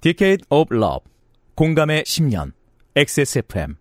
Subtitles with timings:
[0.00, 1.00] Decade of Love
[1.54, 2.52] 공감의 10년
[2.96, 3.74] XSFM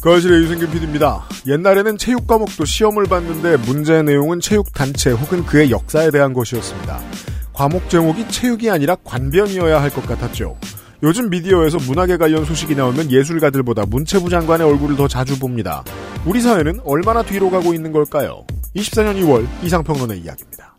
[0.00, 1.24] 거실의 유승균 PD입니다.
[1.48, 7.00] 옛날에는 체육 과목도 시험을 봤는데 문제 내용은 체육 단체 혹은 그의 역사에 대한 것이었습니다.
[7.52, 10.56] 과목 제목이 체육이 아니라 관변이어야 할 것 같았죠.
[11.02, 15.82] 요즘 미디어에서 문학에 관련 소식이 나오면 예술가들보다 문체부 장관의 얼굴을 더 자주 봅니다.
[16.24, 18.46] 우리 사회는 얼마나 뒤로 가고 있는 걸까요?
[18.76, 20.75] 24년 2월 이상평론의 이야기입니다.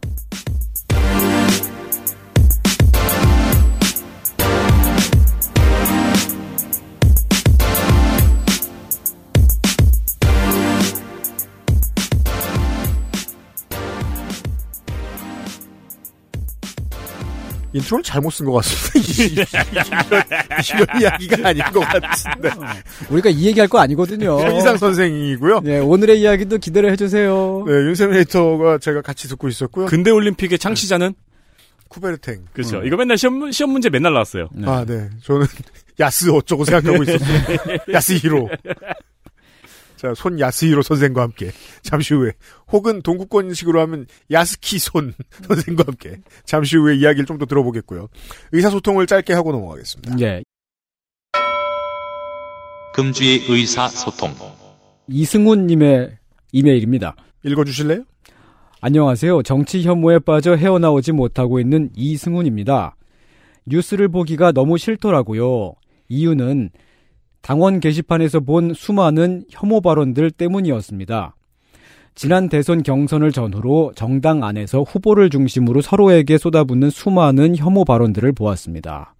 [17.77, 19.43] 인트로를 잘못 쓴 것 같습니다.
[20.75, 22.49] 이런, 이야기가 아닌 것 같은데.
[23.09, 24.37] 우리가 이 얘기할 거 아니거든요.
[24.57, 25.61] 이상 선생이고요.
[25.61, 27.63] 네, 오늘의 이야기도 기대를 해주세요.
[27.67, 29.85] 네, 윤세민 에이터가 제가 같이 듣고 있었고요.
[29.87, 31.13] 근대 올림픽의 창시자는
[31.89, 32.45] 쿠베르탱.
[32.53, 32.83] 그렇죠.
[32.83, 34.49] 이거 맨날 시험 시험 문제 맨날 나왔어요.
[34.65, 35.09] 아, 네.
[35.23, 35.45] 저는
[35.99, 37.77] 야스 어쩌고 생각하고 있었어요.
[37.93, 38.49] 야스 히로.
[39.97, 42.33] 자, 손 야스히로 선생과 함께 잠시 후에
[42.71, 45.13] 혹은 동구권식으로 하면 야스키 손
[45.47, 48.07] 선생과 함께 잠시 후에 이야기를 좀 더 들어보겠고요.
[48.51, 50.15] 의사소통을 짧게 하고 넘어가겠습니다.
[50.21, 50.43] 예.
[52.93, 54.33] 금주의 의사소통.
[55.07, 56.17] 이승훈님의
[56.51, 57.15] 이메일입니다.
[57.43, 58.03] 읽어주실래요?
[58.81, 59.43] 안녕하세요.
[59.43, 62.95] 정치 혐오에 빠져 헤어나오지 못하고 있는 이승훈입니다.
[63.67, 65.73] 뉴스를 보기가 너무 싫더라고요.
[66.09, 66.71] 이유는
[67.41, 71.35] 당원 게시판에서 본 수많은 혐오 발언들 때문이었습니다.
[72.15, 79.13] 지난 대선 경선을 전후로 정당 안에서 후보를 중심으로 서로에게 쏟아붓는 수많은 혐오 발언들을 보았습니다.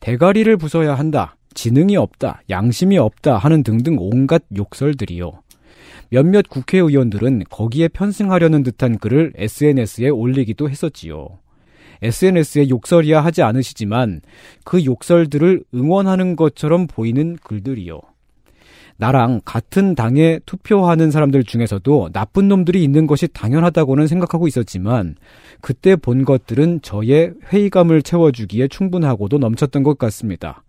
[0.00, 5.32] 대가리를 부숴야 한다, 지능이 없다, 양심이 없다 하는 등등 온갖 욕설들이요.
[6.10, 11.38] 몇몇 국회의원들은 거기에 편승하려는 듯한 글을 SNS에 올리기도 했었지요.
[12.04, 14.20] SNS에 욕설이야 하지 않으시지만
[14.64, 18.00] 그 욕설들을 응원하는 것처럼 보이는 글들이요.
[18.96, 25.16] 나랑 같은 당에 투표하는 사람들 중에서도 나쁜 놈들이 있는 것이 당연하다고는 생각하고 있었지만
[25.60, 30.62] 그때 본 것들은 저의 회의감을 채워주기에 충분하고도 넘쳤던 것 같습니다.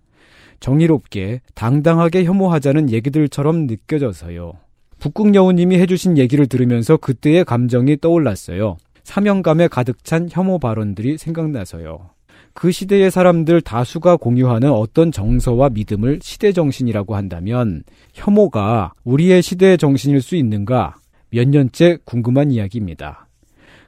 [0.60, 4.54] 정의롭게 당당하게 혐오하자는 얘기들처럼 느껴져서요.
[5.00, 8.78] 북극여우님이 해주신 얘기를 들으면서 그때의 감정이 떠올랐어요.
[9.06, 12.10] 사명감에 가득 찬 혐오 발언들이 생각나서요.
[12.54, 17.84] 그 시대의 사람들 다수가 공유하는 어떤 정서와 믿음을 시대 정신이라고 한다면
[18.14, 20.96] 혐오가 우리의 시대의 정신일 수 있는가
[21.30, 23.28] 몇 년째 궁금한 이야기입니다.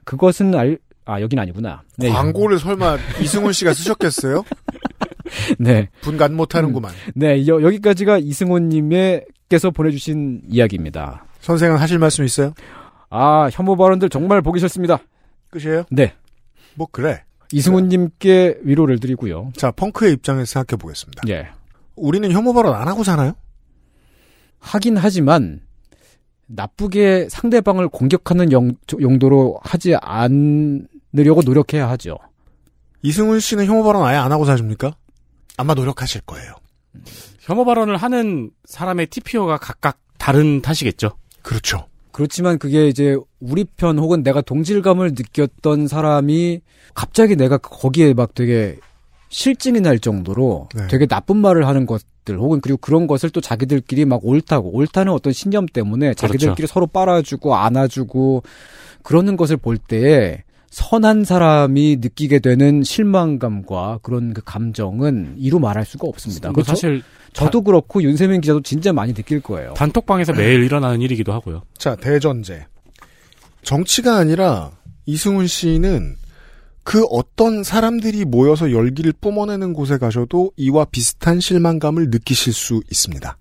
[0.03, 1.81] 그것은 알, 아, 여긴 아니구나.
[1.97, 2.09] 네.
[2.09, 4.43] 광고를 설마 이승훈 씨가 쓰셨겠어요?
[5.57, 5.89] 네.
[6.01, 6.91] 분간 못하는구만.
[6.91, 11.25] 음, 네, 여, 여기까지가 이승훈님께서 보내주신 이야기입니다.
[11.39, 12.53] 선생은 하실 말씀 있어요?
[13.09, 14.99] 아, 혐오 발언들 정말 보기 싫습니다.
[15.49, 15.83] 끝이에요?
[15.91, 16.13] 네.
[16.75, 17.23] 뭐, 그래.
[17.51, 19.51] 이승훈님께 위로를 드리고요.
[19.55, 21.23] 자, 펑크의 입장에서 생각해 보겠습니다.
[21.29, 21.47] 예.
[21.95, 23.33] 우리는 혐오 발언 안 하고 사나요?
[24.59, 25.61] 하긴 하지만,
[26.47, 32.17] 나쁘게 상대방을 공격하는 용, 용도로 하지 않으려고 노력해야 하죠.
[33.01, 34.95] 이승훈 씨는 혐오 발언 아예 안 하고 사십니까?
[35.57, 36.53] 아마 노력하실 거예요.
[37.39, 41.17] 혐오 발언을 하는 사람의 TPO가 각각 다른 탓이겠죠.
[41.41, 41.87] 그렇죠.
[42.17, 46.61] 그렇지만 그게 이제 우리 편 혹은 내가 동질감을 느꼈던 사람이
[46.95, 48.77] 갑자기 내가 거기에 막 되게
[49.29, 50.87] 실증이 날 정도로 네.
[50.87, 55.31] 되게 나쁜 말을 하는 것들 혹은 그리고 그런 것을 또 자기들끼리 막 옳다고 옳다는 어떤
[55.31, 56.73] 신념 때문에 자기들끼리 그렇죠.
[56.73, 58.41] 서로 빨아주고 안아주고
[59.03, 60.41] 그러는 것을 볼 때에
[60.77, 66.49] 선한 사람이 느끼게 되는 실망감과 그런 그 감정은 이루 말할 수가 없습니다.
[66.49, 67.01] 뭐 그래서 사실
[67.33, 69.73] 저도 그렇고 윤세민 기자도 진짜 많이 느낄 거예요.
[69.73, 71.63] 단톡방에서 매일 일어나는 일이기도 하고요.
[71.79, 72.67] 자, 대전제.
[73.63, 74.69] 정치가 아니라
[75.07, 76.15] 이승훈 씨는
[76.83, 83.35] 그 어떤 사람들이 모여서 열기를 뿜어내는 곳에 가셔도 이와 비슷한 실망감을 느끼실 수 있습니다.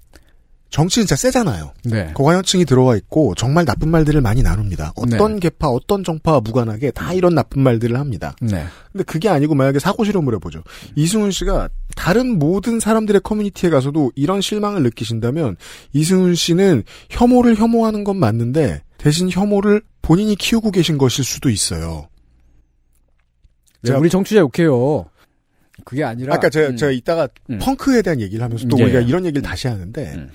[0.70, 1.72] 정치는 진짜 세잖아요.
[1.84, 2.10] 네.
[2.12, 4.92] 고관여층이 들어와 있고 정말 나쁜 말들을 많이 나눕니다.
[4.96, 5.40] 어떤 네.
[5.40, 8.34] 계파, 어떤 정파와 무관하게 다 이런 나쁜 말들을 합니다.
[8.40, 8.64] 네.
[8.92, 10.62] 근데 그게 아니고 만약에 사고 실험을 해보죠.
[10.96, 15.56] 이승훈 씨가 다른 모든 사람들의 커뮤니티에 가서도 이런 실망을 느끼신다면
[15.92, 22.08] 이승훈 씨는 혐오를 혐오하는 건 맞는데 대신 혐오를 본인이 키우고 계신 것일 수도 있어요.
[23.82, 25.06] 네, 우리 정치자 욕해요.
[25.84, 26.76] 그게 아니라 아까 제가, 음.
[26.76, 27.58] 제가 이따가 음.
[27.58, 29.04] 펑크에 대한 얘기를 하면서 또 예, 우리가 예.
[29.04, 30.30] 이런 얘기를 다시 하는데 음.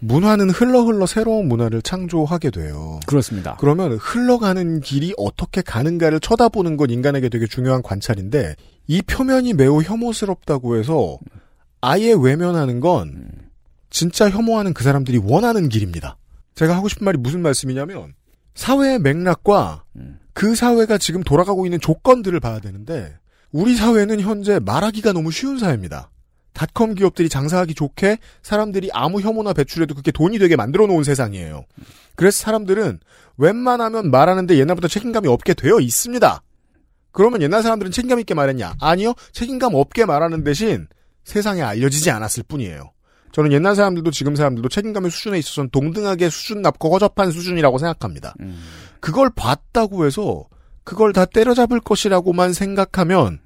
[0.00, 3.00] 문화는 흘러 흘러 새로운 문화를 창조하게 돼요.
[3.06, 3.56] 그렇습니다.
[3.58, 8.56] 그러면 흘러가는 길이 어떻게 가는가를 쳐다보는 건 인간에게 되게 중요한 관찰인데
[8.86, 11.18] 이 표면이 매우 혐오스럽다고 해서
[11.80, 13.28] 아예 외면하는 건
[13.88, 16.18] 진짜 혐오하는 그 사람들이 원하는 길입니다.
[16.54, 18.14] 제가 하고 싶은 말이 무슨 말씀이냐면
[18.54, 20.18] 사회의 맥락과 음.
[20.34, 23.16] 그 사회가 지금 돌아가고 있는 조건들을 봐야 되는데
[23.54, 26.10] 우리 사회는 현재 말하기가 너무 쉬운 사회입니다.
[26.54, 31.64] 닷컴 기업들이 장사하기 좋게 사람들이 아무 혐오나 배출해도 그게 돈이 되게 만들어 놓은 세상이에요.
[32.16, 32.98] 그래서 사람들은
[33.36, 36.42] 웬만하면 말하는데 옛날부터 책임감이 없게 되어 있습니다.
[37.12, 38.74] 그러면 옛날 사람들은 책임감 있게 말했냐?
[38.80, 39.14] 아니요.
[39.30, 40.88] 책임감 없게 말하는 대신
[41.22, 42.90] 세상에 알려지지 않았을 뿐이에요.
[43.30, 48.34] 저는 옛날 사람들도 지금 사람들도 책임감의 수준에 있어서는 동등하게 수준 낮고 허접한 수준이라고 생각합니다.
[48.98, 50.44] 그걸 봤다고 해서
[50.82, 53.43] 그걸 다 때려잡을 것이라고만 생각하면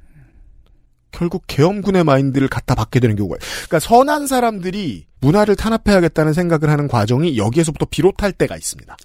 [1.13, 7.37] 결국 계엄군의 마인드를 갖다 받게 되는 경우가 그러니까 선한 사람들이 문화를 탄압해야겠다는 생각을 하는 과정이
[7.37, 8.97] 여기에서부터 비롯할 때가 있습니다.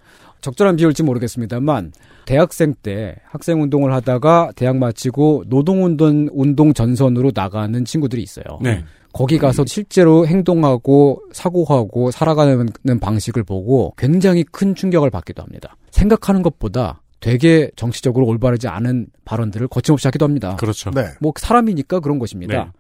[0.42, 1.94] 적절한 비율일지 모르겠습니다만
[2.26, 8.60] 대학생 때 학생 운동을 하다가 대학 마치고 노동 운동 운동 전선으로 나가는 친구들이 있어요.
[8.62, 8.84] 네.
[9.14, 12.68] 거기 가서 실제로 행동하고 사고하고 살아가는
[13.00, 15.78] 방식을 보고 굉장히 큰 충격을 받기도 합니다.
[15.92, 20.58] 생각하는 것보다 되게 정치적으로 올바르지 않은 발언들을 거침없이 하기도 합니다.
[20.58, 20.92] 그렇죠.
[20.92, 21.06] 네.
[21.22, 22.66] 뭐 사람이니까 그런 것입니다.
[22.66, 22.72] 네.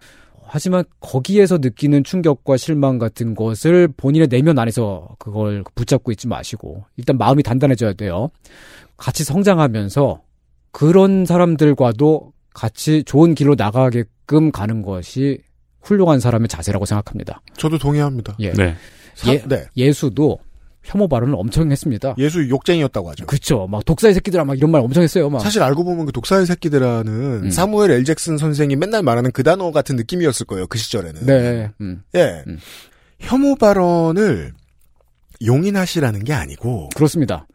[0.45, 7.18] 하지만 거기에서 느끼는 충격과 실망 같은 것을 본인의 내면 안에서 그걸 붙잡고 있지 마시고 일단
[7.18, 8.30] 마음이 단단해져야 돼요.
[8.98, 10.22] 같이 성장하면서
[10.72, 15.40] 그런 사람들과도 같이 좋은 길로 나가게끔 가는 것이
[15.81, 17.42] 훌륭한 사람의 자세라고 생각합니다.
[17.57, 18.36] 저도 동의합니다.
[18.42, 18.51] 예.
[18.51, 18.75] 네.
[19.16, 19.42] 사- 예.
[19.48, 19.63] 네.
[19.78, 20.38] 예수도
[20.83, 22.15] 혐오 발언을 엄청 했습니다.
[22.18, 23.25] 예수 욕쟁이였다고 하죠.
[23.25, 23.68] 그쵸.
[23.69, 25.30] 막 독사의 새끼들아 막 이런 말 엄청 했어요.
[25.30, 25.39] 막.
[25.39, 27.50] 사실 알고 보면 그 독사의 새끼들아는 음.
[27.50, 30.68] 사무엘 엘 잭슨 선생이 맨날 말하는 그 단어 같은 느낌이었을 거예요.
[30.68, 31.25] 그 시절에는.
[31.25, 31.71] 네.
[31.80, 32.03] 음.
[32.15, 32.44] 예.
[32.47, 32.59] 음.
[33.19, 34.51] 혐오 발언을
[35.45, 37.47] 용인하시라는 게 아니고 그렇습니다.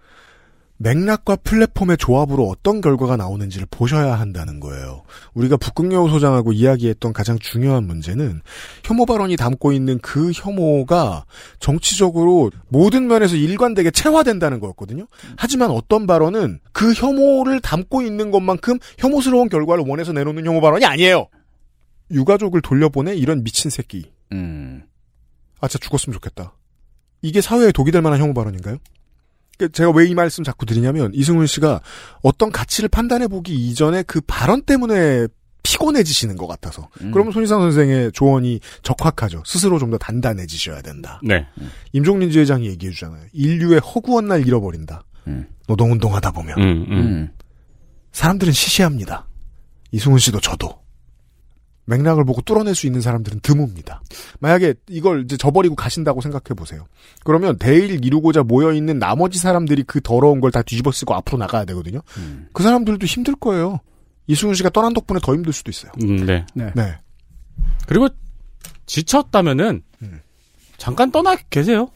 [0.79, 5.03] 맥락과 플랫폼의 조합으로 어떤 결과가 나오는지를 보셔야 한다는 거예요.
[5.35, 8.41] 우리가 북극여우 소장하고 이야기했던 가장 중요한 문제는
[8.85, 11.25] 혐오 발언이 담고 있는 그 혐오가
[11.59, 15.07] 정치적으로 모든 면에서 일관되게 체화된다는 거였거든요.
[15.37, 21.27] 하지만 어떤 발언은 그 혐오를 담고 있는 것만큼 혐오스러운 결과를 원해서 내놓는 혐오 발언이 아니에요.
[22.13, 24.13] 유가족을 돌려보내 이런 미친 새끼.
[24.33, 24.85] 음.
[25.61, 26.55] 아, 진짜 죽었으면 좋겠다.
[27.21, 28.79] 이게 사회에 독이 될 만한 혐오 발언인가요?
[29.59, 31.81] 그 제가 왜 이 말씀 자꾸 드리냐면 이승훈 씨가
[32.23, 35.27] 어떤 가치를 판단해 보기 이전에 그 발언 때문에
[35.65, 36.89] 피곤해지시는 것 같아서.
[37.03, 37.11] 음.
[37.11, 39.43] 그러면 손희상 선생의 조언이 적확하죠.
[39.45, 41.21] 스스로 좀 더 단단해지셔야 된다.
[41.23, 41.47] 네.
[41.93, 43.23] 임종린 지회장이 얘기해 주잖아요.
[43.33, 45.03] 인류의 허구한 날 잃어버린다.
[45.27, 45.47] 음.
[45.67, 46.93] 노동운동하다 보면 음, 음.
[46.93, 47.31] 음.
[48.13, 49.27] 사람들은 시시합니다.
[49.93, 50.79] 이승훈 씨도 저도.
[51.89, 54.01] 맥락을 보고 뚫어낼 수 있는 사람들은 드뭅니다.
[54.41, 56.87] 만약에 이걸 이제 저버리고 가신다고 생각해 보세요.
[57.25, 61.65] 그러면 대의를 이루고자 모여 있는 나머지 사람들이 그 더러운 걸 다 뒤집어 쓰고 앞으로 나가야
[61.67, 62.01] 되거든요.
[62.19, 62.49] 음.
[62.53, 63.81] 그 사람들도 힘들 거예요.
[64.27, 65.93] 이승훈 씨가 떠난 덕분에 더 힘들 수도 있어요.
[66.03, 66.45] 음, 네.
[66.55, 66.71] 네.
[66.75, 66.95] 네.
[67.87, 68.09] 그리고
[68.87, 70.21] 지쳤다면은 음.
[70.77, 71.89] 잠깐 떠나 계세요.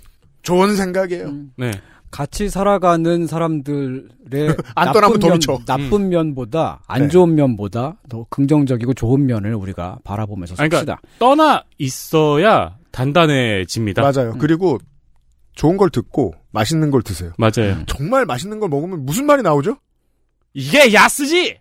[0.42, 1.26] 좋은 생각이에요.
[1.26, 1.52] 음.
[1.56, 1.70] 네.
[2.12, 5.58] 같이 살아가는 사람들의 안 떠나면 더 면, 미쳐.
[5.66, 7.08] 나쁜 면보다 안 네.
[7.08, 11.00] 좋은 면보다 더 긍정적이고 좋은 면을 우리가 바라보면서 아니, 삽시다.
[11.00, 14.02] 그러니까 떠나 있어야 단단해집니다.
[14.02, 14.34] 맞아요.
[14.38, 14.78] 그리고
[15.54, 17.32] 좋은 걸 듣고 맛있는 걸 드세요.
[17.38, 17.84] 맞아요.
[17.86, 19.78] 정말 맛있는 걸 먹으면 무슨 말이 나오죠?
[20.54, 21.58] 이게 야스지.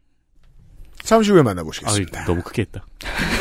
[1.01, 2.25] 잠시 후에 아, 만나보시겠습니다.
[2.25, 2.85] 너무 크게 했다.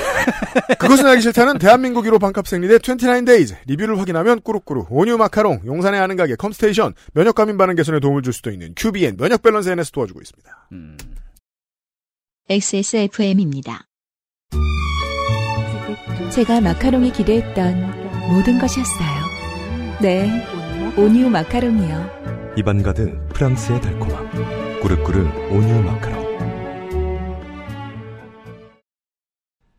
[0.79, 6.17] 그것은 알기 싫다는 대한민국 1호 반값 생리대 29데이즈 리뷰를 확인하면 꾸룩꾸룩 온유 마카롱 용산의 아는
[6.17, 10.21] 가게 컴스테이션 면역 과민 반응 개선에 도움을 줄 수도 있는 QBN 면역 밸런스 NS 도와주고
[10.21, 10.69] 있습니다.
[10.73, 10.97] 음.
[12.49, 13.87] XSFM입니다.
[16.31, 19.31] 제가 마카롱이 기대했던 모든 것이었어요.
[20.01, 20.47] 네,
[20.97, 22.55] 온유 마카롱이요.
[22.57, 24.81] 입안 가득 프랑스의 달콤함.
[24.81, 25.21] 꾸르꾸르
[25.51, 26.20] 온유 마카롱.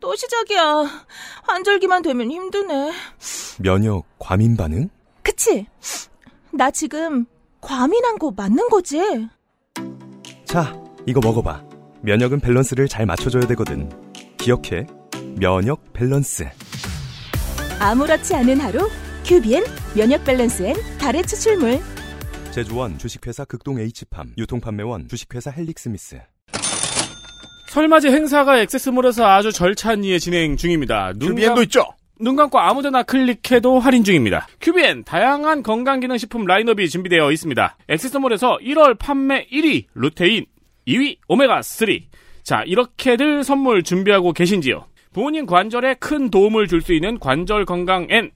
[0.00, 1.06] 또 시작이야.
[1.44, 2.92] 환절기만 되면 힘드네.
[3.58, 4.88] 면역 과민 반응?
[5.22, 5.66] 그치?
[6.52, 7.24] 나 지금
[7.60, 9.00] 과민한 거 맞는 거지?
[10.44, 10.76] 자,
[11.06, 11.62] 이거 먹어봐.
[12.02, 13.88] 면역은 밸런스를 잘 맞춰줘야 되거든.
[14.38, 14.86] 기억해.
[15.36, 16.48] 면역 밸런스.
[17.78, 18.88] 아무렇지 않은 하루
[19.24, 19.64] 큐비엔
[19.96, 21.80] 면역 밸런스엔 다래 추출물
[22.52, 24.34] 제조원 주식회사 극동 H팜.
[24.36, 26.20] 유통판매원 주식회사 헬릭스미스.
[27.72, 31.14] 설맞이 행사가 XS몰에서 아주 절찬리에 진행 중입니다.
[31.16, 31.86] 눈, QBN도 감, 있죠.
[32.20, 34.46] 눈 감고 아무데나 클릭해도 할인 중입니다.
[34.60, 37.78] 큐비엔 다양한 건강기능식품 라인업이 준비되어 있습니다.
[37.88, 40.44] XS몰에서 1월 판매 1위 루테인,
[40.86, 42.02] 2위 오메가3,
[42.42, 44.84] 자, 이렇게들 선물 준비하고 계신지요?
[45.14, 48.32] 부모님 관절에 큰 도움을 줄 수 있는 관절 건강 N.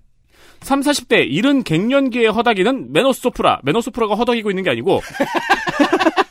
[0.62, 3.60] 3, 40대 이른 갱년기에 허덕이는 메노소프라.
[3.64, 5.02] 메노소프라가 허덕이고 있는 게 아니고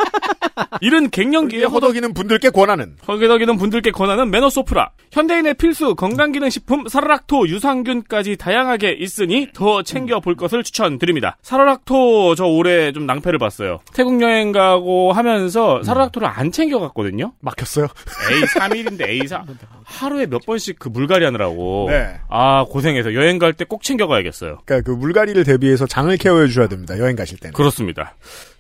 [0.82, 4.92] 이른 갱년기에 허덕 허덕이는 분들께 권하는 허덕이는 분들께 권하는 메노소프라.
[5.12, 11.38] 현대인의 필수 건강기능식품 사라락토 유산균까지 다양하게 있으니 더 챙겨볼 것을 추천드립니다.
[11.42, 13.80] 사라락토 저 올해 좀 낭패를 봤어요.
[13.94, 17.34] 태국 여행 가고 하면서 사라락토를 안 챙겨갔거든요.
[17.40, 17.88] 막혔어요.
[17.88, 19.44] A31인데 A4
[19.86, 22.16] 하루에 몇 번씩 그 물갈이 하느라고 네.
[22.30, 24.60] 아 고생해서 여행 갈 때 꼭 챙겨가야겠어요.
[24.66, 26.98] 그러니까 그 물갈이를 대비해서 장을 케어해 주셔야 됩니다.
[27.00, 27.54] 여행 가실 때는.
[27.54, 28.16] 그렇습니다.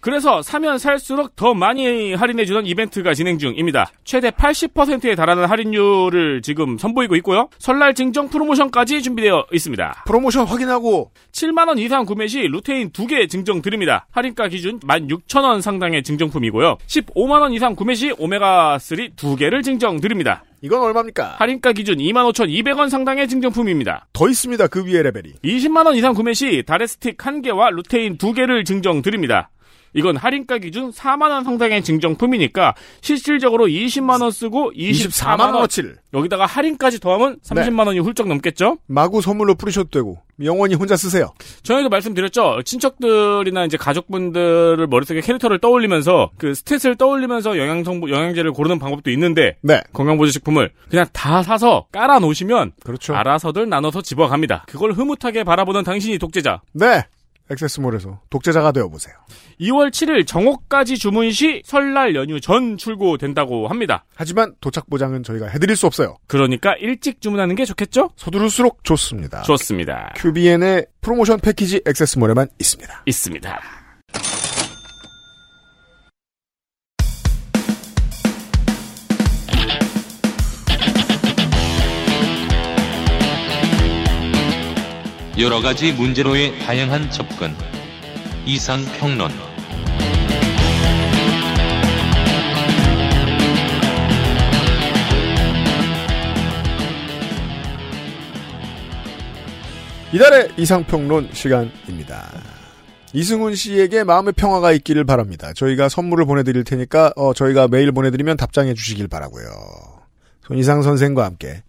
[0.06, 3.90] 그래서 사면 살수록 더 많이 할인해주는 이벤트가 진행 중입니다.
[4.04, 7.50] 최대 80%에 달하는 할인율을 지금 선보이고 있고요.
[7.58, 10.04] 설날 증정 프로모션까지 준비되어 있습니다.
[10.06, 14.06] 프로모션 확인하고 7만원 이상 구매 시 루테인 2개 증정 드립니다.
[14.12, 16.78] 할인가 기준 16,000원 상당의 증정품이고요.
[16.86, 20.44] 15만원 이상 구매 시 오메가3 2개를 증정 드립니다.
[20.62, 21.38] 이건 얼마입니까?
[21.40, 24.06] 할인가 기준 25,200원 상당의 증정품입니다.
[24.14, 24.68] 더 있습니다.
[24.68, 25.34] 그 위에 레벨이.
[25.44, 29.50] 20만원 이상 구매 시 다레스틱 1개와 루테인 2개를 증정 드립니다.
[29.96, 36.46] 이건 할인가 기준 4만 원 상당의 증정품이니까 실질적으로 20만 원 쓰고 24만원 24만 원어치를 여기다가
[36.46, 38.78] 할인까지 더하면 30만원이 훌쩍 넘겠죠?
[38.88, 41.32] 마구 선물로 뿌리셔도 되고 영원히 혼자 쓰세요.
[41.64, 42.62] 전에도 말씀드렸죠.
[42.66, 49.56] 친척들이나 이제 가족분들을 머릿속에 캐릭터를 떠올리면서 그 스탯을 떠올리면서 영양 성분 영양제를 고르는 방법도 있는데
[49.62, 49.82] 네.
[49.94, 53.16] 건강보조식품을 그냥 다 사서 깔아 놓으시면 그렇죠.
[53.16, 54.66] 알아서들 나눠서 집어갑니다.
[54.68, 56.62] 그걸 흐뭇하게 바라보는 당신이 독재자.
[56.74, 57.04] 네.
[57.50, 59.14] 액세스몰에서 독재자가 되어 보세요.
[59.60, 64.06] 2월 7일 정오까지 주문 시 설날 연휴 전 출고된다고 합니다.
[64.16, 66.18] 하지만 도착 보장은 저희가 해드릴 수 없어요.
[66.28, 68.10] 그러니까 일찍 주문하는 게 좋겠죠?
[68.16, 69.44] 서두를수록 좋습니다.
[69.44, 70.14] 좋습니다.
[70.18, 73.04] QBN의 프로모션 패키지 액세스몰에만 있습니다.
[73.06, 73.85] 있습니다.
[85.38, 87.54] 여러 가지 문제로의 다양한 접근.
[88.46, 89.30] 이상 평론.
[100.13, 102.32] 이달의 이상평론 시간입니다.
[103.12, 105.51] 이승훈 씨에게 마음의 평화가 있기를 바랍니다.
[105.51, 109.48] 저희가 선물을 보내드릴 테니까 어, 저희가 메일 보내드리면 답장해 주시길 바라고요.
[110.48, 111.63] 손이상 선생과 함께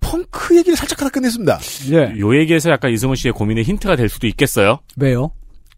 [0.00, 1.58] 펑크 얘기를 살짝 하나 끝냈습니다.
[1.92, 2.18] 예.
[2.18, 4.80] 요 얘기에서 약간 이승훈 씨의 고민의 힌트가 될 수도 있겠어요.
[4.96, 5.30] 왜요?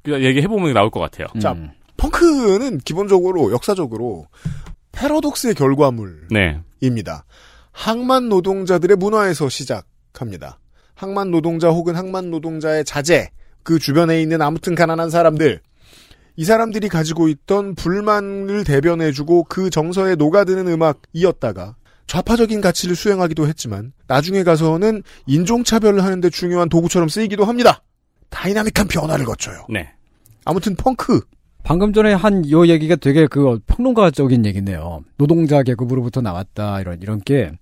[0.07, 1.27] 얘기해보면 나올 것 같아요.
[1.41, 1.71] 자, 음.
[1.97, 4.27] 펑크는 기본적으로 역사적으로
[4.93, 6.29] 패러독스의 결과물입니다.
[6.31, 6.61] 네.
[7.73, 10.59] 항만 노동자들의 문화에서 시작합니다.
[10.95, 13.31] 항만 노동자 혹은 항만 노동자의 자제,
[13.63, 15.61] 그 주변에 있는 아무튼 가난한 사람들,
[16.37, 24.43] 이 사람들이 가지고 있던 불만을 대변해주고 그 정서에 녹아드는 음악이었다가 좌파적인 가치를 수행하기도 했지만 나중에
[24.43, 27.83] 가서는 인종차별을 하는데 중요한 도구처럼 쓰이기도 합니다.
[28.31, 29.67] 다이나믹한 변화를 거쳐요.
[29.69, 29.89] 네.
[30.45, 31.21] 아무튼 펑크.
[31.65, 35.05] 방금 전에 한 요 얘기가 되게 그 평론가적인 얘기네요.
[35.17, 37.53] 노동자 계급으로부터 나왔다 이런 이런 게.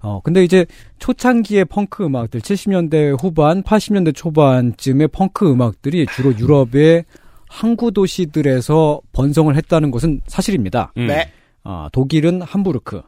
[0.00, 0.64] 어 근데 이제
[1.00, 7.04] 초창기의 펑크 음악들 70년대 후반, 80년대 초반쯤의 펑크 음악들이 주로 유럽의
[7.46, 10.92] 항구 도시들에서 번성을 했다는 것은 사실입니다.
[10.96, 11.08] 음.
[11.08, 11.30] 네.
[11.64, 13.02] 아, 독일은 함부르크,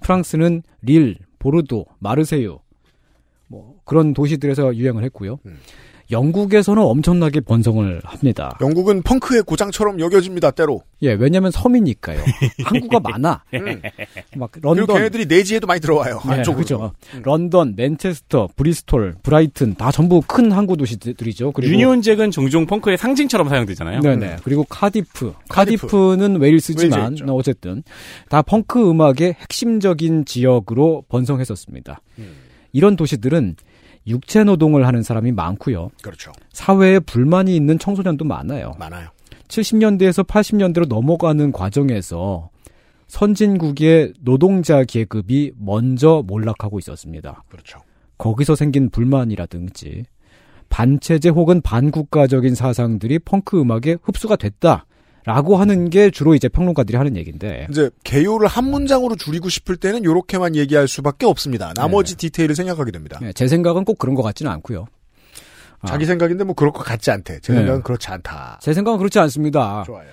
[0.00, 2.58] 프랑스는 릴, 보르도, 마르세유
[3.48, 5.38] 뭐 그런 도시들에서 유행을 했고요.
[5.46, 5.58] 음.
[6.10, 8.56] 영국에서는 엄청나게 번성을 합니다.
[8.60, 10.82] 영국은 펑크의 고장처럼 여겨집니다, 때로.
[11.02, 12.22] 예, 왜냐면 섬이니까요.
[12.64, 13.42] 항구가 많아.
[13.54, 13.82] 음.
[14.36, 16.20] 막 그리고 런던, 걔네들이 내지에도 많이 들어와요.
[16.26, 16.62] 네, 안쪽으로.
[16.62, 16.92] 그죠.
[17.14, 17.22] 음.
[17.22, 21.52] 런던, 맨체스터, 브리스톨, 브라이튼 다 전부 큰 항구 도시들이죠.
[21.52, 24.00] 그리고 유니온잭은 종종 펑크의 상징처럼 사용되잖아요.
[24.00, 24.36] 네네.
[24.44, 25.34] 그리고 카디프.
[25.48, 25.86] 카디프.
[25.86, 27.16] 카디프는 웨일스지만.
[27.28, 27.82] 어쨌든
[28.28, 32.00] 다 펑크 음악의 핵심적인 지역으로 번성했었습니다.
[32.18, 32.46] 음.
[32.72, 33.56] 이런 도시들은
[34.06, 35.90] 육체 노동을 하는 사람이 많고요.
[36.02, 36.32] 그렇죠.
[36.52, 38.72] 사회에 불만이 있는 청소년도 많아요.
[38.78, 39.08] 많아요.
[39.48, 42.50] 70년대에서 80년대로 넘어가는 과정에서
[43.08, 47.44] 선진국의 노동자 계급이 먼저 몰락하고 있었습니다.
[47.48, 47.78] 그렇죠.
[48.18, 50.04] 거기서 생긴 불만이라든지
[50.68, 54.86] 반체제 혹은 반국가적인 사상들이 펑크 음악에 흡수가 됐다
[55.26, 60.02] 라고 하는 게 주로 이제 평론가들이 하는 얘기인데 이제 개요를 한 문장으로 줄이고 싶을 때는
[60.04, 61.74] 이렇게만 얘기할 수밖에 없습니다.
[61.74, 63.18] 나머지 디테일을 생각하게 됩니다.
[63.22, 64.86] 예, 제 생각은 꼭 그런 것 같지는 않고요.
[65.80, 67.40] 아, 자기 생각인데 뭐 그럴 것 같지 않대.
[67.40, 67.58] 제 네.
[67.58, 68.60] 생각은 그렇지 않다.
[68.62, 69.82] 제 생각은 그렇지 않습니다.
[69.84, 70.08] 좋아요.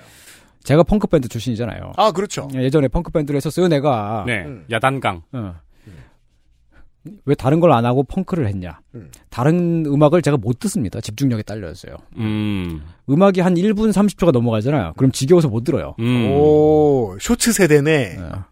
[0.64, 1.94] 제가 펑크 밴드 출신이잖아요.
[1.96, 2.48] 아 그렇죠.
[2.56, 4.24] 예전에 펑크 밴드를 했었어요, 내가.
[4.26, 4.46] 네.
[4.46, 4.66] 음.
[4.72, 5.22] 야단강.
[5.34, 5.56] 어.
[7.26, 8.80] 왜 다른 걸 안 하고 펑크를 했냐?
[8.96, 9.10] 음.
[9.30, 11.02] 다른 음악을 제가 못 듣습니다.
[11.02, 11.96] 집중력에 딸려서요.
[12.18, 12.82] 음.
[13.10, 14.94] 음악이 한 1분 30초가 넘어가잖아요.
[14.96, 15.96] 그럼 지겨워서 못 들어요.
[16.00, 16.32] 음.
[16.32, 18.18] 오 쇼츠 세대네.
[18.20, 18.46] 어.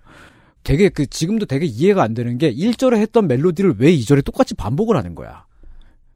[0.63, 4.95] 되게 그 지금도 되게 이해가 안 되는 게 1절에 했던 멜로디를 왜 2절에 똑같이 반복을
[4.97, 5.45] 하는 거야.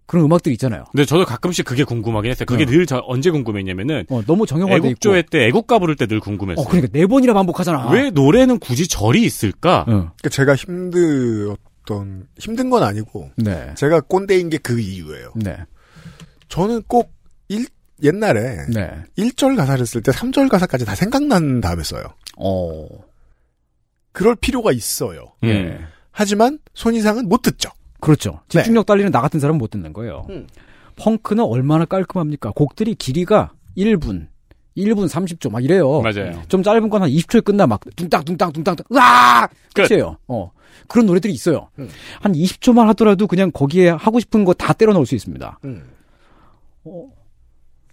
[0.07, 0.83] 그런 음악들이 있잖아요.
[0.91, 2.45] 근데 저도 가끔씩 그게 궁금하긴 했어요.
[2.45, 2.67] 그게 어.
[2.67, 4.87] 늘 저, 언제 궁금했냐면은 어, 너무 정형화돼 있고.
[4.89, 6.63] 애국조회 때 애국가 부를 때 늘 궁금했어요.
[6.63, 7.89] 어, 그러니까 네 번이나 반복하잖아.
[7.89, 9.79] 왜 노래는 굳이 절이 있을까?
[9.81, 9.83] 어.
[9.85, 11.57] 그러니까 제가 힘들었던
[12.39, 13.73] 힘든 건 아니고 네.
[13.75, 15.33] 제가 꼰대인 게 그 이유예요.
[15.35, 15.57] 네.
[16.49, 17.13] 저는 꼭
[17.47, 17.67] 일,
[18.03, 19.03] 옛날에 네.
[19.17, 22.03] 1절 가사를 쓸 때 3절 가사까지 다 생각난 다음에 써요.
[22.37, 22.87] 어.
[24.11, 25.33] 그럴 필요가 있어요.
[25.43, 25.79] 예.
[26.11, 27.69] 하지만 손이상은 못 듣죠.
[27.99, 28.41] 그렇죠.
[28.49, 30.25] 집중력 딸리는 나 같은 사람은 못 듣는 거예요.
[30.29, 30.47] 음.
[30.97, 32.51] 펑크는 얼마나 깔끔합니까?
[32.51, 34.27] 곡들이 길이가 1분,
[34.77, 36.01] 1분 30초 막 이래요.
[36.01, 36.41] 맞아요.
[36.49, 39.47] 좀 짧은 건 한 20초에 끝나 막 둥땅 둥땅 둥땅 으아!
[39.73, 39.87] 끝.
[39.87, 40.17] 끝이에요.
[40.27, 40.51] 어.
[40.87, 41.69] 그런 노래들이 있어요.
[41.79, 41.89] 음.
[42.19, 45.59] 한 20초만 하더라도 그냥 거기에 하고 싶은 거 다 때려 넣을 수 있습니다.
[45.65, 45.83] 음.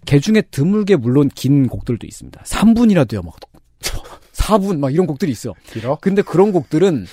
[0.05, 2.41] 개 중에 드물게 물론 긴 곡들도 있습니다.
[2.43, 3.35] 3분이라도요, 막
[4.33, 5.53] 4분 막 이런 곡들이 있어.
[5.67, 5.97] 길어?
[6.01, 7.05] 근데 그런 곡들은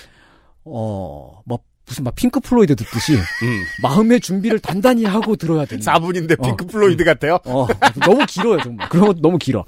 [0.64, 3.64] 어, 막 무슨 막 핑크 플로이드 듣듯이 음.
[3.82, 5.92] 마음의 준비를 단단히 하고 들어야 된다.
[5.94, 6.68] 4분인데 핑크 어.
[6.68, 7.40] 플로이드 같아요.
[7.44, 7.66] 어,
[8.06, 8.88] 너무 길어요, 정말.
[8.88, 9.64] 그런 것도 너무 길어.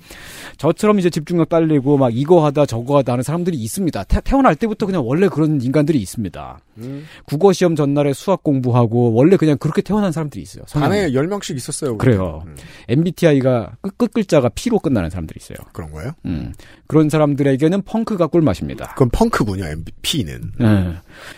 [0.56, 4.04] 저처럼 이제 집중력 딸리고 막 이거 하다 저거 하다 하는 사람들이 있습니다.
[4.04, 6.60] 태, 어날 때부터 그냥 원래 그런 인간들이 있습니다.
[6.78, 7.04] 음.
[7.24, 10.64] 국어 시험 전날에 수학 공부하고 원래 그냥 그렇게 태어난 사람들이 있어요.
[10.72, 11.98] 반에 10명씩 있었어요.
[11.98, 12.42] 그래요.
[12.46, 12.56] 음.
[12.88, 15.58] MBTI가 끝, 끝 글자가 P로 끝나는 사람들이 있어요.
[15.72, 16.12] 그런 거예요?
[16.26, 16.52] 음.
[16.86, 18.90] 그런 사람들에게는 펑크가 꿀맛입니다.
[18.94, 19.64] 그건 펑크군요.
[19.64, 20.52] MBP는.
[20.60, 20.94] 예.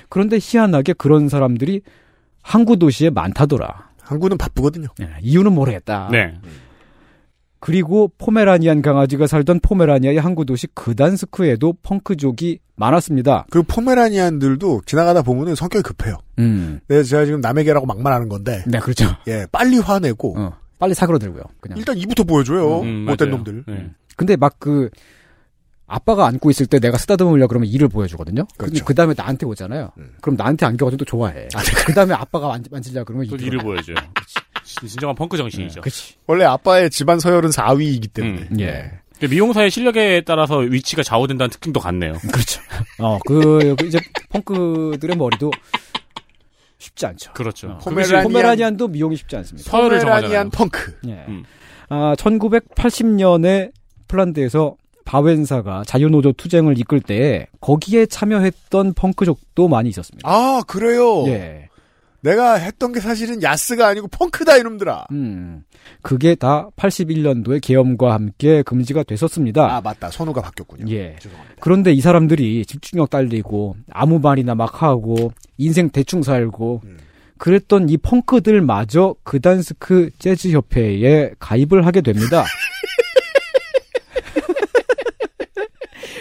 [0.09, 1.83] 그런데 희한하게 그런 사람들이
[2.43, 3.95] 항구 도시에 많다더라.
[4.05, 4.89] 항구는 바쁘거든요.
[5.01, 6.09] 예, 이유는 모르겠다.
[6.13, 6.35] 네.
[7.65, 13.47] 그리고 포메라니안 강아지가 살던 포메라니아의 항구 도시 그단스크에도 펑크족이 많았습니다.
[13.49, 16.19] 그 포메라니안들도 지나가다 보면은 성격이 급해요.
[16.41, 16.81] 음.
[16.89, 18.63] 네, 제가 지금 남의 개라고 막말하는 건데.
[18.67, 19.07] 네, 그렇죠.
[19.29, 21.43] 예, 빨리 화내고 어, 빨리 사그러들고요.
[21.63, 21.79] 그냥.
[21.79, 22.81] 일단 이부터 보여줘요.
[22.83, 23.37] 음, 못된 맞아요.
[23.43, 23.65] 놈들.
[23.67, 23.91] 네.
[24.15, 24.91] 근데 막 그
[25.87, 28.47] 아빠가 안고 있을 때 내가 쓰다듬으려 그러면 이를 보여주거든요.
[28.57, 28.85] 그렇죠.
[28.85, 29.93] 그 다음에 나한테 오잖아요.
[29.99, 30.15] 음.
[30.21, 31.49] 그럼 나한테 안겨가지고 또 좋아해.
[31.87, 33.97] 그 다음에 아빠가 만, 만지려 그러면 또 이를 일을 보여줘요.
[34.65, 35.81] 진- 진정한 펑크 정신이죠.
[35.83, 36.15] 그렇지.
[36.27, 38.49] 원래 아빠의 집안 서열은 4위이기 때문에.
[38.51, 38.61] 음.
[38.61, 38.91] 예.
[39.19, 42.15] 근데 미용사의 실력에 따라서 위치가 좌우된다는 특징도 같네요.
[42.33, 42.61] 그렇죠.
[42.99, 44.01] 어, 그, 이제
[44.31, 45.51] 펑크들의 머리도
[46.79, 47.33] 쉽지 않죠.
[47.33, 47.69] 그렇죠.
[47.69, 49.71] 어, 포메라니안- 포메라니안도 미용이 쉽지 않습니다.
[49.71, 50.51] 서열을 포메라니안 정하잖아요.
[50.51, 50.99] 펑크.
[51.09, 51.25] 예.
[51.29, 51.45] 음.
[51.89, 53.71] 아, 1980년에
[54.09, 60.29] 폴란드에서 바웬사가 자유노조 투쟁을 이끌 때 거기에 참여했던 펑크족도 많이 있었습니다.
[60.29, 61.27] 아, 그래요?
[61.29, 61.69] 예.
[62.25, 65.09] 내가 했던 게 사실은 야스가 아니고 펑크다, 이놈들아.
[65.13, 65.63] 음.
[66.01, 69.77] 그게 다 81년도에 계엄과 함께 금지가 됐었습니다.
[69.77, 70.11] 아, 맞다.
[70.11, 70.91] 선우가 바뀌었군요.
[70.91, 71.17] 예.
[71.21, 71.57] 죄송합니다.
[71.61, 76.97] 그런데 이 사람들이 집중력 딸리고 아무 말이나 막 하고 인생 대충 살고 음.
[77.37, 82.45] 그랬던 이 펑크들마저 그단스크 재즈 협회에 가입을 하게 됩니다.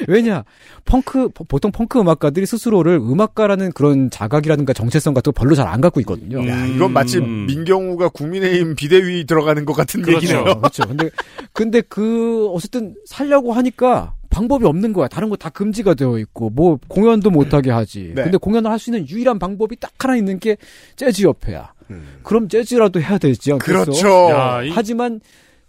[0.08, 0.44] 왜냐
[0.86, 5.82] 펑크 보- 보통 펑크 음악가들이 스스로를 음악가라는 그런 자각이라든가 정체성 같은 거 별로 잘 안
[5.82, 6.40] 갖고 있거든요.
[6.42, 6.48] 음.
[6.50, 10.26] 야, 이건 마치 민경우가 국민의힘 비대위 들어가는 것 같은 그렇죠.
[10.28, 10.44] 얘기네요.
[10.60, 10.84] 그렇죠.
[10.88, 11.10] 근데
[11.54, 15.08] 근데 그 어쨌든 살려고 하니까 방법이 없는 거야.
[15.08, 18.12] 다른 거 다 금지가 되어 있고 뭐 공연도 못 하게 하지.
[18.16, 18.24] 네.
[18.24, 20.58] 근데 공연을 할 수 있는 유일한 방법이 딱 하나 있는 게
[20.96, 21.72] 재즈 협회야.
[21.92, 22.04] 음.
[22.24, 23.86] 그럼 재즈라도 해야 되지 않겠어?
[23.86, 24.08] 그렇죠.
[24.32, 25.20] 야, 이- 하지만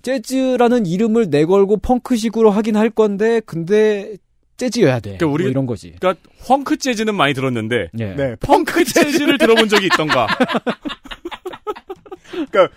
[0.03, 4.17] 재즈라는 이름을 내걸고 펑크식으로 하긴 할 건데 근데
[4.57, 5.17] 재즈여야 돼.
[5.17, 5.95] 그러니까 우리- 뭐 이런 거지.
[5.99, 8.05] 그러니까 펑크 재즈는 많이 들었는데 예.
[8.15, 10.27] 네, 펑크 재즈를 들어본 적이 있던가.
[12.51, 12.69] 그러니까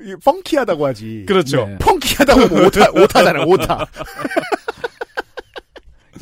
[0.00, 1.24] 이 펑키하다고 하지.
[1.28, 1.66] 그렇죠.
[1.66, 1.78] 네.
[1.78, 3.86] 펑키하다고 하면 오타, 오타잖아요, 오타.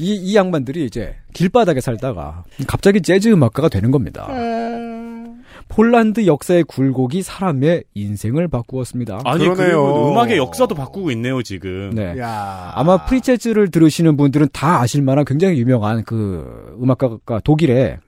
[0.00, 4.26] 이, 이 양반들이 이제 길바닥에 살다가 갑자기 재즈 음악가가 되는 겁니다.
[5.68, 9.20] 폴란드 역사의 굴곡이 사람의 인생을 바꾸었습니다.
[9.24, 10.10] 아니 그러네요.
[10.10, 11.90] 음악의 역사도 바꾸고 있네요 지금.
[11.94, 12.18] 네.
[12.18, 17.98] 야 아마 프리재즈를 들으시는 분들은 다 아실 만한 굉장히 유명한 그 음악가가 독일의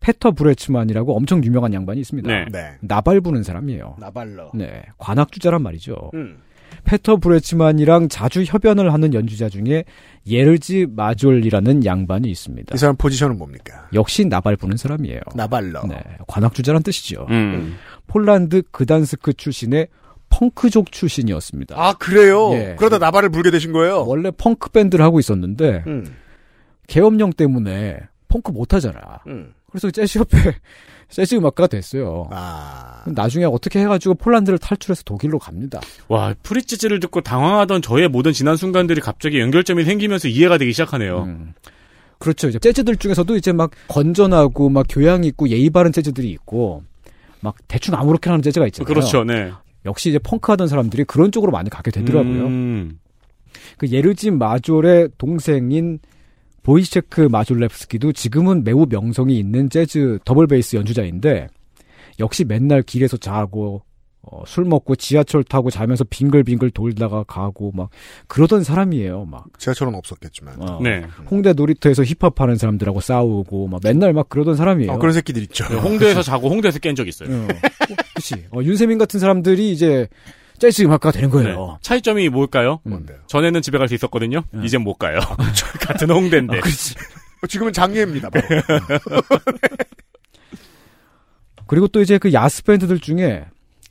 [0.00, 2.28] 페터 브레츠만이라고 엄청 유명한 양반이 있습니다.
[2.28, 2.46] 네.
[2.52, 2.76] 네.
[2.80, 3.96] 나발 부는 사람이에요.
[3.98, 4.52] 나발러.
[4.54, 4.82] 네.
[4.98, 6.12] 관악주자란 말이죠.
[6.14, 6.38] 음.
[6.84, 9.84] 페터 브레츠만이랑 자주 협연을 하는 연주자 중에
[10.26, 12.74] 예르즈 마졸이라는 양반이 있습니다.
[12.74, 13.88] 이 사람 포지션은 뭡니까?
[13.94, 15.20] 역시 나발 부는 사람이에요.
[15.34, 15.82] 나발러.
[15.88, 15.96] 네.
[16.26, 17.26] 관악주자란 뜻이죠.
[17.30, 17.76] 음.
[18.06, 19.88] 폴란드 그단스크 출신의
[20.30, 21.74] 펑크족 출신이었습니다.
[21.78, 22.52] 아, 그래요?
[22.52, 22.74] 예.
[22.78, 24.04] 그러다 나발을 불게 되신 거예요?
[24.06, 26.06] 원래 펑크 밴드를 하고 있었는데 음.
[26.86, 29.20] 계엄령 때문에 펑크 못 하잖아.
[29.26, 29.52] 음.
[29.70, 30.54] 그래서 재즈 협회
[31.10, 32.28] 재즈 음악가가 됐어요.
[32.30, 33.02] 아.
[33.06, 35.80] 나중에 어떻게 해가지고 폴란드를 탈출해서 독일로 갑니다.
[36.08, 41.24] 와 프리재즈를 듣고 당황하던 저의 모든 지난 순간들이 갑자기 연결점이 생기면서 이해가 되기 시작하네요.
[41.24, 41.54] 음.
[42.18, 42.48] 그렇죠.
[42.48, 46.82] 이제 재즈들 중에서도 이제 막 건전하고 막 교양 있고 예의 바른 재즈들이 있고
[47.40, 48.86] 막 대충 아무렇게나 하는 재즈가 있잖아요.
[48.86, 49.52] 그렇죠, 네.
[49.86, 52.46] 역시 이제 펑크 하던 사람들이 그런 쪽으로 많이 가게 되더라고요.
[52.46, 52.98] 음.
[53.78, 56.00] 그 예르즈 마졸의 동생인
[56.68, 61.46] 보이체크 마졸랩스키도 지금은 매우 명성이 있는 재즈 더블 베이스 연주자인데
[62.20, 63.80] 역시 맨날 길에서 자고
[64.20, 67.88] 어, 술 먹고 지하철 타고 자면서 빙글빙글 돌다가 가고 막
[68.26, 69.24] 그러던 사람이에요.
[69.24, 70.60] 막 지하철은 없었겠지만.
[70.60, 71.06] 어, 네.
[71.30, 74.92] 홍대 놀이터에서 힙합 하는 사람들하고 싸우고 막 맨날 막 그러던 사람이에요.
[74.92, 75.66] 어, 그런 새끼들 있죠.
[75.68, 77.34] 네, 홍대에서 자고 홍대에서 깬 적 있어요.
[77.34, 77.48] 어,
[78.14, 78.44] 그치.
[78.50, 80.06] 어, 윤세민 같은 사람들이 이제
[80.58, 81.32] 재즈 음악가가 되는 네.
[81.32, 81.78] 거예요.
[81.82, 82.80] 차이점이 뭘까요?
[82.84, 82.90] 음.
[82.90, 83.18] 뭔데요?
[83.26, 84.42] 전에는 집에 갈 수 있었거든요.
[84.52, 84.60] 네.
[84.64, 85.18] 이젠 못 가요.
[85.80, 86.58] 같은 홍대인데.
[86.58, 86.60] 어,
[87.48, 88.30] 지금은 장애입니다.
[88.30, 88.46] 바로.
[91.66, 93.44] 그리고 또 이제 그 야스 밴드들 중에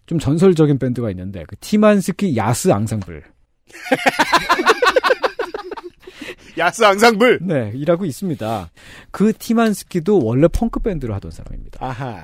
[0.07, 3.23] 좀 전설적인 밴드가 있는데 그 티만스키 야스 앙상블
[6.57, 7.39] 야스 앙상블.
[7.43, 8.69] 네 이라고 있습니다.
[9.11, 11.85] 그 티만스키도 원래 펑크 밴드를 하던 사람입니다.
[11.85, 12.23] 아하.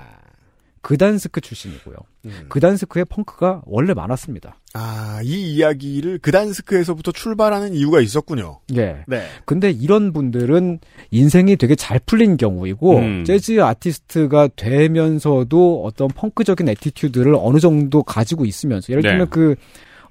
[0.84, 1.96] 그단스크 출신이고요.
[2.26, 2.46] 음.
[2.50, 4.60] 그단스크에 펑크가 원래 많았습니다.
[4.74, 8.60] 아, 이 이야기를 그단스크에서부터 출발하는 이유가 있었군요.
[8.76, 9.06] 예.
[9.08, 9.26] 네.
[9.46, 13.24] 근데 이런 분들은 인생이 되게 잘 풀린 경우이고 음.
[13.24, 19.10] 재즈 아티스트가 되면서도 어떤 펑크적인 attitude를 어느 정도 가지고 있으면서 예를 네.
[19.10, 19.56] 들면 그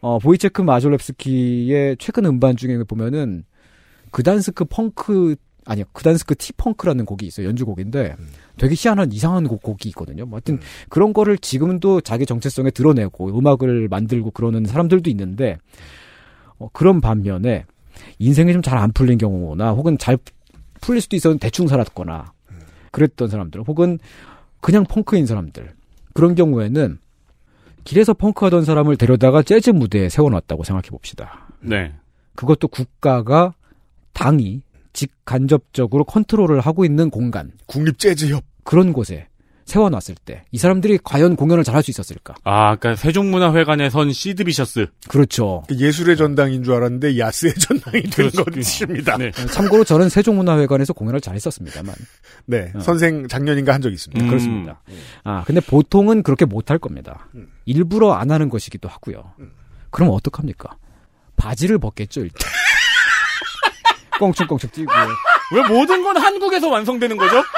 [0.00, 3.44] 어, 보이체크 마졸랩스키의 최근 음반 중에 보면은
[4.10, 8.28] 그단스크 펑크 아니요 그단스크 티 펑크라는 곡이 있어요 연주곡인데 음.
[8.58, 10.26] 되게 희한한 이상한 곡, 곡이 있거든요.
[10.26, 15.58] 뭐 하여튼 그런 거를 지금도 자기 정체성에 드러내고 음악을 만들고 그러는 사람들도 있는데
[16.58, 17.64] 어, 그런 반면에
[18.18, 20.18] 인생이 좀 잘 안 풀린 경우나 혹은 잘
[20.80, 22.32] 풀릴 수도 있었는데 대충 살았거나
[22.90, 23.98] 그랬던 사람들 혹은
[24.60, 25.70] 그냥 펑크인 사람들
[26.14, 26.98] 그런 경우에는
[27.84, 31.48] 길에서 펑크하던 사람을 데려다가 재즈 무대에 세워놨다고 생각해 봅시다.
[31.60, 31.92] 네.
[32.34, 33.54] 그것도 국가가
[34.12, 38.44] 당이 직간접적으로 컨트롤을 하고 있는 공간 국립 재즈협.
[38.64, 39.26] 그런 곳에
[39.64, 42.34] 세워놨을 때 이 사람들이 과연 공연을 잘할 수 있었을까?
[42.44, 44.86] 아, 그러니까 세종문화회관에 선 시드 비셔스.
[45.08, 45.62] 그렇죠.
[45.68, 48.30] 그 예술의 전당인 줄 알았는데 야스의 전당이 된.
[48.30, 49.16] 것입니다.
[49.16, 49.30] 네.
[49.30, 49.46] 네.
[49.46, 51.94] 참고로 저는 세종문화회관에서 공연을 잘 했었습니다만
[52.74, 52.80] 어.
[52.80, 54.24] 선생 작년인가 한적 있습니다.
[54.24, 54.28] 음.
[54.28, 54.82] 그렇습니다.
[55.24, 57.28] 아 근데 보통은 그렇게 못할 겁니다.
[57.34, 57.48] 음.
[57.64, 59.32] 일부러 안 하는 것이기도 하고요.
[59.90, 60.76] 그럼 어떡합니까?
[61.36, 62.48] 바지를 벗겠죠 일단.
[64.22, 64.92] 꽁충꽁충 뛰고
[65.54, 67.42] 왜 모든 건 한국에서 완성되는 거죠?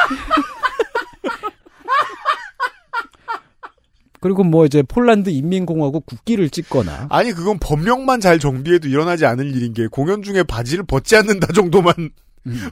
[4.20, 9.74] 그리고 뭐 이제 폴란드 인민공화국 국기를 찍거나 아니 그건 법령만 잘 정비해도 일어나지 않을 일인
[9.74, 11.92] 게 공연 중에 바지를 벗지 않는다 정도만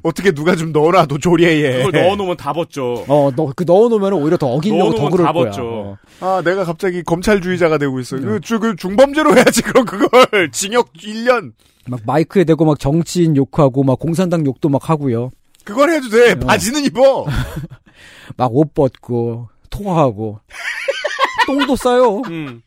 [0.03, 3.05] 어떻게 누가 좀 넣어놔도 조리에 그걸 넣어놓으면 다 벗죠.
[3.09, 5.45] 어 너 그 넣어놓으면 오히려 더 어기려고 더 그럴 다 거야.
[5.47, 5.63] 벗죠.
[5.65, 5.97] 어.
[6.21, 8.21] 아 내가 갑자기 검찰주의자가 되고 있어요.
[8.21, 8.27] 네.
[8.27, 11.53] 그, 주- 그 중범죄로 해야지 그럼 그걸 징역 1년
[11.89, 15.31] 막 마이크에 대고 막 정치인 욕하고 막 공산당 욕도 막 하고요.
[15.65, 16.33] 그걸 해도 돼.
[16.33, 16.39] 어.
[16.39, 17.25] 바지는 입어.
[18.37, 20.39] 막 옷 벗고 토하고
[21.47, 22.19] 똥도 싸요.
[22.29, 22.63] 음.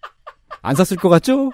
[0.62, 1.52] 안 샀을 것 같죠?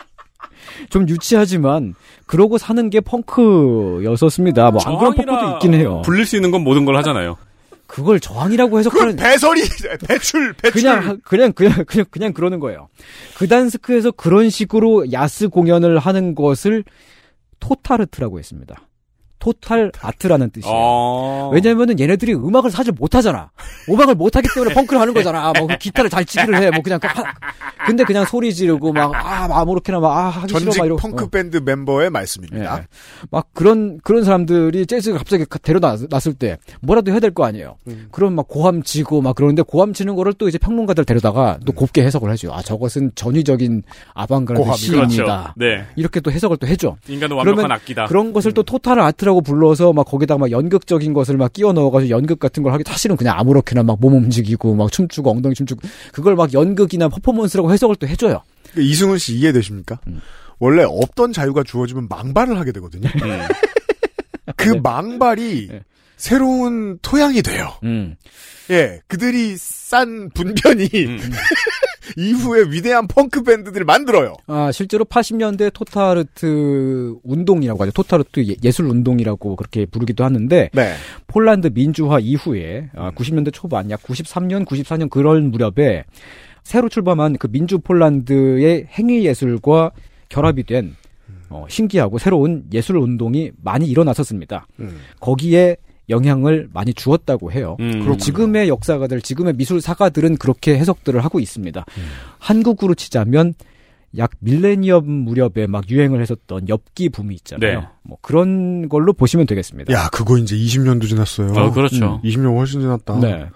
[0.90, 4.72] 좀 유치하지만 그러고 사는 게 펑크였었습니다.
[4.72, 6.02] 뭐 안 그런 펑크도 있긴 해요.
[6.06, 7.38] 불릴 수 있는 건 모든 걸 하잖아요.
[7.88, 9.64] 그걸 저항이라고 해석하는 배설이
[10.08, 10.82] 배출 배출.
[10.82, 12.88] 그냥 그냥 그냥 그냥 그냥 그러는 거예요.
[13.38, 16.86] 그단스크에서 그런 식으로 야스 공연을 하는 것을
[17.60, 18.76] 토타르트라고 했습니다.
[19.42, 20.74] 토탈 아트라는 뜻이에요.
[20.74, 21.50] 어.
[21.52, 23.50] 왜냐면은 얘네들이 음악을 사실 못하잖아.
[23.90, 25.52] 음악을 못하기 때문에 펑크를 하는 거잖아.
[25.58, 26.70] 뭐 기타를 잘 치기를 해.
[26.70, 27.24] 뭐 그냥 하,
[27.88, 31.28] 근데 그냥 소리 지르고 막아 아무렇게나 막아 하기 싫어 막 이러고 펑크 어.
[31.30, 32.78] 밴드 멤버의 말씀입니다.
[32.78, 32.88] 예.
[33.32, 37.78] 막 그런 그런 사람들이 재즈가 갑자기 가- 데려놨을 때 뭐라도 해야 될 거 아니에요.
[37.88, 38.08] 음.
[38.12, 41.66] 그럼 막 고함 치고 막 그러는데 고함 치는 거를 또 이제 평론가들 데려다가 음.
[41.66, 42.54] 또 곱게 해석을 해죠.
[42.54, 43.82] 아 저것은 전위적인
[44.14, 44.72] 아방가르드.
[44.76, 45.08] 시입니다.
[45.08, 45.54] 그렇죠.
[45.56, 45.86] 네.
[45.96, 46.96] 이렇게 또 해석을 또 해줘.
[47.08, 48.06] 인간은 완벽한 악기다.
[48.06, 52.10] 그런 것을 또 토탈 아트라 고 불러서 막 거기다가 막 연극적인 것을 막 끼워 넣어가지고
[52.10, 56.36] 연극 같은 걸 하기 사실은 그냥 아무렇게나 막 몸 움직이고 막 춤추고 엉덩이 춤추고 그걸
[56.36, 58.42] 막 연극이나 퍼포먼스라고 해석을 또 해줘요.
[58.74, 60.00] 그 이승훈 씨 이해되십니까?
[60.08, 60.20] 음.
[60.58, 63.08] 원래 없던 자유가 주어지면 망발을 하게 되거든요.
[63.24, 63.42] 음.
[64.58, 65.82] 그 망발이 네.
[66.18, 67.70] 새로운 토양이 돼요.
[67.84, 68.16] 음.
[68.72, 71.20] 예, 그들이 싼 분변이 음.
[72.18, 74.34] 이후에 위대한 펑크 밴드들을 만들어요.
[74.48, 77.92] 아, 실제로 80년대 토타르트 운동이라고 하죠.
[77.92, 80.94] 토타르트 예- 예술 운동이라고 그렇게 부르기도 하는데 네.
[81.28, 86.04] 폴란드 민주화 이후에 아, 90년대 초반 약 93년, 94년 그런 무렵에
[86.64, 89.92] 새로 출범한 그 민주 폴란드의 행위 예술과
[90.30, 90.96] 결합이 된
[91.50, 94.68] 어, 신기하고 새로운 예술 운동이 많이 일어났었습니다.
[94.80, 95.00] 음.
[95.20, 95.76] 거기에
[96.10, 97.78] 영향을 많이 주었다고 해요.
[97.80, 97.92] 음.
[97.92, 101.86] 그리고 지금의 역사가들, 지금의 미술사가들은 그렇게 해석들을 하고 있습니다.
[102.40, 103.54] 한국으로 치자면
[104.18, 107.80] 약 밀레니엄 무렵에 막 유행을 했었던 엽기 붐이 있잖아요.
[107.80, 107.88] 네.
[108.04, 109.94] 뭐 그런 걸로 보시면 되겠습니다.
[109.94, 111.54] 야, 그거 이제 20년도 지났어요.
[111.54, 112.20] 어, 그렇죠.
[112.24, 113.20] 20년 훨씬 지났다.
[113.20, 113.48] 네.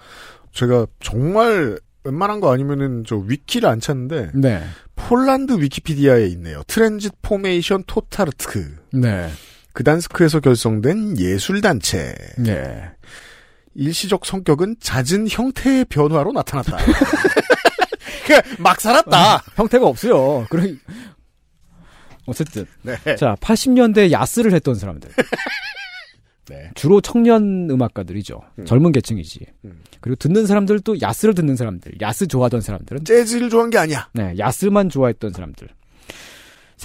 [0.53, 4.61] 제가 정말 웬만한 거 아니면은 저 위키를 안 찾는데 네.
[4.95, 6.63] 폴란드 위키피디아에 있네요.
[6.67, 8.77] Transit Formation 토타르트.
[8.93, 9.27] 네.
[9.75, 12.15] 그단스크에서 결성된 예술단체.
[12.37, 12.89] 네.
[13.75, 16.77] 일시적 성격은 잦은 형태의 변화로 나타났다.
[18.57, 19.43] 그냥 막 살았다.
[19.55, 20.47] 형태가 없어요.
[20.49, 20.79] 그런
[22.25, 22.95] 어쨌든 네.
[23.17, 25.11] 자 80년대 야스를 했던 사람들.
[26.47, 26.71] 네.
[26.75, 28.39] 주로 청년 음악가들이죠.
[28.59, 28.65] 음.
[28.65, 29.45] 젊은 계층이지.
[29.65, 29.81] 음.
[29.99, 34.09] 그리고 듣는 사람들도 야스를 듣는 사람들, 야스 좋아하던 사람들은 재즈를 좋아한 게 아니야.
[34.13, 35.67] 네, 야스만 좋아했던 사람들.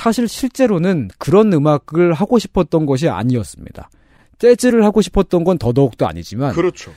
[0.00, 3.90] 사실 실제로는 그런 음악을 하고 싶었던 것이 아니었습니다.
[4.38, 6.90] 재즈를 하고 싶었던 건 더더욱도 아니지만 그렇죠.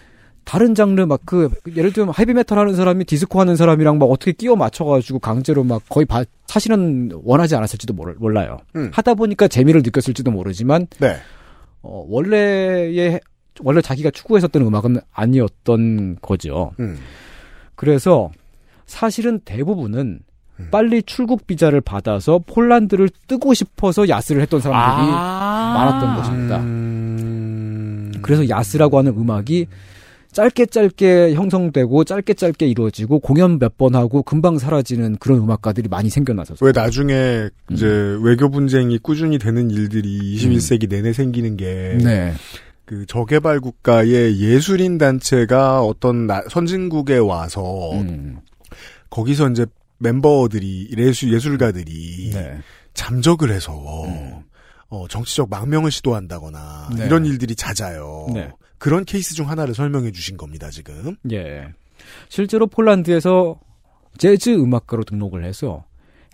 [0.46, 4.56] 다른 장르 막 그 예를 들면 헤비메탈 하는 사람이 디스코 하는 사람이랑 막 어떻게 끼워
[4.56, 8.58] 맞춰가지고 강제로 막 거의 바- 사실은 원하지 않았을지도 모르- 몰라요.
[8.76, 8.90] 음.
[8.94, 11.18] 하다 보니까 재미를 느꼈을지도 모르지만 네.
[11.82, 13.20] 어, 원래의
[13.62, 16.72] 원래 자기가 추구했었던 음악은 아니었던 거죠.
[16.80, 16.98] 음.
[17.76, 18.32] 그래서
[18.86, 20.20] 사실은 대부분은 음.
[20.72, 25.74] 빨리 출국 비자를 받아서 폴란드를 뜨고 싶어서 야스를 했던 사람들이 아.
[25.76, 26.58] 많았던 것입니다.
[26.60, 28.12] 음...
[28.22, 29.68] 그래서 야스라고 하는 음악이
[30.32, 36.10] 짧게 짧게 형성되고 짧게 짧게 이루어지고 공연 몇 번 하고 금방 사라지는 그런 음악가들이 많이
[36.10, 38.22] 생겨나서 왜 나중에 이제 음.
[38.24, 42.34] 외교 분쟁이 꾸준히 되는 일들이 21세기 내내 생기는 게 네.
[42.86, 48.38] 그 저개발 국가의 예술인 단체가 어떤 나- 선진국에 와서 음.
[49.10, 49.66] 거기서 이제
[49.98, 52.58] 멤버들이 예술 예술가들이 네.
[52.94, 53.74] 잠적을 해서
[54.06, 54.42] 음.
[54.90, 57.06] 어, 정치적 망명을 시도한다거나 네.
[57.06, 58.28] 이런 일들이 잦아요.
[58.34, 58.52] 네.
[58.78, 61.16] 그런 케이스 중 하나를 설명해 주신 겁니다, 지금.
[61.32, 61.68] 예.
[62.30, 63.60] 실제로 폴란드에서
[64.18, 65.86] 재즈 음악가로 등록을 해서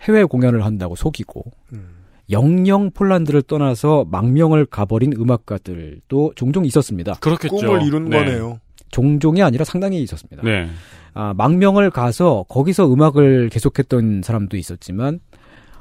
[0.02, 2.00] 해외 공연을 한다고 속이고 음.
[2.30, 7.14] 영영 폴란드를 떠나서 망명을 가버린 음악가들도 종종 있었습니다.
[7.14, 7.56] 그렇겠죠.
[7.56, 8.18] 꿈을 이룬 네.
[8.18, 8.60] 거네요.
[8.90, 10.42] 종종이 아니라 상당히 있었습니다.
[10.42, 10.68] 네.
[11.14, 15.20] 아, 망명을 가서 거기서 음악을 계속했던 사람도 있었지만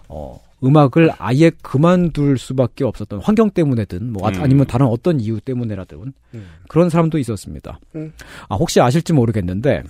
[0.07, 4.41] 어, 음악을 아예 그만둘 수밖에 없었던 환경 때문에든 뭐 아- 음.
[4.43, 6.47] 아니면 다른 어떤 이유 때문에라든 음.
[6.67, 7.79] 그런 사람도 있었습니다.
[7.95, 8.11] 음.
[8.49, 9.83] 아, 혹시 아실지 모르겠는데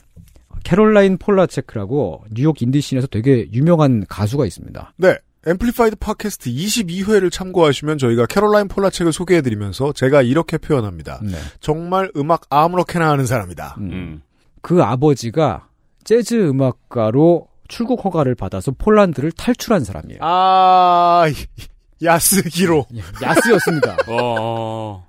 [0.64, 4.94] 캐롤라인 폴라체크라고 뉴욕 인디 scene에서 되게 유명한 가수가 있습니다.
[4.98, 5.16] 네.
[5.48, 11.22] 앰플리파이드 팟캐스트 22회를 참고하시면 저희가 캐롤라인 폴라체크를 소개해드리면서 제가 이렇게 표현합니다.
[11.24, 11.32] 네.
[11.62, 13.78] 정말 음악 아무렇게나 하는 사람이다.
[13.80, 14.22] 음.
[14.60, 14.62] 음.
[14.62, 15.68] 그 아버지가
[16.04, 20.20] 재즈 음악가로 출국 허가를 받아서 폴란드를 탈출한 사람이에요.
[20.22, 21.26] 아,
[22.04, 22.86] 야스기로.
[22.96, 23.98] 예, 야스였습니다.
[24.10, 25.06] 어.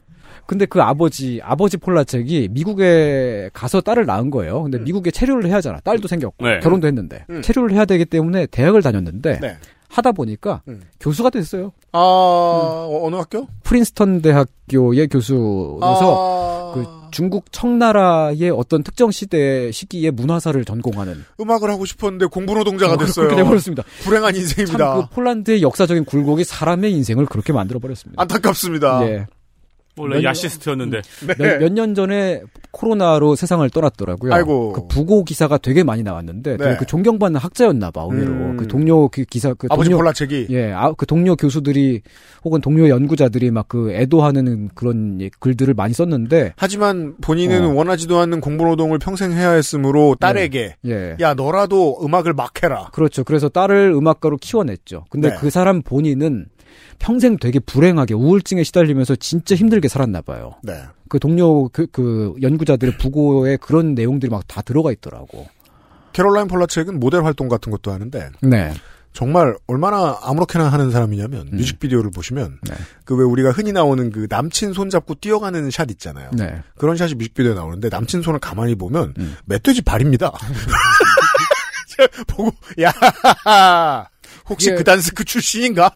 [0.46, 4.64] 근데 그 아버지, 아버지 폴라책이 미국에 가서 딸을 낳은 거예요.
[4.64, 5.78] 근데 미국에 체류를 해야 하잖아.
[5.80, 6.58] 딸도 생겼고, 네.
[6.58, 7.24] 결혼도 했는데.
[7.30, 7.40] 음.
[7.40, 9.56] 체류를 해야 되기 때문에 대학을 다녔는데, 네.
[9.88, 10.82] 하다 보니까 음.
[11.00, 11.72] 교수가 됐어요.
[11.92, 13.46] 아, 어, 어느 학교?
[13.64, 21.84] 프린스턴 대학교의 교수로서 아, 그 중국 청나라의 어떤 특정 시대 시기의 문화사를 전공하는 음악을 하고
[21.84, 23.26] 싶었는데 공부 노동자가 됐어요.
[23.26, 23.82] 그렇게 돼버렸습니다.
[24.02, 24.94] 불행한 참 인생입니다.
[24.96, 28.20] 그 폴란드의 역사적인 굴곡이 사람의 인생을 그렇게 만들어 버렸습니다.
[28.22, 29.06] 안타깝습니다.
[29.08, 29.26] 예.
[30.00, 31.02] 원래 몇- 야시스트였는데.
[31.38, 31.58] 네.
[31.58, 34.32] 몇년 전에 코로나로 세상을 떠났더라고요.
[34.32, 34.72] 아이고.
[34.72, 36.76] 그 부고 기사가 되게 많이 나왔는데 네.
[36.76, 38.56] 그 존경받는 학자였나 봐 의외로 음.
[38.56, 40.46] 그 동료 그 기사 그 아버지 동료 폴라책이.
[40.50, 42.02] 예, 아, 그 동료 교수들이
[42.44, 47.74] 혹은 동료 연구자들이 막 그 애도하는 그런 예, 글들을 많이 썼는데 하지만 본인은 어.
[47.74, 51.16] 원하지도 않는 공부노동을 평생 해야 했으므로 딸에게 예.
[51.20, 52.88] 야 너라도 음악을 막 해라.
[52.92, 53.22] 그렇죠.
[53.22, 55.04] 그래서 딸을 음악가로 키워냈죠.
[55.10, 55.36] 근데 네.
[55.38, 56.46] 그 사람 본인은
[56.98, 60.54] 평생 되게 불행하게 우울증에 시달리면서 진짜 힘들게 살았나 봐요.
[60.62, 60.82] 네.
[61.08, 65.46] 그 동료 그, 그 연구자들의 부고에 그런 내용들이 막 다 들어가 있더라고.
[66.12, 68.72] 캐롤라인 폴라책은 모델 활동 같은 것도 하는데 네.
[69.12, 71.56] 정말 얼마나 아무렇게나 하는 사람이냐면 음.
[71.56, 72.74] 뮤직비디오를 보시면 네.
[73.04, 76.30] 그왜 우리가 흔히 나오는 그 남친 손 잡고 뛰어가는 샷 있잖아요.
[76.32, 76.62] 네.
[76.76, 79.36] 그런 샷이 뮤직비디오에 나오는데 남친 손을 가만히 보면 음.
[79.46, 80.32] 멧돼지 발입니다.
[82.28, 82.92] 보고 야
[84.48, 85.92] 혹시 그게- 그단스크 출신인가?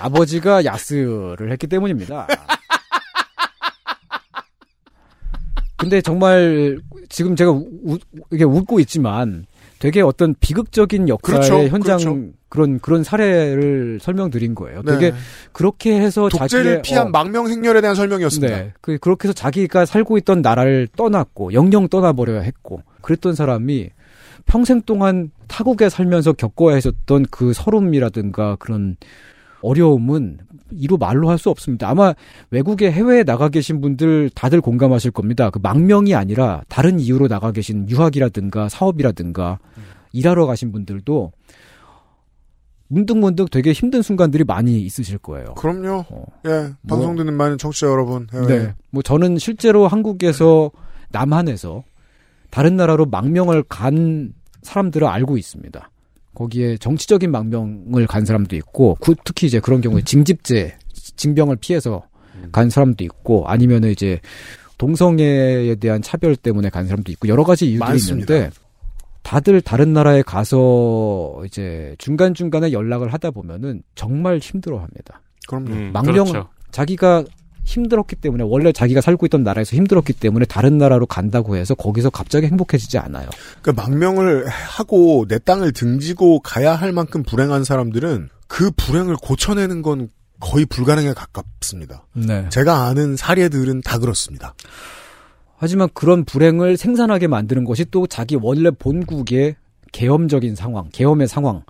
[0.00, 2.26] 아버지가 야스를 했기 때문입니다.
[5.76, 7.98] 근데 정말 지금 제가 우,
[8.32, 9.46] 이게 웃고 있지만
[9.78, 12.32] 되게 어떤 비극적인 역사의 그렇죠, 현장 그렇죠.
[12.48, 14.82] 그런 그런 사례를 설명드린 거예요.
[14.82, 14.92] 네.
[14.92, 15.14] 되게
[15.52, 18.56] 그렇게 해서 독재를 자기의 피한 어, 망명 행렬에 대한 설명이었습니다.
[18.56, 18.72] 네.
[18.80, 23.90] 그 그렇게 해서 자기가 살고 있던 나라를 떠났고 영영 떠나버려야 했고 그랬던 사람이
[24.46, 28.96] 평생 동안 타국에 살면서 겪어야 했었던 그 서름이라든가 그런
[29.62, 30.38] 어려움은
[30.70, 31.88] 이루 말로 할 수 없습니다.
[31.88, 32.14] 아마
[32.50, 35.50] 외국에 해외에 나가 계신 분들 다들 공감하실 겁니다.
[35.50, 39.58] 그 망명이 아니라 다른 이유로 나가 계신 유학이라든가 사업이라든가
[40.12, 41.32] 일하러 가신 분들도
[42.88, 45.54] 문득문득 되게 힘든 순간들이 많이 있으실 거예요.
[45.54, 46.04] 그럼요.
[46.10, 46.24] 어.
[46.46, 48.26] 예, 방송 듣는 많은 청취자 여러분.
[48.34, 48.46] 예.
[48.46, 48.74] 네.
[48.90, 50.70] 뭐 저는 실제로 한국에서
[51.10, 51.84] 남한에서
[52.50, 55.90] 다른 나라로 망명을 간 사람들을 알고 있습니다.
[56.38, 60.76] 거기에 정치적인 망명을 간 사람도 있고 구- 특히 이제 그런 경우에 징집제
[61.16, 62.04] 징병을 피해서
[62.52, 64.20] 간 사람도 있고 아니면은 이제
[64.78, 68.34] 동성애에 대한 차별 때문에 간 사람도 있고 여러 가지 이유들이 많습니다.
[68.34, 68.56] 있는데
[69.24, 75.20] 다들 다른 나라에 가서 이제 중간 중간에 연락을 하다 보면은 정말 힘들어합니다.
[75.48, 75.72] 그럼요.
[75.72, 76.48] 음, 망령 그렇죠.
[76.70, 77.24] 자기가
[77.68, 82.46] 힘들었기 때문에 원래 자기가 살고 있던 나라에서 힘들었기 때문에 다른 나라로 간다고 해서 거기서 갑자기
[82.46, 83.28] 행복해지지 않아요.
[83.60, 90.08] 그러니까 망명을 하고 내 땅을 등지고 가야 할 만큼 불행한 사람들은 그 불행을 고쳐내는 건
[90.40, 92.06] 거의 불가능에 가깝습니다.
[92.14, 92.48] 네.
[92.48, 94.54] 제가 아는 사례들은 다 그렇습니다.
[95.56, 99.56] 하지만 그런 불행을 생산하게 만드는 것이 또 자기 원래 본국의
[99.92, 101.62] 계엄적인 상황, 계엄의 상황,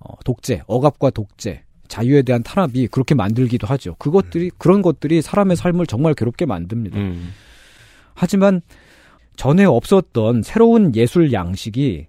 [0.00, 3.96] 어, 독재, 억압과 독재, 자유에 대한 탄압이 그렇게 만들기도 하죠.
[3.98, 6.98] 그것들이 그런 것들이 사람의 삶을 정말 괴롭게 만듭니다.
[6.98, 7.32] 음.
[8.14, 8.62] 하지만
[9.36, 12.06] 전에 없었던 새로운 예술 양식이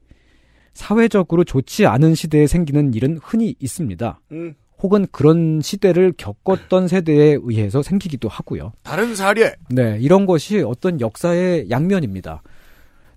[0.74, 4.22] 사회적으로 좋지 않은 시대에 생기는 일은 흔히 있습니다.
[4.32, 4.56] 음.
[4.80, 8.72] 혹은 그런 시대를 겪었던 세대에 의해서 생기기도 하고요.
[8.84, 9.54] 다른 사례.
[9.70, 12.42] 네, 이런 것이 어떤 역사의 양면입니다.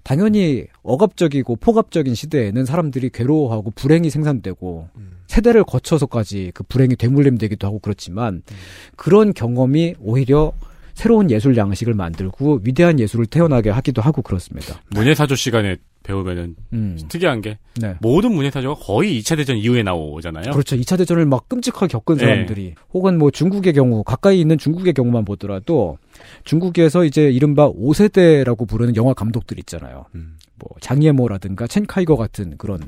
[0.06, 4.88] 당연히 억압적이고 폭압적인 시대에는 사람들이 괴로워하고 불행이 생산되고
[5.26, 8.42] 세대를 거쳐서까지 그 불행이 되물림되기도 하고 그렇지만
[8.94, 10.52] 그런 경험이 오히려
[10.94, 14.80] 새로운 예술 양식을 만들고 위대한 예술을 태어나게 하기도 하고 그렇습니다.
[14.90, 16.98] 문예사조 시간에 배우면은 음.
[17.08, 17.96] 특이한 게 네.
[18.00, 20.52] 모든 문예사조가 거의 2차 대전 이후에 나오잖아요.
[20.52, 20.76] 그렇죠.
[20.76, 22.24] 2차 대전을 막 끔찍하게 겪은 네.
[22.24, 25.98] 사람들이 혹은 뭐 중국의 경우 가까이 있는 중국의 경우만 보더라도
[26.44, 30.06] 중국에서 이제 이른바 5세대라고 부르는 영화 감독들 있잖아요.
[30.12, 32.80] 뭐 장예모라든가 첸카이거 같은 그런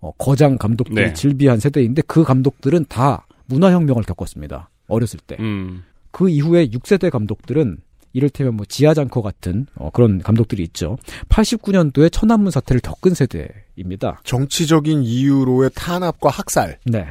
[0.00, 1.12] 어, 거장 감독들이 네.
[1.12, 4.68] 질비한 세대인데 그 감독들은 다 문화혁명을 겪었습니다.
[4.88, 5.36] 어렸을 때.
[5.38, 5.84] 음.
[6.10, 7.78] 그 이후에 6세대 감독들은
[8.14, 10.96] 이를테면 뭐 지하장커 같은 어, 그런 감독들이 있죠.
[11.28, 14.20] 89년도에 천안문 사태를 겪은 세대입니다.
[14.24, 16.78] 정치적인 이유로의 탄압과 학살.
[16.86, 17.08] 네.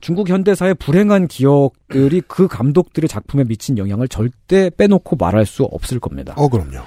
[0.00, 6.34] 중국 현대사의 불행한 기억들이 그 감독들의 작품에 미친 영향을 절대 빼놓고 말할 수 없을 겁니다.
[6.36, 6.84] 어, 그럼요.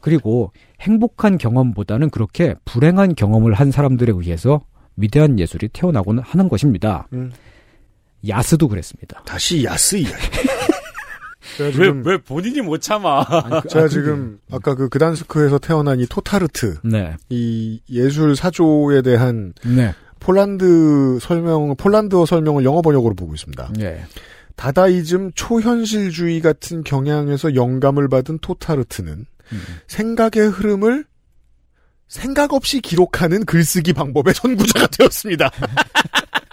[0.00, 4.64] 그리고 행복한 경험보다는 그렇게 불행한 경험을 한 사람들에 의해서
[4.96, 7.06] 위대한 예술이 태어나곤 하는 것입니다.
[7.12, 7.30] 음.
[8.26, 9.22] 야스도 그랬습니다.
[9.26, 10.14] 다시 야스 이야기.
[11.60, 13.62] 왜, 지금, 왜 본인이 못 참아?
[13.68, 17.16] 제가 지금 아까 그 그단스크에서 태어난 이 토타르트 네.
[17.28, 19.94] 이 예술 사조에 대한 네.
[20.20, 23.72] 폴란드 설명 폴란드어 설명을 영어 번역으로 보고 있습니다.
[23.78, 24.04] 네.
[24.56, 29.62] 다다이즘 초현실주의 같은 경향에서 영감을 받은 토타르트는 음.
[29.86, 31.04] 생각의 흐름을
[32.08, 35.50] 생각 없이 기록하는 글쓰기 방법의 선구자가 되었습니다.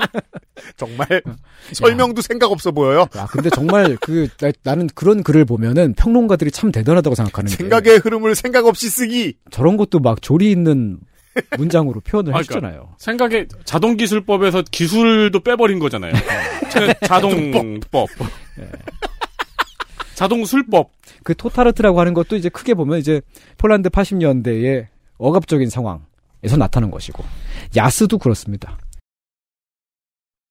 [0.77, 1.21] 정말
[1.71, 3.07] 설명도 생각 없어 보여요.
[3.15, 4.27] 아, 근데 정말 그
[4.63, 9.35] 나, 는 그런 글을 보면은 평론가들이 참 대단하다고 생각하는 게 생각의 흐름을 생각 없이 쓰기.
[9.51, 10.99] 저런 것도 막 조리 있는
[11.57, 12.95] 문장으로 표현을 아, 해주잖아요.
[12.97, 16.13] 생각에 자동 기술법에서 기술도 빼버린 거잖아요.
[17.07, 18.09] 자동법.
[20.15, 20.91] 자동 술법.
[21.23, 23.21] 그 토타르트라고 하는 것도 이제 크게 보면 이제
[23.57, 24.87] 폴란드 80년대의
[25.17, 27.23] 억압적인 상황에서 나타난 것이고
[27.75, 28.77] 야스도 그렇습니다.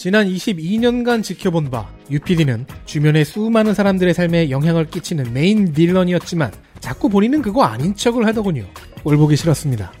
[0.00, 7.42] 지난 22년간 지켜본 바 UPD는 주변의 수많은 사람들의 삶에 영향을 끼치는 메인 딜런이었지만 자꾸 본인은
[7.42, 8.64] 그거 아닌 척을 하더군요.
[9.04, 9.92] 꼴 보기 싫었습니다.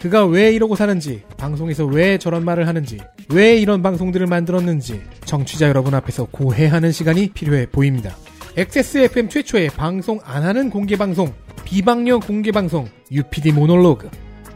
[0.00, 2.96] 그가 왜 이러고 사는지, 방송에서 왜 저런 말을 하는지,
[3.28, 8.16] 왜 이런 방송들을 만들었는지 청취자 여러분 앞에서 고해하는 시간이 필요해 보입니다.
[8.56, 11.30] XSFM 최초의 방송 안 하는 공개 방송,
[11.66, 14.08] 비방용 공개 방송 UPD 모놀로그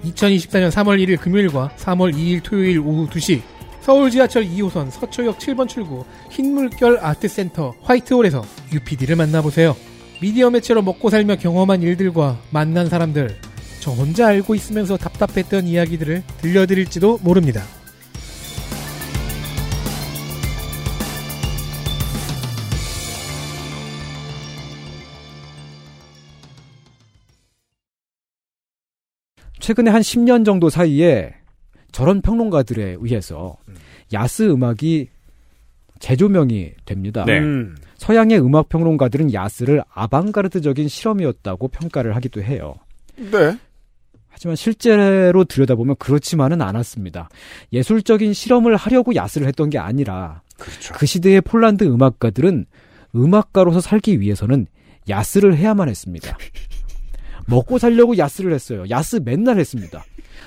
[0.06, 6.04] 2024년 3월 1일 금요일과 3월 2일 토요일 오후 2시 서울 지하철 2호선 서초역 7번 출구
[6.30, 9.74] 흰물결 아트센터 화이트홀에서 UPD를 만나보세요.
[10.20, 13.36] 미디어 매체로 먹고 살며 경험한 일들과 만난 사람들,
[13.80, 17.62] 저 혼자 알고 있으면서 답답했던 이야기들을 들려드릴지도 모릅니다.
[29.60, 31.34] 최근에 한 10년 정도 사이에
[31.92, 33.56] 저런 평론가들에 의해서
[34.12, 35.08] 야스 음악이
[35.98, 37.24] 재조명이 됩니다.
[37.24, 37.38] 네.
[37.38, 37.76] 음.
[37.96, 42.74] 서양의 음악 평론가들은 야스를 아방가르드적인 실험이었다고 평가를 하기도 해요.
[43.16, 43.58] 네.
[44.28, 47.28] 하지만 실제로 들여다보면 그렇지만은 않았습니다.
[47.72, 50.94] 예술적인 실험을 하려고 야스를 했던 게 아니라 그렇죠.
[50.94, 52.66] 그 시대의 폴란드 음악가들은
[53.16, 54.66] 음악가로서 살기 위해서는
[55.08, 56.36] 야스를 해야만 했습니다.
[57.48, 58.84] 먹고 살려고 야스를 했어요.
[58.90, 60.04] 야스 맨날 했습니다.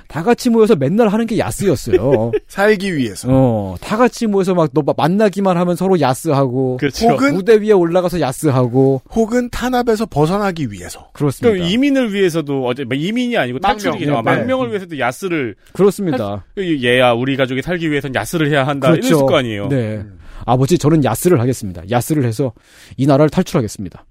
[0.07, 2.31] 다 같이 모여서 맨날 하는 게 야스였어요.
[2.47, 3.27] 살기 위해서.
[3.31, 7.09] 어, 다 같이 모여서 막 너 만나기만 하면 서로 야스하고 그렇죠.
[7.09, 11.09] 혹은 무대 위에 올라가서 야스하고 혹은 탄압에서 벗어나기 위해서.
[11.13, 11.53] 그렇습니다.
[11.55, 13.77] 그럼 이민을 위해서도 어제 뭐 이민이 아니고 망명.
[13.93, 14.11] 탈출이죠.
[14.11, 16.45] 네, 망명을 위해서도 야스를 그렇습니다.
[16.57, 19.07] 얘야 우리 가족이 살기 위해선 야스를 해야 한다 그렇죠.
[19.07, 19.67] 이랬을 거 아니에요.
[19.69, 20.03] 네.
[20.45, 21.83] 아버지 저는 야스를 하겠습니다.
[21.89, 22.51] 야스를 해서
[22.97, 24.05] 이 나라를 탈출하겠습니다.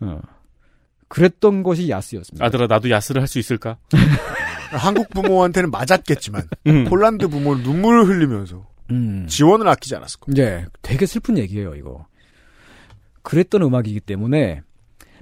[0.00, 0.20] 어.
[1.12, 2.42] 그랬던 것이 야스였습니다.
[2.42, 3.76] 아들아 나도 야스를 할 수 있을까?
[4.72, 6.84] 한국 부모한테는 맞았겠지만 음.
[6.84, 9.26] 폴란드 부모는 눈물을 흘리면서 음.
[9.28, 10.42] 지원을 아끼지 않았을 겁니다.
[10.42, 12.06] 예, 되게 슬픈 얘기예요, 이거.
[13.22, 14.62] 그랬던 음악이기 때문에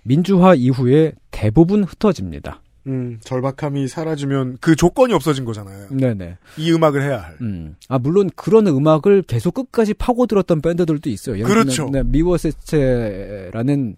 [0.05, 2.63] 민주화 이후에 대부분 흩어집니다.
[2.87, 5.89] 음, 절박함이 사라지면 그 조건이 없어진 거잖아요.
[5.91, 6.39] 네네.
[6.57, 7.37] 이 음악을 해야 할.
[7.41, 7.75] 음.
[7.89, 11.45] 아, 물론 그런 음악을 계속 끝까지 파고들었던 밴드들도 있어요.
[11.45, 11.91] 그렇죠.
[11.93, 13.97] 네, 미워세체라는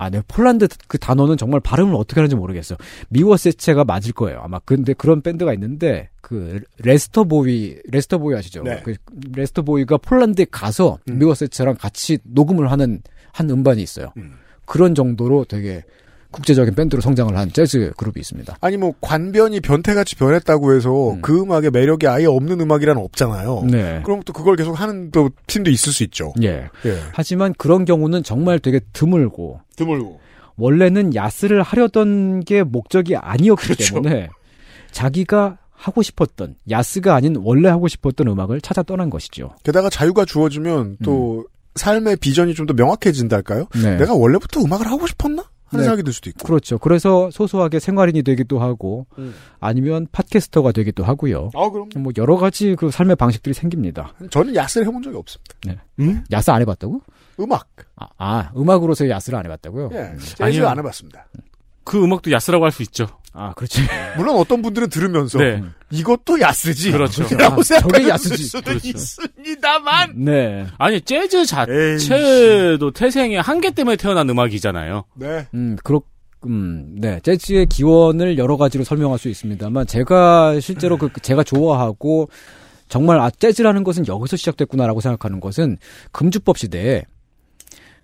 [0.00, 2.78] 아, 네, 폴란드 그 단어는 정말 발음을 어떻게 하는지 모르겠어요.
[3.10, 4.40] 미워시치가 맞을 거예요.
[4.40, 8.62] 아마 근데 그런 밴드가 있는데 그 레스터 보위 레스터 보위 아시죠?
[8.62, 8.80] 네.
[8.82, 8.94] 그
[9.34, 11.18] 레스터 보위가 폴란드에 가서 음.
[11.18, 14.14] 미워시치랑 같이 녹음을 하는 한 음반이 있어요.
[14.16, 14.36] 음.
[14.64, 15.84] 그런 정도로 되게
[16.30, 18.56] 국제적인 밴드로 성장을 한 재즈 그룹이 있습니다.
[18.60, 21.22] 아니 뭐 관변이 변태같이 변했다고 해서 음.
[21.22, 23.64] 그 음악의 매력이 아예 없는 음악이란 없잖아요.
[23.70, 24.00] 네.
[24.04, 26.32] 그럼 또 그걸 계속 하는 또 팀도 있을 수 있죠.
[26.42, 26.68] 예.
[26.86, 26.98] 예.
[27.12, 30.20] 하지만 그런 경우는 정말 되게 드물고 드물고.
[30.56, 33.94] 원래는 야스를 하려던 게 목적이 아니었기 그렇죠.
[34.02, 34.28] 때문에
[34.92, 39.54] 자기가 하고 싶었던 야스가 아닌 원래 하고 싶었던 음악을 찾아 떠난 것이죠.
[39.62, 43.66] 게다가 자유가 주어지면 또 삶의 비전이 좀 더 명확해진달까요?
[43.76, 43.82] 음.
[43.82, 43.96] 네.
[43.96, 45.44] 내가 원래부터 음악을 하고 싶었나?
[45.70, 45.84] 하는 네.
[45.84, 46.46] 생각이 들 수도 있고.
[46.46, 46.78] 그렇죠.
[46.78, 49.34] 그래서 소소하게 생활인이 되기도 하고 음.
[49.60, 51.50] 아니면 팟캐스터가 되기도 하고요.
[51.54, 51.88] 아, 그럼.
[51.96, 54.12] 뭐 여러 가지 그 삶의 방식들이 생깁니다.
[54.30, 55.84] 저는 야스를 해본 적이 없습니다.
[56.00, 56.24] 음?
[56.32, 57.00] 야스 안 해봤다고?
[57.38, 57.68] 음악.
[57.96, 59.90] 아, 아, 음악으로서 야스를 안 해봤다고요?
[59.92, 60.16] 예.
[60.18, 60.68] 재즈 아니요.
[60.68, 61.26] 안 해봤습니다.
[61.90, 63.08] 그 음악도 야스라고 할 수 있죠.
[63.32, 63.80] 아, 그렇지.
[64.16, 65.60] 물론 어떤 분들은 들으면서 네.
[65.90, 66.92] 이것도 야스지.
[66.92, 67.24] 그렇죠.
[67.36, 68.44] 라고 아, 생각할 저게 야스지.
[68.44, 68.88] 수도 그렇죠.
[68.88, 70.12] 있습니다만.
[70.24, 70.66] 네.
[70.78, 75.02] 아니 재즈 에이, 자체도 태생의 한계 때문에 태어난 음악이잖아요.
[75.16, 75.48] 네.
[75.52, 76.02] 음, 그렇,
[76.46, 77.18] 음, 네.
[77.24, 82.30] 재즈의 기원을 여러 가지로 설명할 수 있습니다만, 제가 실제로 그, 제가 좋아하고,
[82.88, 85.76] 정말, 아, 재즈라는 것은 여기서 시작됐구나라고 생각하는 것은,
[86.12, 87.02] 금주법 시대에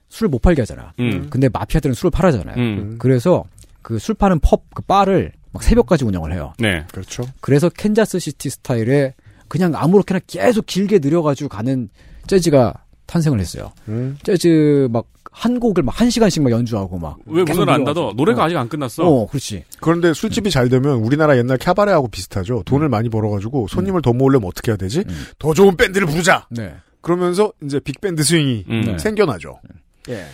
[0.08, 0.92] 술을 못 팔게 하잖아.
[1.00, 1.28] 음.
[1.30, 2.56] 근데 마피아들은 술을 팔잖아요.
[2.56, 2.96] 음.
[2.98, 3.44] 그래서,
[3.86, 6.52] 그 술 파는 펍, 그 바를 막 새벽까지 운영을 해요.
[6.58, 6.84] 네.
[6.90, 7.22] 그렇죠.
[7.40, 9.14] 그래서 캔자스 시티 스타일의
[9.46, 11.88] 그냥 아무렇게나 계속 길게 늘여가지고 가는
[12.26, 12.74] 재즈가
[13.06, 13.70] 탄생을 했어요.
[13.88, 14.18] 음.
[14.24, 15.06] 재즈 막
[15.36, 17.18] 한 곡을 막 한 시간씩 막 연주하고 막.
[17.26, 17.84] 왜 문을 안.
[17.84, 18.12] 닫아?
[18.16, 18.44] 노래가 어.
[18.46, 19.04] 아직 안 끝났어.
[19.04, 19.64] 어, 그렇지.
[19.80, 22.62] 그런데 술집이 잘 되면 우리나라 옛날 캐바레하고 비슷하죠.
[22.64, 25.00] 돈을 많이 벌어가지고 손님을 더 모으려면 어떻게 해야 되지?
[25.06, 25.24] 음.
[25.38, 26.46] 더 좋은 밴드를 부르자.
[26.50, 26.74] 네.
[27.02, 28.80] 그러면서 이제 빅밴드 스윙이 음.
[28.86, 28.98] 네.
[28.98, 29.60] 생겨나죠.
[30.08, 30.24] 예.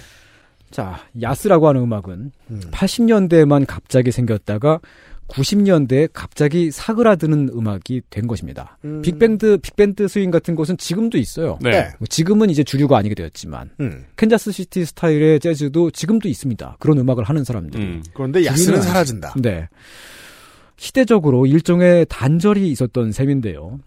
[0.73, 2.61] 자, 야스라고 하는 음악은 음.
[2.73, 4.81] 80년대에만 갑자기 생겼다가
[5.29, 8.79] 90년대에 갑자기 사그라드는 음악이 된 것입니다.
[8.85, 9.01] 음.
[9.03, 11.59] 빅밴드, 빅밴드 스윙 같은 곳은 지금도 있어요.
[11.63, 11.71] 네.
[11.71, 11.91] 네.
[11.99, 14.05] 뭐 지금은 이제 주류가 아니게 되었지만, 음.
[14.17, 16.77] 캔자스 시티 스타일의 재즈도 지금도 있습니다.
[16.81, 17.83] 그런 음악을 하는 사람들이.
[17.83, 18.03] 음.
[18.15, 19.35] 그런데 야스는 사라진다.
[19.41, 19.69] 네.
[20.77, 23.79] 시대적으로 일종의 단절이 있었던 셈인데요.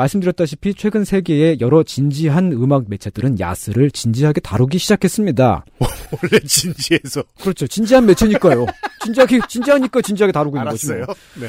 [0.00, 5.64] 말씀드렸다시피 최근 세계의 여러 진지한 음악 매체들은 야스를 진지하게 다루기 시작했습니다.
[5.78, 7.66] 원래 진지해서 그렇죠.
[7.66, 8.66] 진지한 매체니까요.
[9.04, 10.92] 진지하게, 진지하니까 진지하게 다루고 있는 거죠.
[10.92, 11.06] 알았어요.
[11.40, 11.48] 네.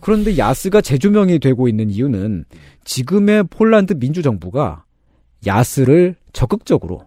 [0.00, 2.44] 그런데 야스가 재조명이 되고 있는 이유는
[2.84, 4.84] 지금의 폴란드 민주정부가
[5.46, 7.04] 야스를 적극적으로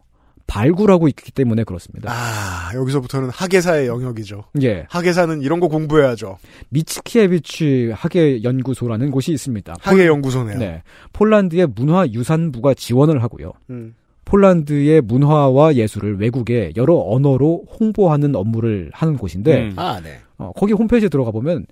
[0.48, 2.12] 발굴하고 있기 때문에 그렇습니다.
[2.12, 4.46] 아 여기서부터는 학예사의 영역이죠.
[4.62, 4.86] 예.
[4.90, 6.38] 학예사는 이런 거 공부해야죠.
[6.70, 9.76] 미츠키에비치 학예연구소라는 곳이 있습니다.
[9.80, 10.58] 학예연구소네요.
[10.60, 10.84] 네.
[11.14, 13.54] 폴란드의 문화유산부가 지원을 하고요.
[13.70, 13.96] 음.
[14.26, 19.74] 폴란드의 문화와 예술을 외국에 여러 언어로 홍보하는 업무를 하는 곳인데 음.
[19.78, 20.20] 아 네.
[20.38, 21.66] 어, 거기 홈페이지에 들어가 보면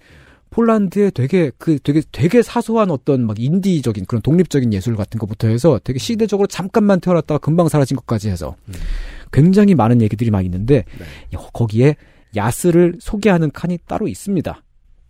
[0.54, 5.80] 폴란드의 되게 그 되게 되게 사소한 어떤 막 인디적인 그런 독립적인 예술 같은 것부터 해서
[5.84, 8.56] 되게 시대적으로 잠깐만 태어났다가 금방 사라진 것까지 해서
[9.32, 11.38] 굉장히 많은 얘기들이 막 있는데 네.
[11.38, 11.96] 어, 거기에
[12.36, 14.63] 야스를 소개하는 칸이 따로 있습니다.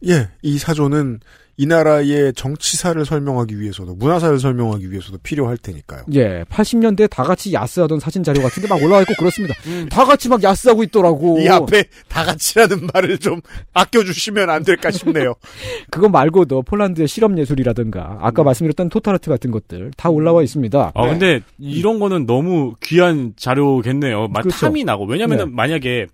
[0.08, 1.20] 예, 이 사조는
[1.56, 6.06] 이 나라의 정치사를 설명하기 위해서도 문화사를 설명하기 위해서도 필요할 테니까요.
[6.14, 9.54] 예, 80년대 다 같이 야스하던 사진 자료 같은 게막 올라와 있고 그렇습니다.
[9.92, 11.40] 다 같이 막 야스하고 있더라고.
[11.40, 13.42] 이 앞에 다 같이라는 말을 좀
[13.74, 15.36] 아껴주시면 안 될까 싶네요.
[15.92, 20.92] 그거 말고도 폴란드의 실험 예술이라든가 아까 말씀드렸던 토탈아트 같은 것들 다 올라와 있습니다.
[20.96, 24.28] 아, 근데 이런 거는 너무 귀한 자료겠네요.
[24.30, 24.58] 막 그렇죠.
[24.58, 25.06] 탐이 나고.
[25.06, 25.52] 왜냐면은 네.
[25.54, 26.08] 만약에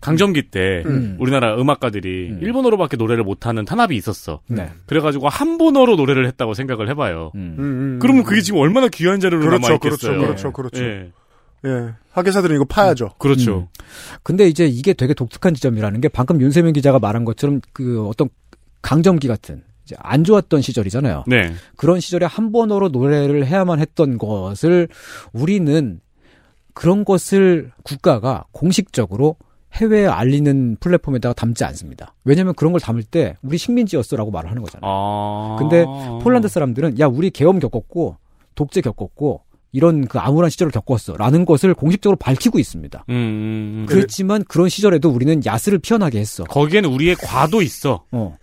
[0.00, 1.16] 강점기 때 음.
[1.18, 4.40] 우리나라 음악가들이 일본어로밖에 노래를 못하는 탄압이 있었어.
[4.48, 4.70] 네.
[4.86, 7.32] 그래가지고 한본어로 노래를 했다고 생각을 해봐요.
[7.34, 7.98] 음.
[8.00, 10.18] 그러면 그게 지금 얼마나 귀한 자료로 그렇죠, 남아있겠어요.
[10.20, 10.84] 그렇죠, 그렇죠, 그렇죠.
[10.84, 11.12] 예.
[11.66, 13.14] 예, 학예사들은 이거 파야죠.
[13.18, 13.58] 그렇죠.
[13.58, 13.66] 음.
[14.22, 18.28] 근데 이제 이게 되게 독특한 지점이라는 게 방금 윤세민 기자가 말한 것처럼 그 어떤
[18.82, 21.24] 강점기 같은 이제 안 좋았던 시절이잖아요.
[21.26, 21.52] 네.
[21.76, 24.88] 그런 시절에 한 번어로 노래를 해야만 했던 것을
[25.32, 26.00] 우리는
[26.74, 29.36] 그런 것을 국가가 공식적으로
[29.74, 32.14] 해외에 알리는 플랫폼에다가 담지 않습니다.
[32.24, 34.90] 왜냐하면 그런 걸 담을 때 우리 식민지였어라고 말을 하는 거잖아요.
[34.90, 35.56] 아.
[35.58, 35.84] 근데
[36.22, 38.16] 폴란드 사람들은 야 우리 계엄 겪었고
[38.54, 39.42] 독재 겪었고
[39.72, 43.04] 이런 그 암울한 시절을 겪었어라는 것을 공식적으로 밝히고 있습니다.
[43.10, 43.86] 음, 음, 음.
[43.86, 46.44] 그렇지만 그런 시절에도 우리는 야스를 피어나게 했어.
[46.44, 48.04] 거기에는 우리의 과도 있어.
[48.10, 48.36] 어.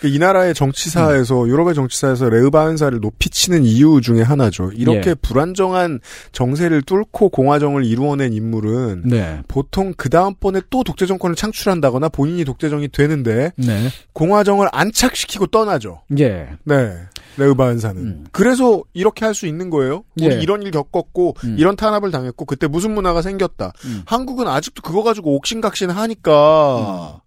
[0.00, 4.70] 그이 나라의 정치사에서 유럽의 정치사에서 레흐바은사를 높이 치는 이유 중에 하나죠.
[4.74, 5.14] 이렇게 예.
[5.14, 6.00] 불안정한
[6.32, 9.40] 정세를 뚫고 공화정을 이루어낸 인물은 네.
[9.48, 13.88] 보통 그 다음번에 또 독재 정권을 창출한다거나 본인이 독재정이 되는데 네.
[14.12, 16.02] 공화정을 안착시키고 떠나죠.
[16.18, 16.48] 예.
[16.64, 16.96] 네.
[17.38, 18.26] 레흐바은사는.
[18.32, 20.02] 그래서 이렇게 할 수 있는 거예요.
[20.20, 20.32] 우리 음.
[20.32, 20.40] 예.
[20.42, 21.56] 이런 일 겪었고 음.
[21.58, 23.72] 이런 탄압을 당했고 그때 무슨 문화가 생겼다.
[23.84, 24.02] 음.
[24.04, 27.20] 한국은 아직도 그거 가지고 옥신각신 하니까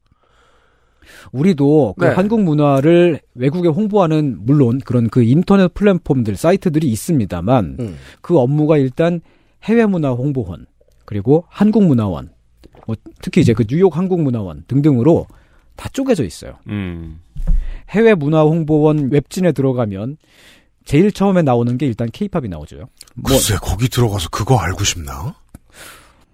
[1.31, 2.11] 우리도 그 네.
[2.11, 7.97] 한국 문화를 외국에 홍보하는 물론 그런 그 인터넷 플랫폼들 사이트들이 있습니다만 음.
[8.21, 9.21] 그 업무가 일단
[9.63, 10.65] 해외 문화 홍보원
[11.05, 12.31] 그리고 한국 문화원
[12.87, 15.27] 뭐 특히 이제 그 뉴욕 한국 문화원 등등으로
[15.75, 16.53] 다 쪼개져 있어요.
[16.67, 17.19] 음.
[17.89, 20.17] 해외 문화 홍보원 웹진에 들어가면
[20.85, 22.87] 제일 처음에 나오는 게 일단 케이팝이 나오죠.
[23.15, 25.35] 뭐, 글쎄 거기 들어가서 그거 알고 싶나?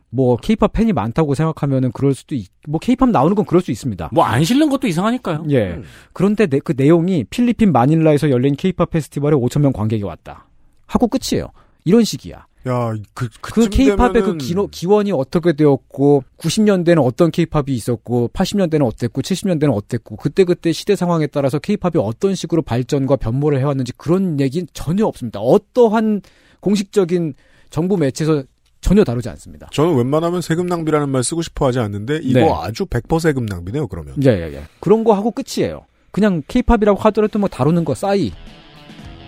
[0.10, 4.10] 뭐 케이팝 팬이 많다고 생각하면은 그럴 수도 있, 뭐 케이팝 나오는 건 그럴 수 있습니다.
[4.14, 5.45] 뭐 안 실는 것도 이상하니까요.
[5.51, 5.82] 예.
[6.14, 10.47] 그런데 내- 그 내용이 필리핀 마닐라에서 열린 케이팝 페스티벌에 5천 명 관객이 왔다.
[10.86, 11.49] 하고 끝이에요.
[11.84, 12.45] 이런 식이야.
[12.68, 19.22] 야, 그, 그 케이팝의 그 기노- 기원이 어떻게 되었고 90년대는 어떤 케이팝이 있었고 80년대는 어땠고
[19.22, 25.05] 70년대는 어땠고 그때그때 시대 상황에 따라서 케이팝이 어떤 식으로 발전과 변모를 해왔는지 그런 얘기는 전혀
[25.05, 25.39] 없습니다.
[25.39, 26.22] 어떠한
[26.60, 27.36] 공식적인
[27.70, 28.43] 정부 매체에서
[28.88, 29.67] 전혀 다루지 않습니다.
[29.73, 32.49] 저는 웬만하면 세금 낭비라는 말 쓰고 싶어 하지 않는데 이거 네.
[32.61, 34.15] 아주 100% 세금 낭비네요, 그러면.
[34.23, 34.63] 예, 예, 예.
[34.79, 35.85] 그런 거 하고 끝이에요.
[36.11, 38.31] 그냥 케이팝이라고 하더라도 뭐 다루는 거 싸이,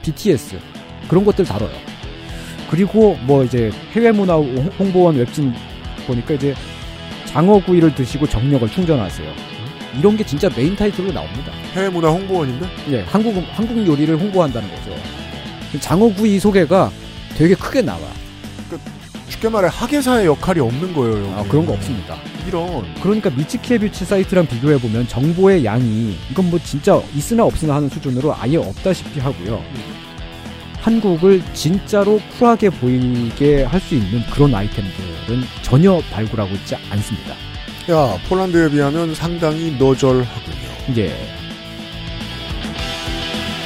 [0.03, 0.57] BTS
[1.09, 1.71] 그런 것들 다뤄요.
[2.71, 5.51] 그리고 뭐 이제 해외 문화 홍- 홍보원 웹진
[6.07, 6.55] 보니까 이제
[7.25, 9.29] 장어구이를 드시고 정력을 충전하세요.
[9.99, 11.51] 이런 게 진짜 메인 타이틀로 나옵니다.
[11.73, 12.65] 해외 문화 홍보원인데?
[12.91, 14.95] 예, 한국 한국 요리를 홍보한다는 거죠.
[15.81, 16.91] 장어구이 소개가
[17.35, 17.99] 되게 크게 나와.
[19.29, 21.17] 쉽게 말해 학예사의 역할이 없는 거예요.
[21.17, 21.33] 여기.
[21.33, 22.17] 아, 그런 거 없습니다.
[22.47, 22.83] 이런.
[23.01, 28.57] 그러니까 미츠키에비치 사이트랑 비교해 보면 정보의 양이 이건 뭐 진짜 있으나 없으나 하는 수준으로 아예
[28.57, 29.61] 없다시피 하고요.
[30.81, 37.35] 한국을 진짜로 쿨하게 보이게 할 수 있는 그런 아이템들은 전혀 발굴하고 있지 않습니다.
[37.91, 40.97] 야, 폴란드에 비하면 상당히 너절하군요.
[40.97, 41.15] 예.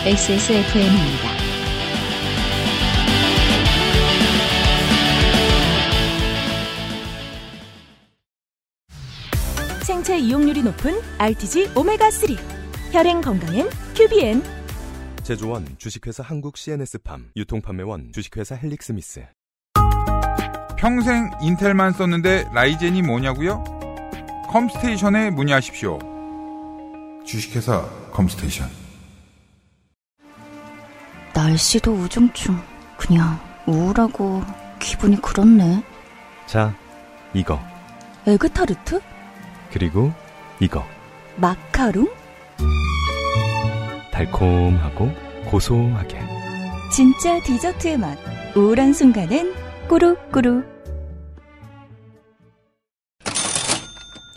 [0.05, 1.42] XSFM입니다.
[9.83, 12.37] 생체 이용률이 높은 rTG 오메가3
[12.91, 14.43] 혈행 건강엔 큐비엔
[15.23, 19.25] 제조원 주식회사 한국 CNS팜 유통판매원 주식회사 헬릭스미스
[20.77, 23.63] 평생 인텔만 썼는데 라이젠이 뭐냐고요?
[24.49, 25.97] 컴스테이션에 문의하십시오.
[27.25, 27.81] 주식회사
[28.11, 28.69] 컴스테이션.
[31.33, 32.61] 날씨도 우중충.
[32.97, 34.43] 그냥 우울하고
[34.79, 35.83] 기분이 그렇네.
[36.45, 36.75] 자
[37.33, 37.59] 이거
[38.27, 38.99] 에그타르트?
[39.73, 40.11] 그리고
[40.59, 40.83] 이거
[41.37, 42.07] 마카롱?
[44.11, 45.09] 달콤하고
[45.49, 46.19] 고소하게
[46.91, 48.15] 진짜 디저트의 맛
[48.55, 49.51] 우울한 순간엔
[49.89, 50.71] 꾸룩꾸룩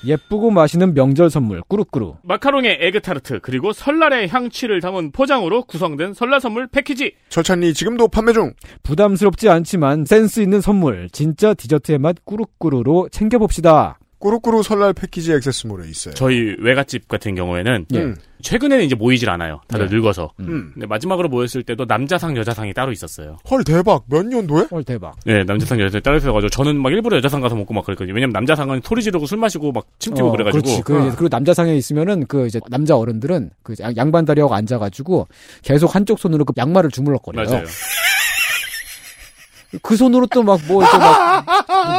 [0.06, 2.16] 예쁘고 맛있는 명절 선물 꾸루꾸루.
[2.22, 8.54] 마카롱의 에그타르트 그리고 설날의 향취를 담은 포장으로 구성된 설날 선물 패키지 철찬리 지금도 판매 중.
[8.84, 13.98] 부담스럽지 않지만 센스 있는 선물 진짜 디저트의 맛 꾸루꾸루로 챙겨봅시다.
[14.26, 16.12] 꾸루꾸루 설날 패키지 액세스몰에 있어요.
[16.14, 18.12] 저희 외갓집 같은 경우에는 예.
[18.42, 19.60] 최근에는 이제 모이질 않아요.
[19.68, 19.94] 다들 네.
[19.94, 20.32] 늙어서.
[20.40, 20.72] 음.
[20.74, 23.36] 근데 마지막으로 모였을 때도 남자상 여자상이 따로 있었어요.
[23.48, 24.66] 헐 대박 몇 년도에?
[24.72, 25.14] 헐 대박.
[25.24, 28.14] 네, 남자상 여자상 따로 있어가지고 저는 막 일부러 여자상 가서 먹고 막 그랬거든요.
[28.14, 30.62] 왜냐면 남자상은 소리 지르고 술 마시고 막 침튀고 어, 그래가지고.
[30.64, 30.82] 그렇지.
[30.82, 35.28] 그, 그리고 남자상에 있으면은 그 이제 남자 어른들은 그 양- 양반 다리하고 앉아가지고
[35.62, 37.48] 계속 한쪽 손으로 그 양말을 주물럭거려요.
[37.48, 37.64] 맞아요.
[39.82, 41.44] 그 손으로 또 막 뭐 이렇게 막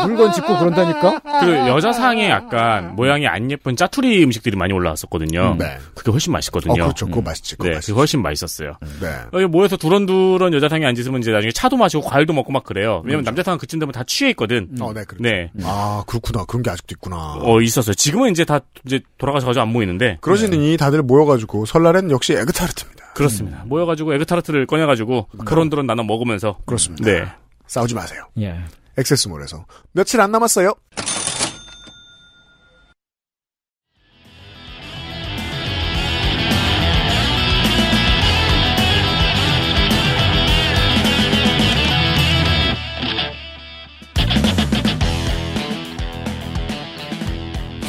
[0.07, 1.19] 물건 짚고 그런다니까?
[1.41, 5.51] 그 여자 상에 약간 모양이 안 예쁜 짜투리 음식들이 많이 올라왔었거든요.
[5.53, 5.78] 음, 네.
[5.93, 6.73] 그게 훨씬 맛있거든요.
[6.82, 7.05] 어, 그렇죠.
[7.07, 7.55] 그거 맛있지.
[7.55, 7.91] 그거 네, 맛있지.
[7.91, 8.73] 그게 훨씬 맛있었어요.
[9.01, 9.07] 네.
[9.34, 13.01] 여기 모여서 두런두런 여자 상에 앉으면 이제 나중에 차도 마시고 과일도 먹고 막 그래요.
[13.05, 14.69] 왜냐면 남자 상은 그쯤 되면 다 취해 있거든.
[14.82, 15.23] 어, 네, 그렇죠.
[15.23, 15.51] 네.
[15.63, 16.45] 아, 그렇구나.
[16.45, 17.36] 그런 게 아직도 있구나.
[17.41, 17.93] 어, 있었어요.
[17.93, 20.17] 지금은 이제 다 이제 돌아가셔가지고 안 모이는데.
[20.21, 23.13] 그러시더니 다들 모여가지고 설날엔 역시 에그타르트입니다.
[23.13, 23.63] 그렇습니다.
[23.65, 26.57] 모여가지고 에그타르트를 꺼내가지고 그런드런 나눠 먹으면서.
[26.65, 27.03] 그렇습니다.
[27.09, 27.25] 네.
[27.68, 28.28] 싸우지 마세요.
[28.39, 28.57] 예.
[28.97, 30.74] 액세스몰에서 며칠 안 남았어요.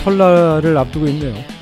[0.04, 1.57] 설날을 앞두고 있네요.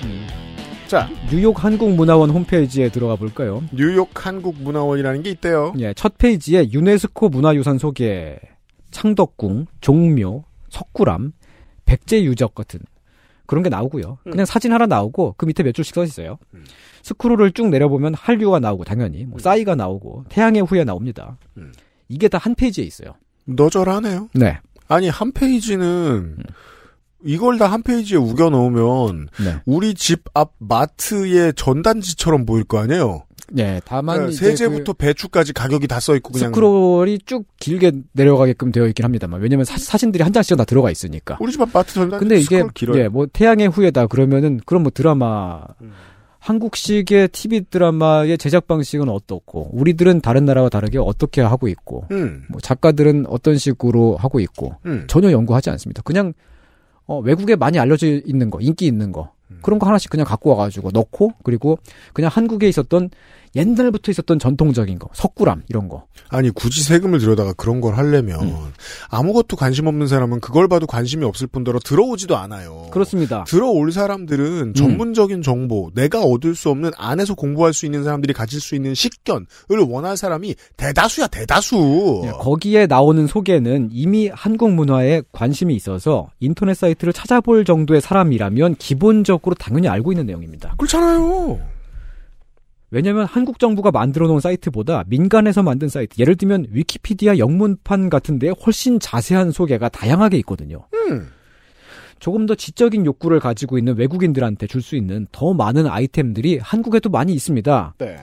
[0.86, 0.88] 음.
[0.88, 3.62] 자, 뉴욕 한국문화원 홈페이지에 들어가 볼까요?
[3.72, 5.74] 뉴욕 한국문화원이라는 게 있대요.
[5.78, 8.38] 예, 첫 페이지에 유네스코 문화유산 소개,
[8.92, 11.32] 창덕궁, 종묘, 석굴암,
[11.84, 12.80] 백제유적 같은
[13.46, 14.18] 그런 게 나오고요.
[14.26, 14.30] 음.
[14.30, 16.38] 그냥 사진 하나 나오고 그 밑에 몇 줄씩 써 있어요.
[17.02, 21.36] 스크롤을 쭉 내려보면 한류가 나오고 당연히 뭐 싸이가 나오고 태양의 후예 나옵니다.
[21.56, 21.72] 음.
[22.08, 23.14] 이게 다 한 페이지에 있어요.
[23.44, 24.28] 너절하네요.
[24.34, 24.58] 네.
[24.88, 26.36] 아니, 한 페이지는
[27.26, 29.56] 이걸 다 한 페이지에 우겨 넣으면 네.
[29.66, 33.24] 우리 집 앞 마트의 전단지처럼 보일 거 아니에요.
[33.52, 37.92] 네, 다만 그러니까 이제 세제부터 배추까지 가격이 다 써 있고 그 그냥 스크롤이 쭉 길게
[38.12, 41.36] 내려가게끔 되어 있긴 합니다만 왜냐면 사, 사진들이 한 장씩 다 들어가 있으니까.
[41.40, 43.02] 우리 집 앞 마트 전단지 근데 이게 길어요.
[43.02, 45.92] 예, 뭐 태양의 후예다 그러면은 그럼 뭐 드라마 음.
[46.40, 52.44] 한국식의 TV 드라마의 제작 방식은 어떻고 우리들은 다른 나라와 다르게 어떻게 하고 있고 음.
[52.48, 55.04] 뭐 작가들은 어떤 식으로 하고 있고 음.
[55.08, 56.02] 전혀 연구하지 않습니다.
[56.02, 56.32] 그냥
[57.06, 59.58] 어, 외국에 많이 알려져 있는 거, 인기 있는 거 음.
[59.62, 61.78] 그런 거 하나씩 그냥 갖고 와가지고 넣고 그리고
[62.12, 63.10] 그냥 한국에 있었던
[63.56, 66.06] 옛날부터 있었던 전통적인 거, 석굴암 이런 거.
[66.28, 68.72] 아니 굳이 세금을 들여다가 그런 걸 하려면 음.
[69.08, 72.88] 아무것도 관심 없는 사람은 그걸 봐도 관심이 없을 뿐더러 들어오지도 않아요.
[72.90, 73.44] 그렇습니다.
[73.44, 73.90] 들어올 음.
[73.90, 78.94] 사람들은 전문적인 정보, 내가 얻을 수 없는 안에서 공부할 수 있는 사람들이 가질 수 있는
[78.94, 79.46] 식견을
[79.88, 82.22] 원할 사람이 대다수야 대다수.
[82.26, 89.54] 예, 거기에 나오는 소개는 이미 한국 문화에 관심이 있어서 인터넷 사이트를 찾아볼 정도의 사람이라면 기본적으로
[89.54, 90.74] 당연히 알고 있는 내용입니다.
[90.76, 91.75] 그렇잖아요.
[92.90, 99.00] 왜냐하면 한국 정부가 만들어 놓은 사이트보다 민간에서 만든 사이트, 예를 들면 위키피디아 영문판 같은데 훨씬
[99.00, 100.86] 자세한 소개가 다양하게 있거든요.
[100.94, 101.28] 음.
[102.18, 107.34] 조금 더 지적인 욕구를 가지고 있는 외국인들한테 줄 수 있는 더 많은 아이템들이 한국에도 많이
[107.34, 107.94] 있습니다.
[107.98, 108.16] 네.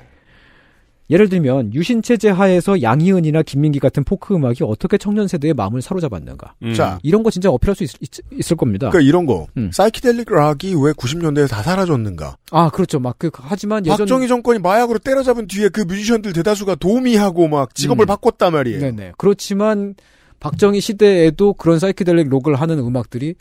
[1.09, 6.55] 예를 들면 유신체제 하에서 양희은이나 김민기 같은 포크 음악이 어떻게 청년 세대의 마음을 사로잡았는가.
[6.63, 6.73] 음.
[6.73, 8.89] 자, 이런 거 진짜 어필할 수 있, 을 겁니다.
[8.89, 9.69] 그러니까 이런 거 음.
[9.73, 12.37] 사이키델릭 락이 왜 90년대에 다 사라졌는가?
[12.51, 12.99] 아 그렇죠.
[12.99, 18.05] 막 그 하지만 예전 박정희 정권이 마약으로 때려잡은 뒤에 그 뮤지션들 대다수가 도미하고 막 직업을
[18.05, 18.07] 음.
[18.07, 18.79] 바꿨단 말이에요.
[18.79, 19.13] 네네.
[19.17, 19.95] 그렇지만
[20.39, 23.35] 박정희 시대에도 그런 사이키델릭 록을 하는 음악들이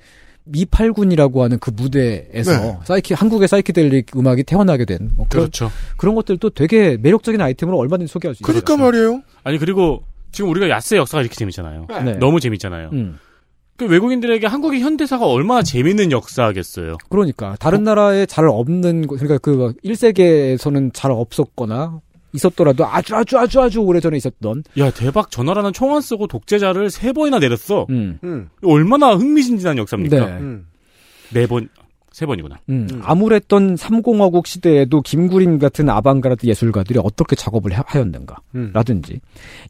[0.44, 2.78] 미팔군이라고 하는 그 무대에서 네.
[2.84, 5.70] 사이키 한국의 사이키델릭 음악이 태어나게 된 뭐 그런 그렇죠.
[5.96, 8.60] 그런 것들도 되게 매력적인 아이템으로 얼마든지 소개할 수 있어요.
[8.62, 9.22] 그러니까 말이에요.
[9.44, 11.86] 아니 그리고 지금 우리가 야스의 역사가 이렇게 재밌잖아요.
[12.04, 12.12] 네.
[12.14, 12.90] 너무 재밌잖아요.
[12.92, 13.18] 음.
[13.76, 16.96] 그 외국인들에게 한국의 현대사가 얼마나 재밌는 역사겠어요.
[17.08, 22.00] 그러니까 다른 나라에 잘 없는 거- 그러니까 그 1세계에서는 잘 없었거나
[22.34, 27.38] 있었더라도 아주 아주 아주 아주 오래전에 있었던 야 대박 전화라는 총안 쓰고 독재자를 세 번이나
[27.38, 27.86] 내렸어.
[27.90, 28.18] 음.
[28.24, 28.48] 음.
[28.64, 30.16] 얼마나 흥미진진한 역사입니까?
[30.26, 30.32] 네.
[30.38, 30.66] 음.
[31.32, 31.68] 네 번,
[32.10, 32.58] 세 번이구나.
[32.68, 38.70] 음, 암울했던 삼공화국 시대에도 김구림 같은 아방가르드 예술가들이 어떻게 작업을 하- 하였는가 음.
[38.74, 39.20] 라든지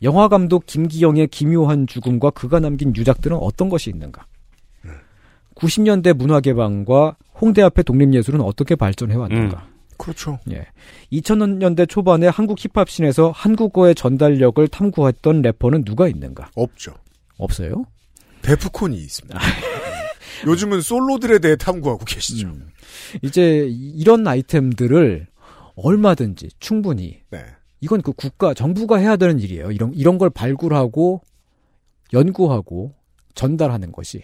[0.02, 4.26] 영화 감독 김기영의 기묘한 죽음과 그가 남긴 유작들은 어떤 것이 있는가
[5.54, 9.66] 90년대 문화개방과 홍대 앞의 독립예술은 어떻게 발전해 왔는가
[9.96, 10.38] 그렇죠.
[10.50, 10.66] 예.
[11.12, 16.94] 2000년대 초반에 한국 힙합 씬에서 한국어의 전달력을 탐구했던 래퍼는 누가 있는가 없죠.
[17.38, 17.84] 없어요
[18.42, 19.38] 데프콘이 있습니다.
[20.46, 22.48] 요즘은 솔로들에 대해 탐구하고 계시죠.
[22.48, 22.68] 음.
[23.22, 25.26] 이제 이런 아이템들을
[25.76, 27.44] 얼마든지 충분히 네.
[27.80, 29.70] 이건 그 국가 정부가 해야 되는 일이에요.
[29.70, 31.22] 이런 이런 걸 발굴하고
[32.12, 32.94] 연구하고
[33.34, 34.22] 전달하는 것이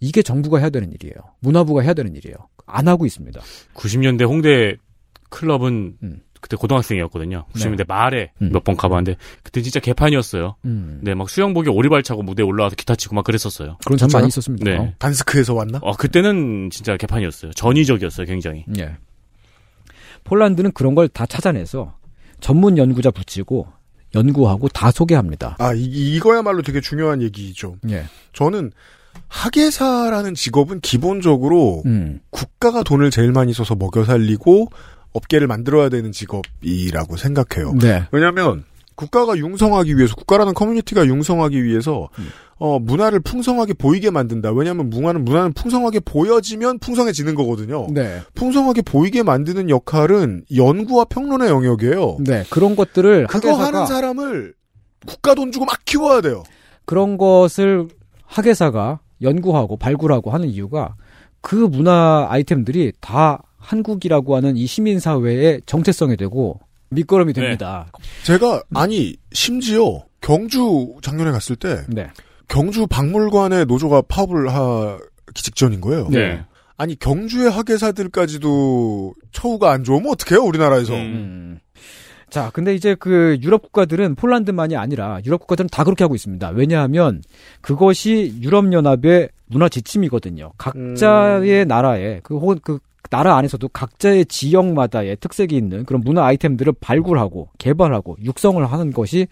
[0.00, 1.14] 이게 정부가 해야 되는 일이에요.
[1.40, 2.36] 문화부가 해야 되는 일이에요.
[2.66, 3.40] 안 하고 있습니다.
[3.74, 4.76] 90년대 홍대
[5.30, 6.20] 클럽은 음.
[6.40, 7.44] 그때 고등학생이었거든요.
[7.54, 7.84] 90년대 네.
[7.86, 8.50] 말에 음.
[8.52, 10.56] 몇번 가봤는데 그때 진짜 개판이었어요.
[10.64, 11.00] 음.
[11.02, 13.76] 네, 막 수영복에 오리발 차고 무대에 올라와서 기타 치고 막 그랬었어요.
[13.84, 14.08] 그런 참?
[14.12, 14.64] 많이 있었습니다.
[14.64, 14.94] 네.
[14.98, 15.80] 단스크에서 왔나?
[15.82, 17.52] 어, 그때는 진짜 개판이었어요.
[17.52, 18.64] 전위적이었어요, 굉장히.
[18.78, 18.96] 예.
[20.24, 21.94] 폴란드는 그런 걸 다 찾아내서
[22.40, 23.66] 전문 연구자 붙이고
[24.14, 25.56] 연구하고 다 소개합니다.
[25.58, 27.76] 아, 이, 이거야말로 되게 중요한 얘기죠.
[27.90, 28.04] 예.
[28.32, 28.72] 저는
[29.28, 32.20] 학예사라는 직업은 기본적으로 음.
[32.30, 34.68] 국가가 돈을 제일 많이 써서 먹여 살리고
[35.12, 37.74] 업계를 만들어야 되는 직업이라고 생각해요.
[37.80, 38.04] 네.
[38.12, 42.08] 왜냐하면 국가가 융성하기 위해서 국가라는 커뮤니티가 융성하기 위해서
[42.58, 44.52] 어, 문화를 풍성하게 보이게 만든다.
[44.52, 47.86] 왜냐하면 문화는 문화는 풍성하게 보여지면 풍성해지는 거거든요.
[47.90, 48.20] 네.
[48.34, 52.18] 풍성하게 보이게 만드는 역할은 연구와 평론의 영역이에요.
[52.20, 52.44] 네.
[52.50, 54.52] 그런 것들을 그거 하는 사람을
[55.06, 56.42] 국가 돈 주고 막 키워야 돼요.
[56.84, 57.88] 그런 것을
[58.26, 60.94] 학예사가 연구하고 발굴하고 하는 이유가
[61.40, 66.58] 그 문화 아이템들이 다 한국이라고 하는 이 시민사회의 정체성이 되고
[66.90, 67.86] 밑거름이 됩니다.
[68.24, 72.08] 제가 아니 심지어 경주 작년에 갔을 때 네.
[72.48, 76.08] 경주 박물관의 노조가 파업을 하기 직전인 거예요.
[76.08, 76.44] 네.
[76.76, 80.94] 아니 경주의 학예사들까지도 처우가 안 좋으면 어떡해요 우리나라에서.
[80.94, 81.58] 음.
[82.30, 86.50] 자, 근데 이제 그 유럽 국가들은 폴란드만이 아니라 유럽 국가들은 다 그렇게 하고 있습니다.
[86.50, 87.22] 왜냐하면
[87.60, 90.52] 그것이 유럽 연합의 문화 지침이거든요.
[90.56, 92.78] 각자의 나라에 그 혹은 그
[93.08, 99.26] 나라 안에서도 각자의 지역마다의 특색이 있는 그런 문화 아이템들을 발굴하고 개발하고 육성을 하는 것이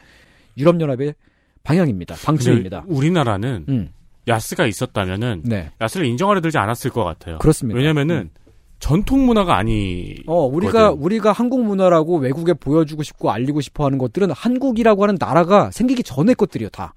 [0.57, 1.14] 유럽연합의
[1.62, 2.16] 방향입니다.
[2.25, 2.85] 방침입니다.
[2.87, 3.91] 우리나라는 음.
[4.27, 5.71] 야스가 있었다면은 네.
[5.81, 7.39] 야스를 인정하려 들지 않았을 것 같아요.
[7.39, 7.79] 그렇습니다.
[7.79, 8.31] 왜냐면은
[8.79, 10.16] 전통 문화가 아니.
[10.27, 15.71] 어, 우리가 우리가 한국 문화라고 외국에 보여주고 싶고 알리고 싶어 하는 것들은 한국이라고 하는 나라가
[15.71, 16.95] 생기기 전의 것들이요, 다.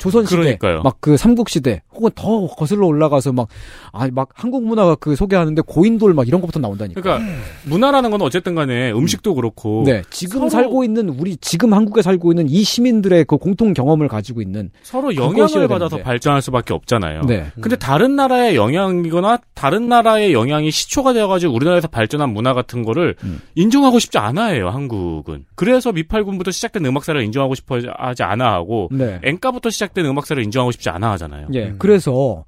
[0.00, 0.82] 조선 시대, 그러니까요.
[0.82, 3.46] 막그 삼국 시대, 혹은 더 거슬러 올라가서 막
[3.92, 7.00] 아, 막 한국 문화가 그 소개하는데 고인돌 막 이런 것부터 나온다니까.
[7.00, 7.24] 그러니까
[7.66, 12.32] 문화라는 건 어쨌든 간에 음식도 그렇고 네, 지금 서로- 살고 있는 우리 지금 한국에 살고
[12.32, 15.98] 있는 이 시민들의 그 공통 경험을 가지고 있는 서로 영향을 받아서.
[15.98, 17.22] 발전할 수밖에 없잖아요.
[17.26, 17.46] 네.
[17.60, 23.14] 근데 다른 나라의 영향이거나 다른 나라의 영향이 시초가 되어 가지고 우리나라에서 발전한 문화 같은 거를
[23.24, 23.40] 음.
[23.54, 25.44] 인정하고 싶지 않아 해요, 한국은.
[25.54, 29.20] 그래서 미팔군부터 시작된 음악사를 인정하고 싶어 하지 않아 하고, 네.
[29.22, 31.48] 엔카부터 시작 된 음악사를 인정하고 싶지 않아 하잖아요.
[31.54, 32.44] 예, 그래서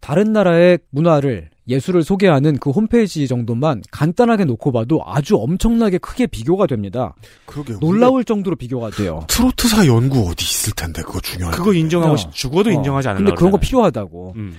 [0.00, 6.66] 다른 나라의 문화를 예술을 소개하는 그 홈페이지 정도만 간단하게 놓고 봐도 아주 엄청나게 크게 비교가
[6.66, 7.14] 됩니다.
[7.46, 7.78] 그러게요.
[7.80, 9.24] 놀라울 정도로 비교가 돼요.
[9.28, 11.54] 트로트사 연구 어디 있을 텐데 그거 중요한.
[11.54, 12.16] 그거 인정하고 어.
[12.16, 12.72] 싶, 죽어도 어.
[12.72, 13.24] 인정하지 않으려고.
[13.26, 13.58] 근데 그런 거.
[13.58, 14.32] 필요하다고.
[14.36, 14.56] 음.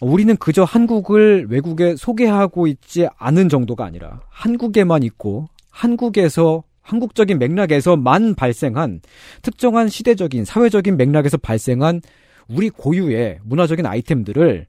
[0.00, 9.00] 우리는 그저 한국을 외국에 소개하고 있지 않은 정도가 아니라 한국에만 있고 한국에서 한국적인 맥락에서만 발생한
[9.42, 12.00] 특정한 시대적인 사회적인 맥락에서 발생한
[12.48, 14.66] 우리 고유의 문화적인 아이템들을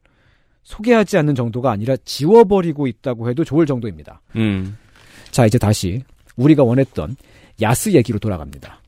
[0.64, 4.22] 소개하지 않는 정도가 아니라 지워버리고 있다고 해도 좋을 정도입니다.
[4.36, 4.78] 음.
[5.32, 6.04] 자, 이제 다시
[6.36, 7.16] 우리가 원했던
[7.62, 8.82] 야스 얘기로 돌아갑니다.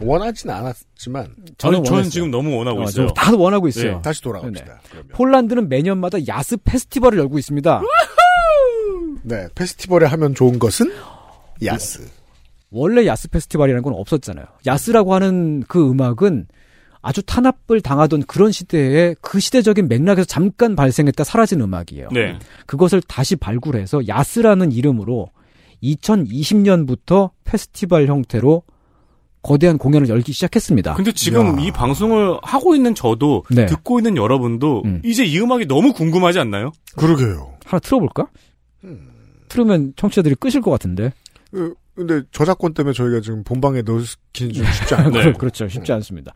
[0.00, 2.04] 원하진 않았지만 저는 아니, 저는.
[2.04, 3.08] 지금 너무 원하고 어, 있어요.
[3.08, 3.96] 저 다들 원하고 있어요.
[3.96, 4.02] 네.
[4.02, 4.64] 다시 돌아갑시다.
[4.64, 4.80] 네.
[4.88, 5.08] 그러면.
[5.12, 7.82] 폴란드는 매년마다 야스 페스티벌을 열고 있습니다.
[9.24, 10.92] 네, 페스티벌에 하면 좋은 것은
[11.64, 12.21] 야스.
[12.72, 14.46] 원래 야스 페스티벌이라는 건 없었잖아요.
[14.66, 16.46] 야스라고 하는 그 음악은
[17.02, 22.08] 아주 탄압을 당하던 그런 시대에 그 시대적인 맥락에서 잠깐 발생했다 사라진 음악이에요.
[22.12, 22.38] 네.
[22.66, 25.30] 그것을 다시 발굴해서 야스라는 이름으로
[25.82, 28.62] 2020년부터 페스티벌 형태로
[29.42, 30.94] 거대한 공연을 열기 시작했습니다.
[30.94, 33.66] 근데 지금 이 방송을 하고 있는 저도 네.
[33.66, 35.02] 듣고 있는 여러분도 음.
[35.04, 36.70] 이제 이 음악이 너무 궁금하지 않나요?
[36.96, 37.54] 그러게요.
[37.64, 38.28] 하나 틀어볼까?
[39.48, 41.12] 틀으면 청취자들이 끄실 것 같은데.
[41.50, 45.10] 그, 근데 저작권 때문에 저희가 지금 본방에 넣기는 좀 쉽지 않아요.
[45.32, 45.68] 그- 그렇죠.
[45.68, 46.32] 쉽지 않습니다.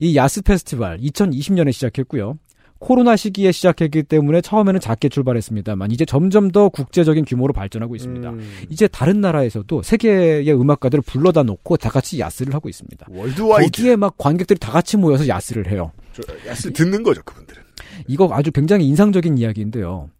[0.00, 2.38] 이 야스 페스티벌 2020년에 시작했고요.
[2.78, 8.28] 코로나 시기에 시작했기 때문에 처음에는 작게 출발했습니다만 이제 점점 더 국제적인 규모로 발전하고 있습니다.
[8.30, 8.52] 음.
[8.68, 13.06] 이제 다른 나라에서도 세계의 음악가들을 불러다 놓고 다 같이 야스를 하고 있습니다.
[13.08, 13.70] Worldwide.
[13.70, 15.92] 거기에 막 관객들이 다 같이 모여서 야스를 해요.
[16.12, 17.62] 저, 야스 듣는 거죠, 그분들은.
[18.08, 20.10] 이거 아주 굉장히 인상적인 이야기인데요.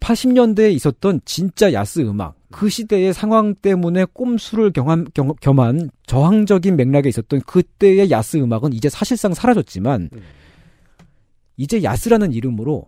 [0.00, 7.08] 80년대에 있었던 진짜 야스 음악, 그 시대의 상황 때문에 꼼수를 경험, 경, 겸한 저항적인 맥락에
[7.08, 10.10] 있었던 그때의 야스 음악은 이제 사실상 사라졌지만,
[11.56, 12.86] 이제 야스라는 이름으로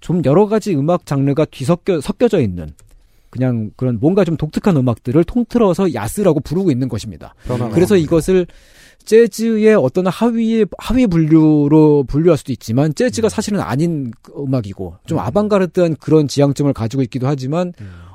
[0.00, 2.72] 좀 여러 가지 음악 장르가 뒤섞여, 섞여져 있는,
[3.30, 7.34] 그냥 그런 뭔가 좀 독특한 음악들을 통틀어서 야스라고 부르고 있는 것입니다.
[7.72, 7.96] 그래서.
[7.96, 8.46] 이것을
[9.04, 15.96] 재즈의 어떤 하위 하위 분류로 분류할 수도 있지만 재즈가 사실은 아닌 그 음악이고 좀 아방가르드한
[15.96, 17.72] 그런 지향점을 가지고 있기도 하지만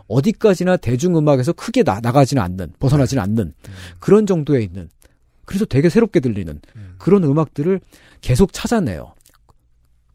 [0.08, 3.54] 어디까지나 대중음악에서 크게 나, 나가지는 않는 벗어나지는 않는
[4.00, 4.90] 그런 정도에 있는
[5.46, 6.60] 그래서 되게 새롭게 들리는
[6.98, 7.80] 그런 음악들을
[8.22, 9.14] 계속 찾아내요.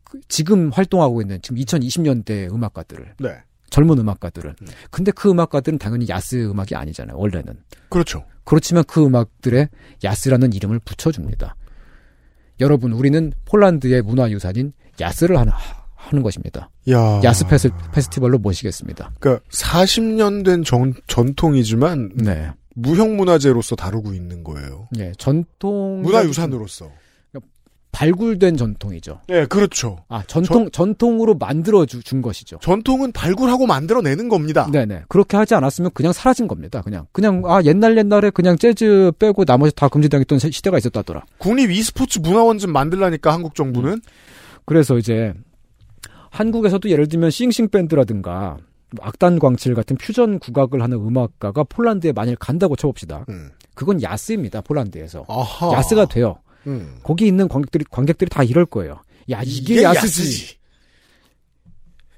[0.05, 3.37] 그 지금 활동하고 있는 지금 2020년대 음악가들을 네.
[3.71, 4.55] 젊은 음악가들은.
[4.91, 7.17] 근데 그 음악가들은 당연히 야스 음악이 아니잖아요.
[7.17, 7.55] 원래는.
[7.89, 8.27] 그렇죠.
[8.45, 9.71] 그렇지만 그 음악들에
[10.05, 11.57] 야스라는 이름을 붙여줍니다.
[12.61, 15.57] 여러분, 우리는 폴란드의 문화유산인 야스를 하나,
[16.09, 16.71] 하는 것입니다.
[16.91, 17.21] 야.
[17.25, 19.13] 야스 페스, 페스티벌로 모시겠습니다.
[19.21, 22.51] 그러니까 40년 된 전, 전통이지만 네.
[22.75, 24.89] 무형문화재로서 다루고 있는 거예요.
[24.99, 26.91] 예, 전통 문화유산으로서.
[27.95, 29.21] 발굴된 전통이죠.
[29.29, 29.99] 예, 그렇죠.
[30.09, 32.57] 아, 전통 전통으로 만들어 주, 준 것이죠.
[32.63, 34.67] 전통은 발굴하고 만들어내는 겁니다.
[34.73, 35.03] 네 네.
[35.09, 36.81] 그렇게 하지 않았으면 그냥 사라진 겁니다.
[36.81, 41.23] 그냥 그냥 아 옛날 옛날에 그냥 재즈 빼고 나머지 다 금지당했던 시- 시대가 있었다더라.
[41.37, 44.01] 국립 e스포츠 문화원 좀 만들라니까 한국 정부는
[44.65, 45.35] 그래서 이제
[46.33, 48.57] 한국에서도 예를 들면 싱싱 밴드라든가
[49.01, 53.27] 악단 광칠 같은 퓨전 국악을 하는 음악가가 폴란드에 만일 간다고 쳐봅시다.
[53.75, 54.63] 그건 야스입니다.
[54.63, 55.73] 폴란드에서 아하.
[55.75, 56.37] 야스가 돼요.
[56.67, 56.97] 음.
[57.03, 59.01] 거기 있는 관객들이 관객들이 다 이럴 거예요.
[59.31, 60.23] 야 이게, 이게 야스지.
[60.23, 60.57] 야스지.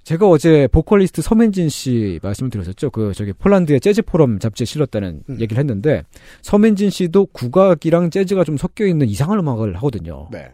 [0.04, 2.90] 제가 어제 보컬리스트 서민진 씨 말씀을 드렸었죠.
[2.90, 5.40] 그 저기 폴란드의 재즈 포럼 잡지에 실렸다는 음.
[5.40, 6.04] 얘기를 했는데
[6.42, 10.28] 서민진 씨도 국악이랑 재즈가 좀 섞여 있는 이상한 음악을 하거든요.
[10.30, 10.52] 네.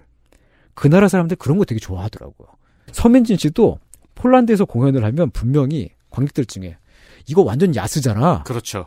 [0.75, 2.49] 그 나라 사람들 그런 거 되게 좋아하더라고요.
[2.93, 3.79] 서민진 씨도
[4.15, 6.77] 폴란드에서 공연을 하면 분명히 관객들 중에
[7.29, 8.43] 이거 완전 야스잖아.
[8.45, 8.87] 그렇죠.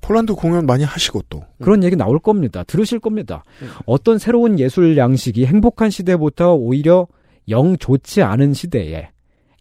[0.00, 1.44] 폴란드 공연 많이 하시고 또.
[1.62, 2.62] 그런 얘기 나올 겁니다.
[2.64, 3.42] 들으실 겁니다.
[3.86, 7.06] 어떤 새로운 예술 양식이 행복한 시대부터 오히려
[7.48, 9.10] 영 좋지 않은 시대에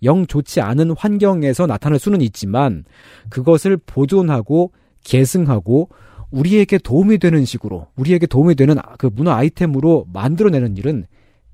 [0.03, 2.83] 영 좋지 않은 환경에서 나타날 수는 있지만
[3.29, 4.73] 그것을 보존하고
[5.05, 5.89] 계승하고
[6.31, 11.05] 우리에게 도움이 되는 식으로 우리에게 도움이 되는 그 문화 아이템으로 만들어내는 일은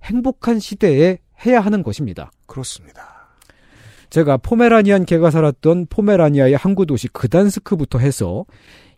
[0.03, 2.31] 행복한 시대에 해야 하는 것입니다.
[2.45, 3.19] 그렇습니다.
[4.09, 8.45] 제가 포메라니안 개가 살았던 포메라니아의 항구 도시 그단스크부터 해서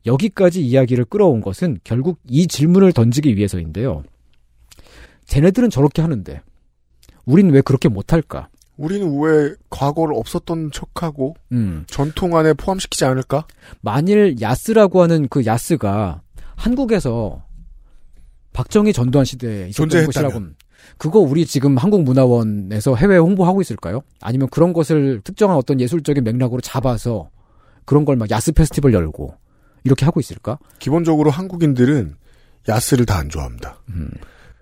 [0.05, 4.03] 여기까지 이야기를 끌어온 것은 결국 이 질문을 던지기 위해서인데요.
[5.25, 6.41] 쟤네들은 저렇게 하는데
[7.25, 8.49] 우린 왜 그렇게 못할까?
[8.77, 11.83] 우리는 왜 과거를 없었던 척하고 음.
[11.87, 13.45] 전통 안에 포함시키지 않을까?
[13.81, 16.21] 만일 야스라고 하는 그 야스가
[16.55, 17.43] 한국에서
[18.53, 20.31] 박정희 전두환 시대에 있었던 존재했다면.
[20.31, 20.55] 곳이라고
[21.01, 24.01] 그거 우리 지금 한국문화원에서 해외 홍보하고 있을까요?
[24.21, 27.31] 아니면 그런 것을 특정한 어떤 예술적인 맥락으로 잡아서
[27.85, 29.33] 그런 걸 막 야스 페스티벌 열고
[29.83, 30.59] 이렇게 하고 있을까?
[30.77, 32.13] 기본적으로 한국인들은
[32.69, 33.81] 야스를 다 안 좋아합니다.
[33.89, 34.11] 음.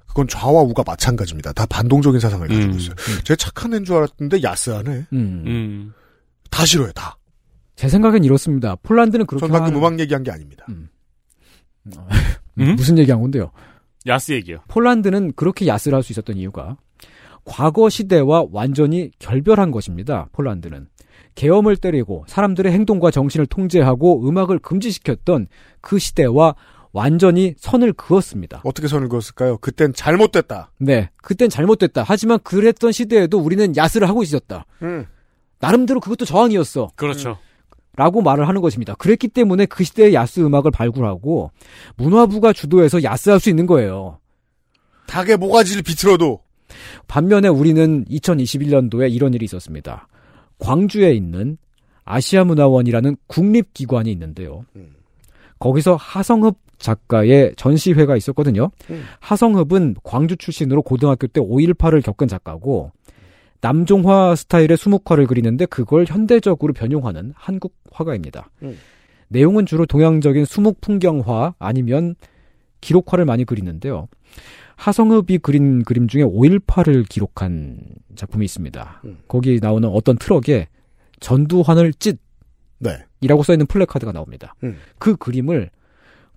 [0.08, 1.52] 그건 좌와 우가 마찬가지입니다.
[1.52, 2.96] 다 반동적인 사상을 가지고 있어요.
[3.26, 5.08] 제가 착한 애인 줄 알았는데 야스하네.
[5.12, 5.94] 음.
[6.50, 7.18] 다 싫어요, 다.
[7.76, 8.78] 제 생각엔 이렇습니다.
[8.84, 10.66] 폴란드는 그렇게 전 방금 하는- 음악 얘기한 게 아닙니다.
[12.56, 13.52] 무슨 얘기한 건데요?
[14.10, 14.57] 야스 얘기요.
[14.68, 16.76] 폴란드는 그렇게 야스를 할 수 있었던 이유가
[17.45, 20.28] 과거 시대와 완전히 결별한 것입니다.
[20.34, 20.88] 폴란드는
[21.36, 25.47] 계엄을 때리고 사람들의 행동과 정신을 통제하고 음악을 금지시켰던
[25.82, 26.55] 그 시대와
[26.91, 28.62] 완전히 선을 그었습니다.
[28.66, 29.57] 어떻게 선을 그었을까요?
[29.60, 30.72] 그땐 잘못됐다.
[30.80, 32.03] 네, 그땐 잘못됐다.
[32.05, 34.66] 하지만 그랬던 시대에도 우리는 야스를 하고 있었다.
[34.82, 35.05] 음.
[35.60, 36.89] 나름대로 그것도 저항이었어.
[36.95, 37.38] 그렇죠.
[38.00, 38.95] 라고 말을 하는 것입니다.
[38.95, 41.52] 그랬기 때문에 그 시대의 야스 음악을 발굴하고
[41.97, 44.20] 문화부가 주도해서 야스할 수 있는 거예요.
[45.08, 46.39] 닭의 모가지를 비틀어도
[47.10, 50.08] 반면에 우리는 2021년도에 이런 일이 있었습니다.
[50.60, 51.58] 광주에 있는
[52.06, 54.64] 아시아문화원이라는 국립기관이 있는데요.
[55.60, 58.72] 거기서 하성흡 작가의 전시회가 있었거든요.
[58.91, 59.04] 음.
[59.20, 62.93] 하성흡은 광주 출신으로 고등학교 때 5.18을 겪은 작가고
[63.62, 68.49] 남종화 스타일의 수묵화를 그리는데 그걸 현대적으로 변용하는 한국 화가입니다.
[68.64, 68.78] 음.
[69.28, 72.16] 내용은 주로 동양적인 수묵 풍경화 아니면
[72.82, 74.07] 기록화를 많이 그리는데요.
[74.76, 77.80] 하성읍이 그린 그림 중에 5.18을 기록한
[78.16, 79.01] 작품이 있습니다.
[79.05, 79.18] 음.
[79.28, 80.68] 거기 나오는 어떤 트럭에
[81.20, 82.18] 전두환을 찢
[82.80, 82.97] 네.
[83.20, 84.55] 이라고 써있는 플래카드가 나옵니다.
[84.64, 84.78] 음.
[84.97, 85.70] 그 그림을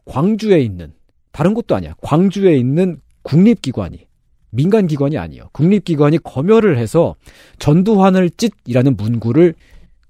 [0.04, 0.92] 광주에 있는
[1.30, 1.94] 다른 곳도 아니야.
[2.02, 4.06] 광주에 있는 국립기관이
[4.52, 5.48] 민간 기관이 아니에요.
[5.52, 7.16] 국립 기관이 검열을 해서
[7.58, 9.54] 전두환을 찢이라는 문구를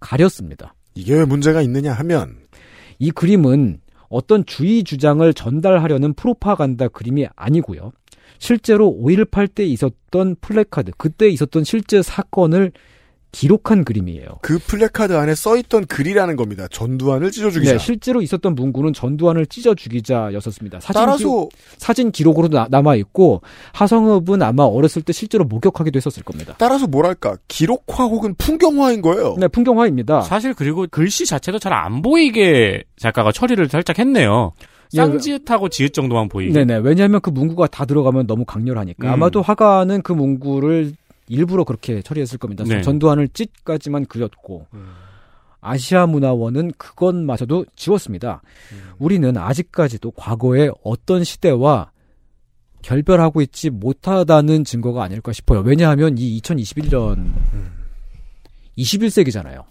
[0.01, 0.74] 가렸습니다.
[0.95, 2.36] 이게 왜 문제가 있느냐 하면
[2.99, 7.93] 이 그림은 어떤 주의 주장을 전달하려는 프로파간다 그림이 아니고요.
[8.38, 12.72] 실제로 5.18 때 있었던 플래카드, 그때 있었던 실제 사건을
[13.33, 14.26] 기록한 그림이에요.
[14.43, 16.68] 그 플래카드 안에 써있던 글이라는 겁니다.
[16.70, 17.72] 전두환을 찢어 죽이자.
[17.72, 20.80] 네, 실제로 있었던 문구는 전두환을 찢어 죽이자였었습니다.
[20.80, 23.41] 사진 따라서 사진 기록으로도 남아 있고
[23.72, 26.55] 하성읍은 아마 어렸을 때 실제로 목격하기도 했었을 겁니다.
[26.59, 29.35] 따라서 뭐랄까 기록화 혹은 풍경화인 거예요.
[29.39, 30.20] 네, 풍경화입니다.
[30.22, 34.53] 사실 그리고 글씨 자체도 잘 안 보이게 작가가 처리를 살짝 했네요.
[34.95, 36.53] 예, 쌍지읒하고 지읒 정도만 보이게.
[36.53, 36.83] 네네.
[36.85, 39.09] 왜냐하면 그 문구가 다 들어가면 너무 강렬하니까.
[39.09, 39.12] 음.
[39.12, 40.93] 아마도 화가는 그 문구를
[41.33, 42.64] 일부러 그렇게 처리했을 겁니다.
[42.64, 42.83] 네.
[42.83, 44.66] 전두환을 찢까지만 그렸고
[45.61, 48.43] 아시아 문화원은 그것마저도 지웠습니다.
[48.99, 51.91] 우리는 아직까지도 과거의 어떤 시대와
[52.83, 55.61] 결별하고 있지 못하다는 증거가 아닐까 싶어요.
[55.61, 57.30] 왜냐하면 이 2021년
[58.78, 59.64] 21세기잖아요.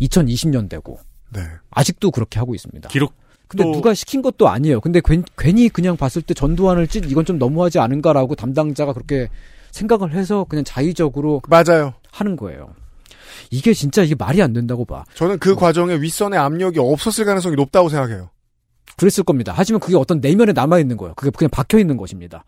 [0.00, 0.98] 2020년대고
[1.32, 1.40] 네.
[1.70, 2.88] 아직도 그렇게 하고 있습니다.
[2.90, 3.14] 기록
[3.48, 4.80] 근데 또- 누가 시킨 것도 아니에요.
[4.80, 9.28] 근데 괜, 괜히 그냥 봤을 때 전두환을 찢 이건 좀 너무하지 않은가라고 담당자가 그렇게
[9.72, 11.94] 생각을 해서 그냥 자의적으로 맞아요.
[12.12, 12.74] 하는 거예요.
[13.50, 15.04] 이게 진짜 이게 말이 안 된다고 봐.
[15.14, 18.30] 저는 그 과정에 윗선의 압력이 없었을 가능성이 높다고 생각해요.
[18.96, 19.52] 그랬을 겁니다.
[19.56, 21.14] 하지만 그게 어떤 내면에 남아 있는 거예요.
[21.14, 22.44] 그게 그냥 박혀 있는 것입니다.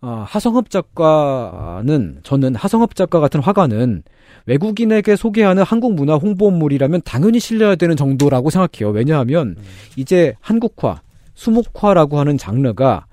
[0.00, 4.02] 아, 하성업 작가는 저는 하성업 작가 같은 화가는
[4.46, 8.92] 외국인에게 소개하는 한국 문화 홍보물이라면 당연히 실려야 되는 정도라고 생각해요.
[8.92, 9.56] 왜냐하면
[9.96, 11.00] 이제 한국화,
[11.34, 13.06] 수목화라고 하는 장르가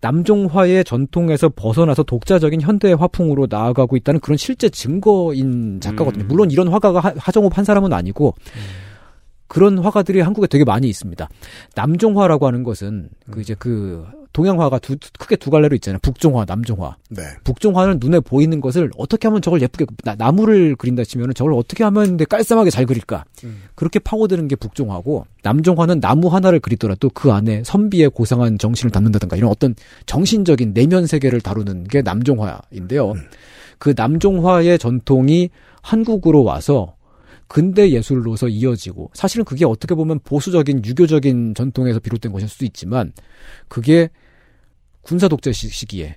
[0.00, 6.24] 남종화의 전통에서 벗어나서 독자적인 현대 화풍으로 나아가고 있다는 그런 실제 증거인 작가거든요.
[6.24, 6.28] 음.
[6.28, 8.34] 물론 이런 화가가 하- 하정욱 한 사람은 아니고
[9.48, 11.28] 그런 화가들이 한국에 되게 많이 있습니다.
[11.74, 15.98] 남종화라고 하는 것은 그 이제 그 동양화가 두, 크게 두 갈래로 있잖아요.
[16.02, 16.96] 북종화, 남종화.
[17.10, 17.22] 네.
[17.44, 22.06] 북종화는 눈에 보이는 것을 어떻게 하면 저걸 예쁘게 나, 나무를 그린다 치면은 저걸 어떻게 하면
[22.06, 23.24] 근데 깔쌈하게 잘 그릴까?
[23.74, 29.50] 그렇게 파고드는 게 북종화고 남종화는 나무 하나를 그리더라도 그 안에 선비의 고상한 정신을 담는다든가 이런
[29.50, 29.74] 어떤
[30.06, 33.14] 정신적인 내면 세계를 다루는 게 남종화인데요.
[33.78, 35.50] 그 남종화의 전통이
[35.82, 36.94] 한국으로 와서
[37.48, 43.12] 근대 예술로서 이어지고 사실은 그게 어떻게 보면 보수적인 유교적인 전통에서 비롯된 것일 수도 있지만
[43.68, 44.10] 그게
[45.00, 46.16] 군사 독재 시- 시기에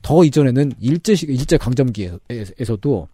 [0.00, 3.08] 더 이전에는 일제 시 일제 강점기에서도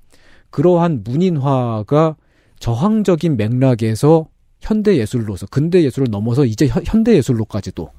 [0.51, 2.17] 그러한 문인화가
[2.61, 4.29] 저항적인 맥락에서
[4.61, 7.91] 현대 예술로서 근대 예술을 넘어서 이제 현- 현대 예술로까지도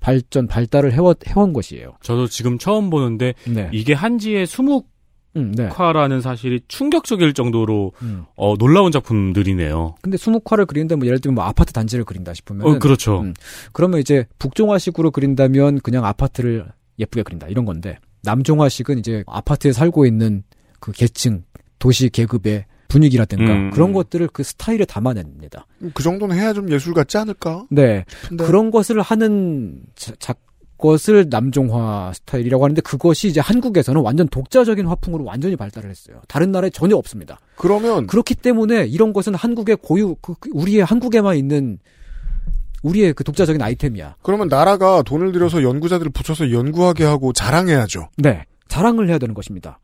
[0.00, 1.92] 발전 발달을 해와, 해온 것이에요.
[2.02, 3.68] 저도 지금 처음 보는데 네.
[3.72, 4.88] 이게 한지의 수묵
[5.36, 5.66] 음, 네.
[5.66, 8.24] 화라는 사실이 충격적일 정도로 음.
[8.36, 9.96] 어, 놀라운 작품들이네요.
[10.02, 13.24] 근데 수묵화를 그리는데 뭐 예를 들면 뭐 아파트 단지를 그린다 싶으면 어, 그렇죠.
[13.72, 16.66] 그러면 이제 북종화식으로 그린다면 그냥 아파트를
[16.98, 20.42] 예쁘게 그린다 이런 건데 남종화식은 이제 아파트에 살고 있는
[20.80, 21.44] 그 계층
[21.78, 23.70] 도시 계급의 분위기라든가 음.
[23.70, 25.66] 그런 것들을 그 스타일에 담아냅니다.
[25.92, 27.66] 그 정도는 해야 좀 예술 같지 않을까?
[27.70, 28.04] 네.
[28.22, 28.44] 싶은데.
[28.46, 30.34] 그런 것을 하는 자, 자-
[30.78, 36.20] 것을 남종화 스타일이라고 하는데 그것이 이제 한국에서는 완전 독자적인 화풍으로 완전히 발달을 했어요.
[36.28, 37.40] 다른 나라에 전혀 없습니다.
[37.56, 41.78] 그러면 그렇기 때문에 이런 것은 한국의 고유 그, 그 우리의 한국에만 있는
[42.82, 44.16] 우리의 그 독자적인 아이템이야.
[44.22, 48.08] 그러면 나라가 돈을 들여서 연구자들을 붙여서 연구하게 하고 자랑해야죠.
[48.16, 48.44] 네.
[48.68, 49.80] 자랑을 해야 되는 것입니다.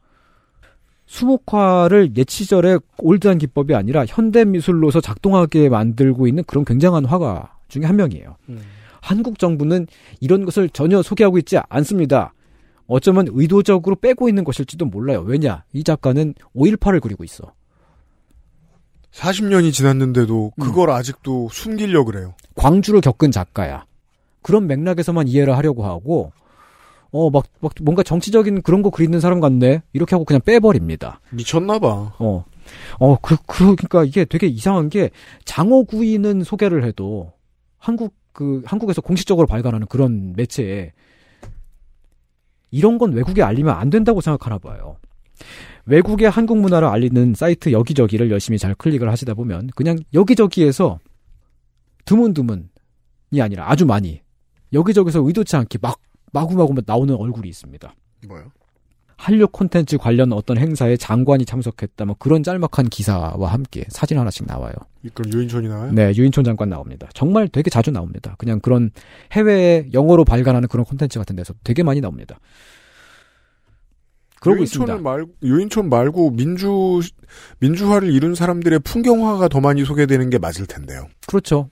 [1.06, 7.84] 수목화를 옛 시절의 올드한 기법이 아니라 현대 미술로서 작동하게 만들고 있는 그런 굉장한 화가 중에
[7.84, 8.36] 한 명이에요.
[9.04, 9.86] 한국 정부는
[10.20, 12.32] 이런 것을 전혀 소개하고 있지 않습니다.
[12.86, 15.20] 어쩌면 의도적으로 빼고 있는 것일지도 몰라요.
[15.20, 15.64] 왜냐?
[15.74, 17.52] 이 작가는 5.18을 그리고 있어.
[19.12, 20.62] 40년이 지났는데도 음.
[20.62, 22.34] 그걸 아직도 숨기려 그래요.
[22.54, 23.84] 광주를 겪은 작가야.
[24.40, 26.32] 그런 맥락에서만 이해를 하려고 하고,
[27.10, 29.82] 어, 막, 막, 뭔가 정치적인 그런 거 그리는 사람 같네?
[29.92, 31.20] 이렇게 하고 그냥 빼버립니다.
[31.30, 31.88] 미쳤나봐.
[32.18, 32.44] 어.
[32.98, 35.10] 어, 그, 그, 그니까 이게 되게 이상한 게,
[35.44, 37.32] 장어구이는 소개를 해도,
[37.78, 40.92] 한국, 그, 한국에서 공식적으로 발간하는 그런 매체에,
[42.70, 44.96] 이런 건 외국에 알리면 안 된다고 생각하나 봐요.
[45.86, 50.98] 외국의 한국 문화를 알리는 사이트 여기저기를 열심히 잘 클릭을 하시다 보면, 그냥 여기저기에서
[52.04, 52.66] 드문드문이
[53.40, 54.20] 아니라 아주 많이,
[54.72, 56.00] 여기저기서 의도치 않게 막,
[56.32, 57.94] 마구마구 나오는 얼굴이 있습니다.
[58.26, 58.50] 뭐요?
[59.16, 64.72] 한류 콘텐츠 관련 어떤 행사에 장관이 참석했다 뭐 그런 짤막한 기사와 함께 사진 하나씩 나와요.
[65.14, 65.92] 그럼 유인촌이 나와요?
[65.92, 67.08] 네, 유인촌 장관 나옵니다.
[67.14, 68.34] 정말 되게 자주 나옵니다.
[68.38, 68.90] 그냥 그런
[69.32, 72.38] 해외 영어로 발간하는 그런 콘텐츠 같은 데서 되게 많이 나옵니다.
[74.40, 75.02] 그러고 유인촌을 있습니다.
[75.02, 77.00] 말, 유인촌 말고 민주
[77.60, 81.06] 민주화를 이룬 사람들의 풍경화가 더 많이 소개되는 게 맞을 텐데요.
[81.26, 81.70] 그렇죠.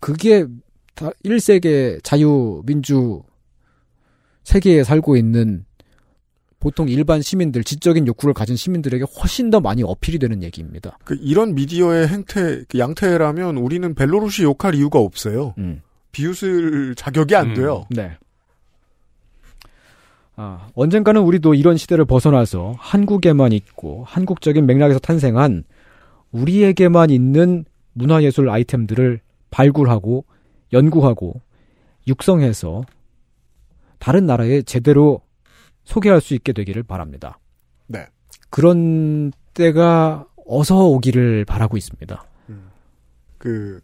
[0.00, 0.46] 그게
[0.94, 3.22] 다 1세계 자유 민주
[4.44, 5.64] 세계에 살고 있는
[6.64, 10.96] 보통 일반 시민들, 지적인 욕구를 가진 시민들에게 훨씬 더 많이 어필이 되는 얘기입니다.
[11.04, 15.54] 그 이런 미디어의 행태 그 양태라면 우리는 벨로루시 욕할 이유가 없어요.
[16.12, 17.84] 비웃을 자격이 안 돼요.
[17.90, 18.16] 네.
[20.36, 25.64] 아, 언젠가는 우리도 이런 시대를 벗어나서 한국에만 있고 한국적인 맥락에서 탄생한
[26.32, 30.24] 우리에게만 있는 문화예술 아이템들을 발굴하고
[30.72, 31.42] 연구하고
[32.06, 32.84] 육성해서
[33.98, 35.20] 다른 나라에 제대로
[35.84, 37.38] 소개할 수 있게 되기를 바랍니다.
[37.86, 38.06] 네.
[38.50, 42.24] 그런 때가 어서 오기를 바라고 있습니다.
[43.38, 43.80] 그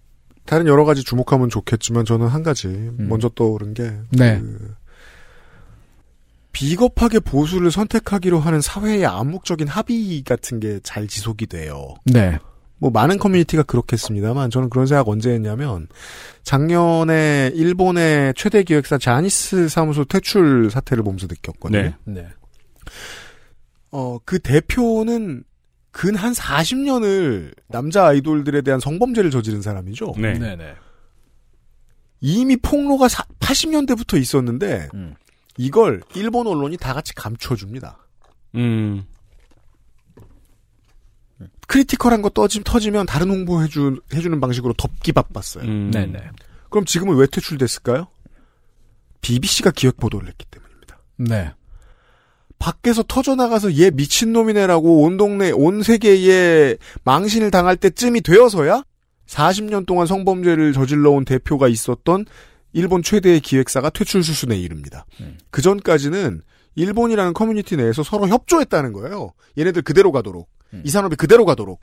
[0.47, 4.41] 다른 여러 가지 주목하면 좋겠지만 저는 한 가지 먼저 떠오른 게 네.
[4.41, 4.75] 그
[6.53, 11.95] 비겁하게 보수를 선택하기로 하는 사회의 암묵적인 합의 같은 게 잘 지속이 돼요.
[12.07, 12.39] 네.
[12.81, 15.87] 뭐 많은 커뮤니티가 그렇겠습니다만 저는 그런 생각 언제 했냐면
[16.43, 21.93] 작년에 일본의 최대 기획사 자니스 사무소 퇴출 사태를 보면서 느꼈거든요.
[22.05, 22.29] 네.
[23.93, 25.45] 어, 그 대표는
[25.93, 30.15] 근 한 40년을 남자 아이돌들에 대한 성범죄를 저지른 사람이죠.
[30.17, 30.39] 네.
[30.39, 30.75] 네네.
[32.21, 35.15] 이미 폭로가 80년대부터 있었는데 음.
[35.57, 37.99] 이걸 일본 언론이 다 같이 감춰줍니다.
[38.57, 39.05] 음.
[41.71, 45.65] 크리티컬한 거 떠지, 터지면 다른 홍보 해주, 해주는 방식으로 덮기 바빴어요.
[45.65, 45.93] 음.
[45.93, 46.19] 네네.
[46.69, 48.09] 그럼 지금은 왜 퇴출됐을까요?
[49.21, 50.99] BBC가 기획 보도를 했기 때문입니다.
[51.17, 51.53] 네.
[52.59, 58.83] 밖에서 터져나가서 얘 미친놈이네라고 온 동네, 온 세계에 망신을 당할 때쯤이 되어서야
[59.29, 62.27] 40년 동안 성범죄를 저질러온 대표가 있었던
[62.73, 65.07] 일본 최대의 기획사가 퇴출 수순에 이릅니다.
[65.51, 66.43] 그 전까지는
[66.75, 69.33] 일본이라는 커뮤니티 내에서 서로 협조했다는 거예요.
[69.59, 70.49] 얘네들 그대로 가도록.
[70.85, 71.81] 이 산업이 그대로 가도록.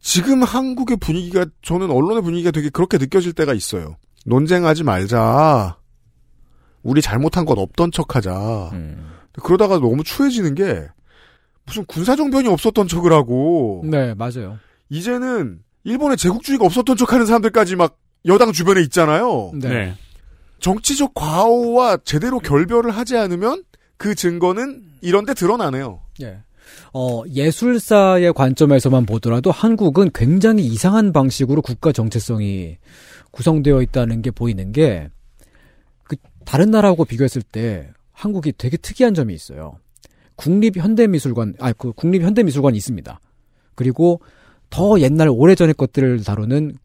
[0.00, 3.96] 지금 한국의 분위기가, 저는 언론의 분위기가 되게 그렇게 느껴질 때가 있어요.
[4.26, 5.76] 논쟁하지 말자.
[6.82, 8.70] 우리 잘못한 건 없던 척 하자.
[9.42, 10.86] 그러다가 너무 추해지는 게,
[11.66, 14.58] 무슨 군사정변이 없었던 척을 하고, 네, 맞아요.
[14.88, 19.52] 이제는 일본의 제국주의가 없었던 척 하는 사람들까지 막 여당 주변에 있잖아요.
[19.54, 19.94] 네.
[20.60, 23.64] 정치적 과오와 제대로 결별을 하지 않으면
[23.98, 26.00] 그 증거는 이런데 드러나네요.
[26.22, 26.38] 예.
[26.92, 32.78] 어, 예술사의 관점에서만 보더라도 한국은 굉장히 이상한 방식으로 국가 정체성이
[33.30, 35.10] 구성되어 있다는 게 보이는 게,
[36.04, 39.78] 그, 다른 나라하고 비교했을 때 한국이 되게 특이한 점이 있어요.
[40.36, 43.20] 국립현대미술관, 아, 그 국립현대미술관이 있습니다.
[43.74, 44.20] 그리고
[44.70, 46.76] 더 옛날 오래전의 것들을 다루는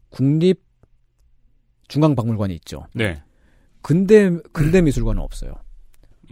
[1.88, 2.86] 국립중앙박물관이 있죠.
[2.94, 3.22] 네.
[3.82, 5.54] 근대, 근대미술관은 없어요.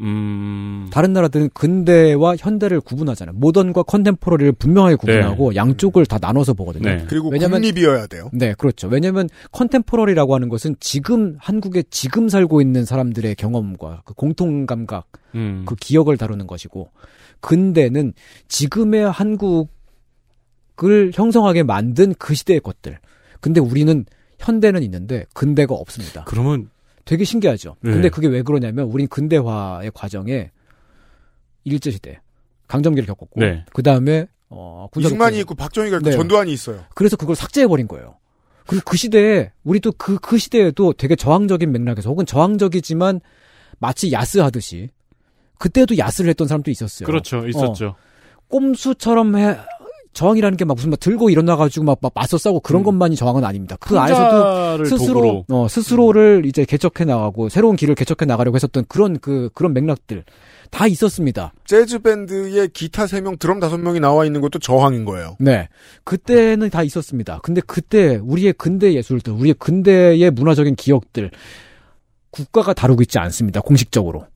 [0.00, 0.88] 음.
[0.90, 3.36] 다른 나라들은 근대와 현대를 구분하잖아요.
[3.38, 6.88] 모던과 컨템포러리를 분명하게 구분하고 양쪽을 다 나눠서 보거든요.
[6.88, 7.04] 네.
[7.08, 8.30] 그리고 국립이어야 돼요.
[8.32, 8.88] 네, 그렇죠.
[8.88, 15.64] 왜냐하면 컨템포러리라고 하는 것은 지금 한국에 지금 살고 있는 사람들의 경험과 그 공통 감각, 음.
[15.66, 16.90] 그 기억을 다루는 것이고
[17.40, 18.12] 근대는
[18.48, 19.68] 지금의 한국을
[21.12, 22.98] 형성하게 만든 그 시대의 것들.
[23.40, 24.04] 근데 우리는
[24.38, 26.24] 현대는 있는데 근대가 없습니다.
[26.24, 26.70] 그러면
[27.04, 27.76] 되게 신기하죠.
[27.80, 27.92] 네.
[27.92, 30.50] 근데 그게 왜 그러냐면 우린 근대화의 과정에
[31.64, 32.20] 일제 시대
[32.68, 33.64] 강점기를 겪었고 네.
[33.72, 35.40] 그 다음에 어 군사 이승만이.
[35.40, 36.16] 있고 박정희가 있고 네.
[36.16, 36.84] 전두환이 있어요.
[36.94, 38.16] 그래서 그걸 삭제해 버린 거예요.
[38.66, 43.20] 그리고 그 시대에 우리도 그그 시대에도 되게 저항적인 맥락에서 혹은 저항적이지만
[43.78, 44.90] 마치 야스하듯이
[45.58, 47.06] 그때도 야스를 했던 사람도 있었어요.
[47.06, 47.46] 그렇죠.
[47.48, 47.86] 있었죠.
[47.86, 47.96] 어,
[48.48, 49.56] 꼼수처럼 해
[50.12, 53.76] 저항이라는 게 막 무슨 막 들고 일어나가지고 막, 막 맞서 싸고 그런 것만이 저항은 아닙니다.
[53.80, 55.44] 그 안에서도 스스로.
[55.50, 60.24] 어, 스스로를 이제 개척해 나가고 새로운 길을 개척해 나가려고 했었던 그런 그 그런 맥락들
[60.70, 61.52] 다 있었습니다.
[61.66, 65.36] 재즈 밴드에 기타 3명, 드럼 5명이 나와 있는 것도 저항인 거예요.
[65.38, 65.68] 네.
[66.04, 67.40] 그때는 다 있었습니다.
[67.42, 71.30] 근데 그때 우리의 근대 예술들, 우리의 근대의 문화적인 기억들
[72.30, 73.60] 국가가 다루고 있지 않습니다.
[73.60, 74.26] 공식적으로.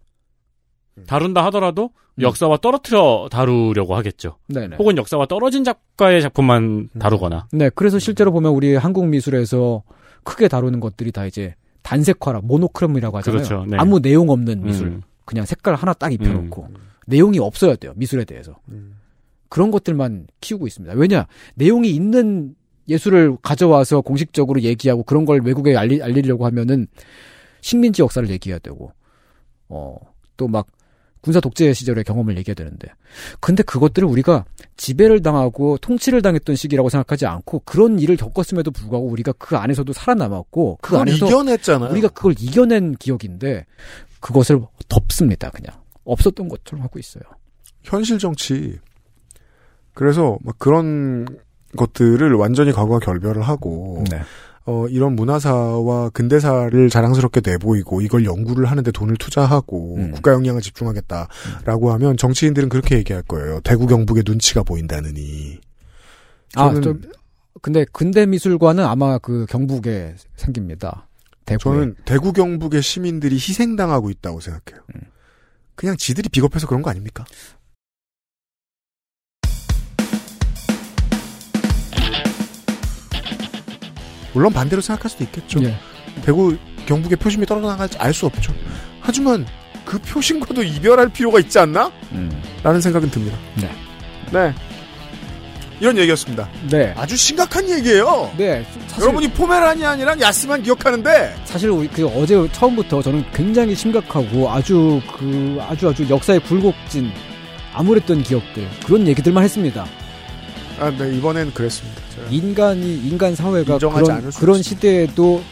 [1.06, 1.90] 다룬다 하더라도
[2.20, 4.36] 역사와 떨어뜨려 다루려고 하겠죠.
[4.48, 4.76] 네네.
[4.76, 7.48] 혹은 역사와 떨어진 작가의 작품만 다루거나.
[7.52, 9.82] 네, 그래서 실제로 보면 우리 한국 미술에서
[10.24, 13.42] 크게 다루는 것들이 다 이제 단색화라 모노크롬이라고 하잖아요.
[13.42, 13.66] 그렇죠.
[13.68, 13.76] 네.
[13.78, 14.86] 아무 내용 없는 미술.
[14.88, 15.02] 음.
[15.26, 16.68] 그냥 색깔 하나 딱 입혀놓고
[17.06, 17.92] 내용이 없어야 돼요.
[17.96, 18.56] 미술에 대해서.
[19.48, 20.94] 그런 것들만 키우고 있습니다.
[20.96, 22.54] 왜냐 내용이 있는
[22.88, 26.86] 예술을 가져와서 공식적으로 얘기하고 그런 걸 외국에 알리, 알리려고 하면은
[27.60, 28.92] 식민지 역사를 얘기해야 되고
[29.68, 29.96] 어
[30.36, 30.66] 또 막
[31.26, 32.86] 군사 독재 시절의 경험을 얘기해야 되는데
[33.40, 34.44] 근데 그것들을 우리가
[34.76, 40.78] 지배를 당하고 통치를 당했던 시기라고 생각하지 않고 그런 일을 겪었음에도 불구하고 우리가 그 안에서도 살아남았고
[40.82, 41.90] 그 안에서 이겨냈잖아요.
[41.90, 43.66] 우리가 그걸 이겨낸 기억인데
[44.20, 45.74] 그것을 덮습니다 그냥
[46.04, 47.24] 없었던 것처럼 하고 있어요.
[47.82, 48.78] 현실 정치.
[49.94, 51.26] 그래서 막 그런
[51.76, 54.20] 것들을 완전히 과거와 결별을 하고 네.
[54.66, 60.10] 어, 이런 문화사와 근대사를 자랑스럽게 내보이고 이걸 연구를 하는데 돈을 투자하고 음.
[60.10, 63.60] 국가 역량을 집중하겠다라고 하면 정치인들은 그렇게 얘기할 거예요.
[63.60, 65.60] 대구 경북의 눈치가 보인다느니.
[66.56, 67.00] 아, 저는- 좀
[67.62, 71.06] 근데 근대 미술관은 아마 그 경북에 생깁니다.
[71.44, 71.58] 대구에.
[71.62, 74.82] 저는 대구 경북의 시민들이 희생당하고 있다고 생각해요.
[74.96, 75.00] 음.
[75.76, 77.24] 그냥 지들이 비겁해서 그런 거 아닙니까?
[84.36, 85.62] 물론 반대로 생각할 수도 있겠죠.
[85.62, 85.74] 예.
[86.22, 86.54] 대구
[86.84, 88.52] 경북의 표심이 떨어져 나갈지 알 수 없죠.
[89.00, 89.46] 하지만
[89.86, 91.90] 그 표심과도 이별할 필요가 있지 않나?
[92.12, 92.30] 음.
[92.62, 93.34] 라는 생각은 듭니다.
[93.54, 93.70] 네.
[94.30, 94.54] 네.
[95.80, 96.50] 이런 얘기였습니다.
[96.68, 96.92] 네.
[96.98, 98.30] 아주 심각한 얘기예요.
[98.36, 98.66] 네.
[98.88, 105.58] 사실, 여러분이 포메라니안이랑 야스만 기억하는데 사실 우리 그 어제 처음부터 저는 굉장히 심각하고 아주 그
[105.66, 107.10] 아주 아주 역사의 굴곡진
[107.72, 109.86] 암울했던 기억들 그런 얘기들만 했습니다.
[110.78, 112.02] 아, 네, 이번엔 그랬습니다.
[112.14, 112.28] 제가.
[112.30, 114.62] 인간이 인간 사회가 그런 그런.
[114.62, 115.42] 시대에도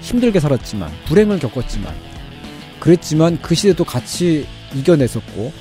[0.00, 1.94] 힘들게 살았지만 불행을 겪었지만
[2.80, 5.52] 그랬지만 그 시대도 같이 이겨냈었고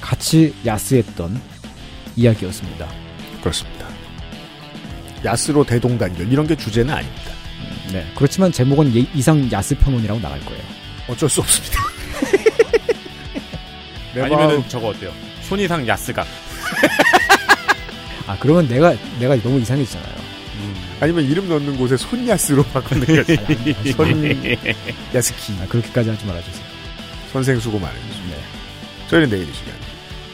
[0.00, 1.40] 같이 야스했던
[2.16, 2.88] 이야기였습니다.
[3.40, 3.86] 그렇습니다.
[5.24, 7.32] 야스로 대동단결 이런 게 주제는 아닙니다.
[7.92, 8.06] 네.
[8.14, 10.62] 그렇지만 제목은 예- 이상 야스 평론이라고 나갈 거예요.
[11.08, 11.80] 어쩔 수 없습니다.
[14.14, 15.10] 내 아니면은 마음- 저거 어때요?
[15.42, 16.26] 손이상 야스각.
[18.28, 20.28] 아 그러면 내가 내가 너무 이상해지잖아요.
[21.00, 23.36] 아니면 이름 넣는 곳에 손야스로 바꾸는 거지.
[23.92, 24.56] 손
[25.14, 25.54] 야스키.
[25.62, 26.64] 아, 그렇게까지 하지 말아주세요.
[27.32, 28.36] 선생 수고 많으셨습니다.
[29.08, 29.76] 저희는 내일 이 시간에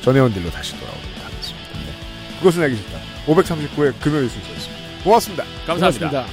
[0.02, 1.68] 전혜원들로 다시 돌아오도록 하겠습니다.
[1.72, 2.38] 네.
[2.38, 2.98] 그것은 알기 싫다.
[3.26, 4.82] 539회 금요일 순서였습니다.
[5.04, 5.44] 고맙습니다.
[5.66, 6.26] 감사합니다.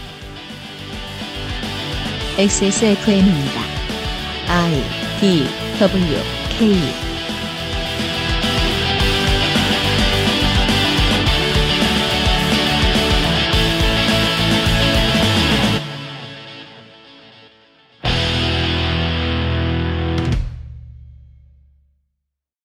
[2.37, 3.61] XSFM입니다.
[4.47, 4.83] I
[5.19, 5.45] D
[5.79, 6.15] W
[6.57, 7.10] K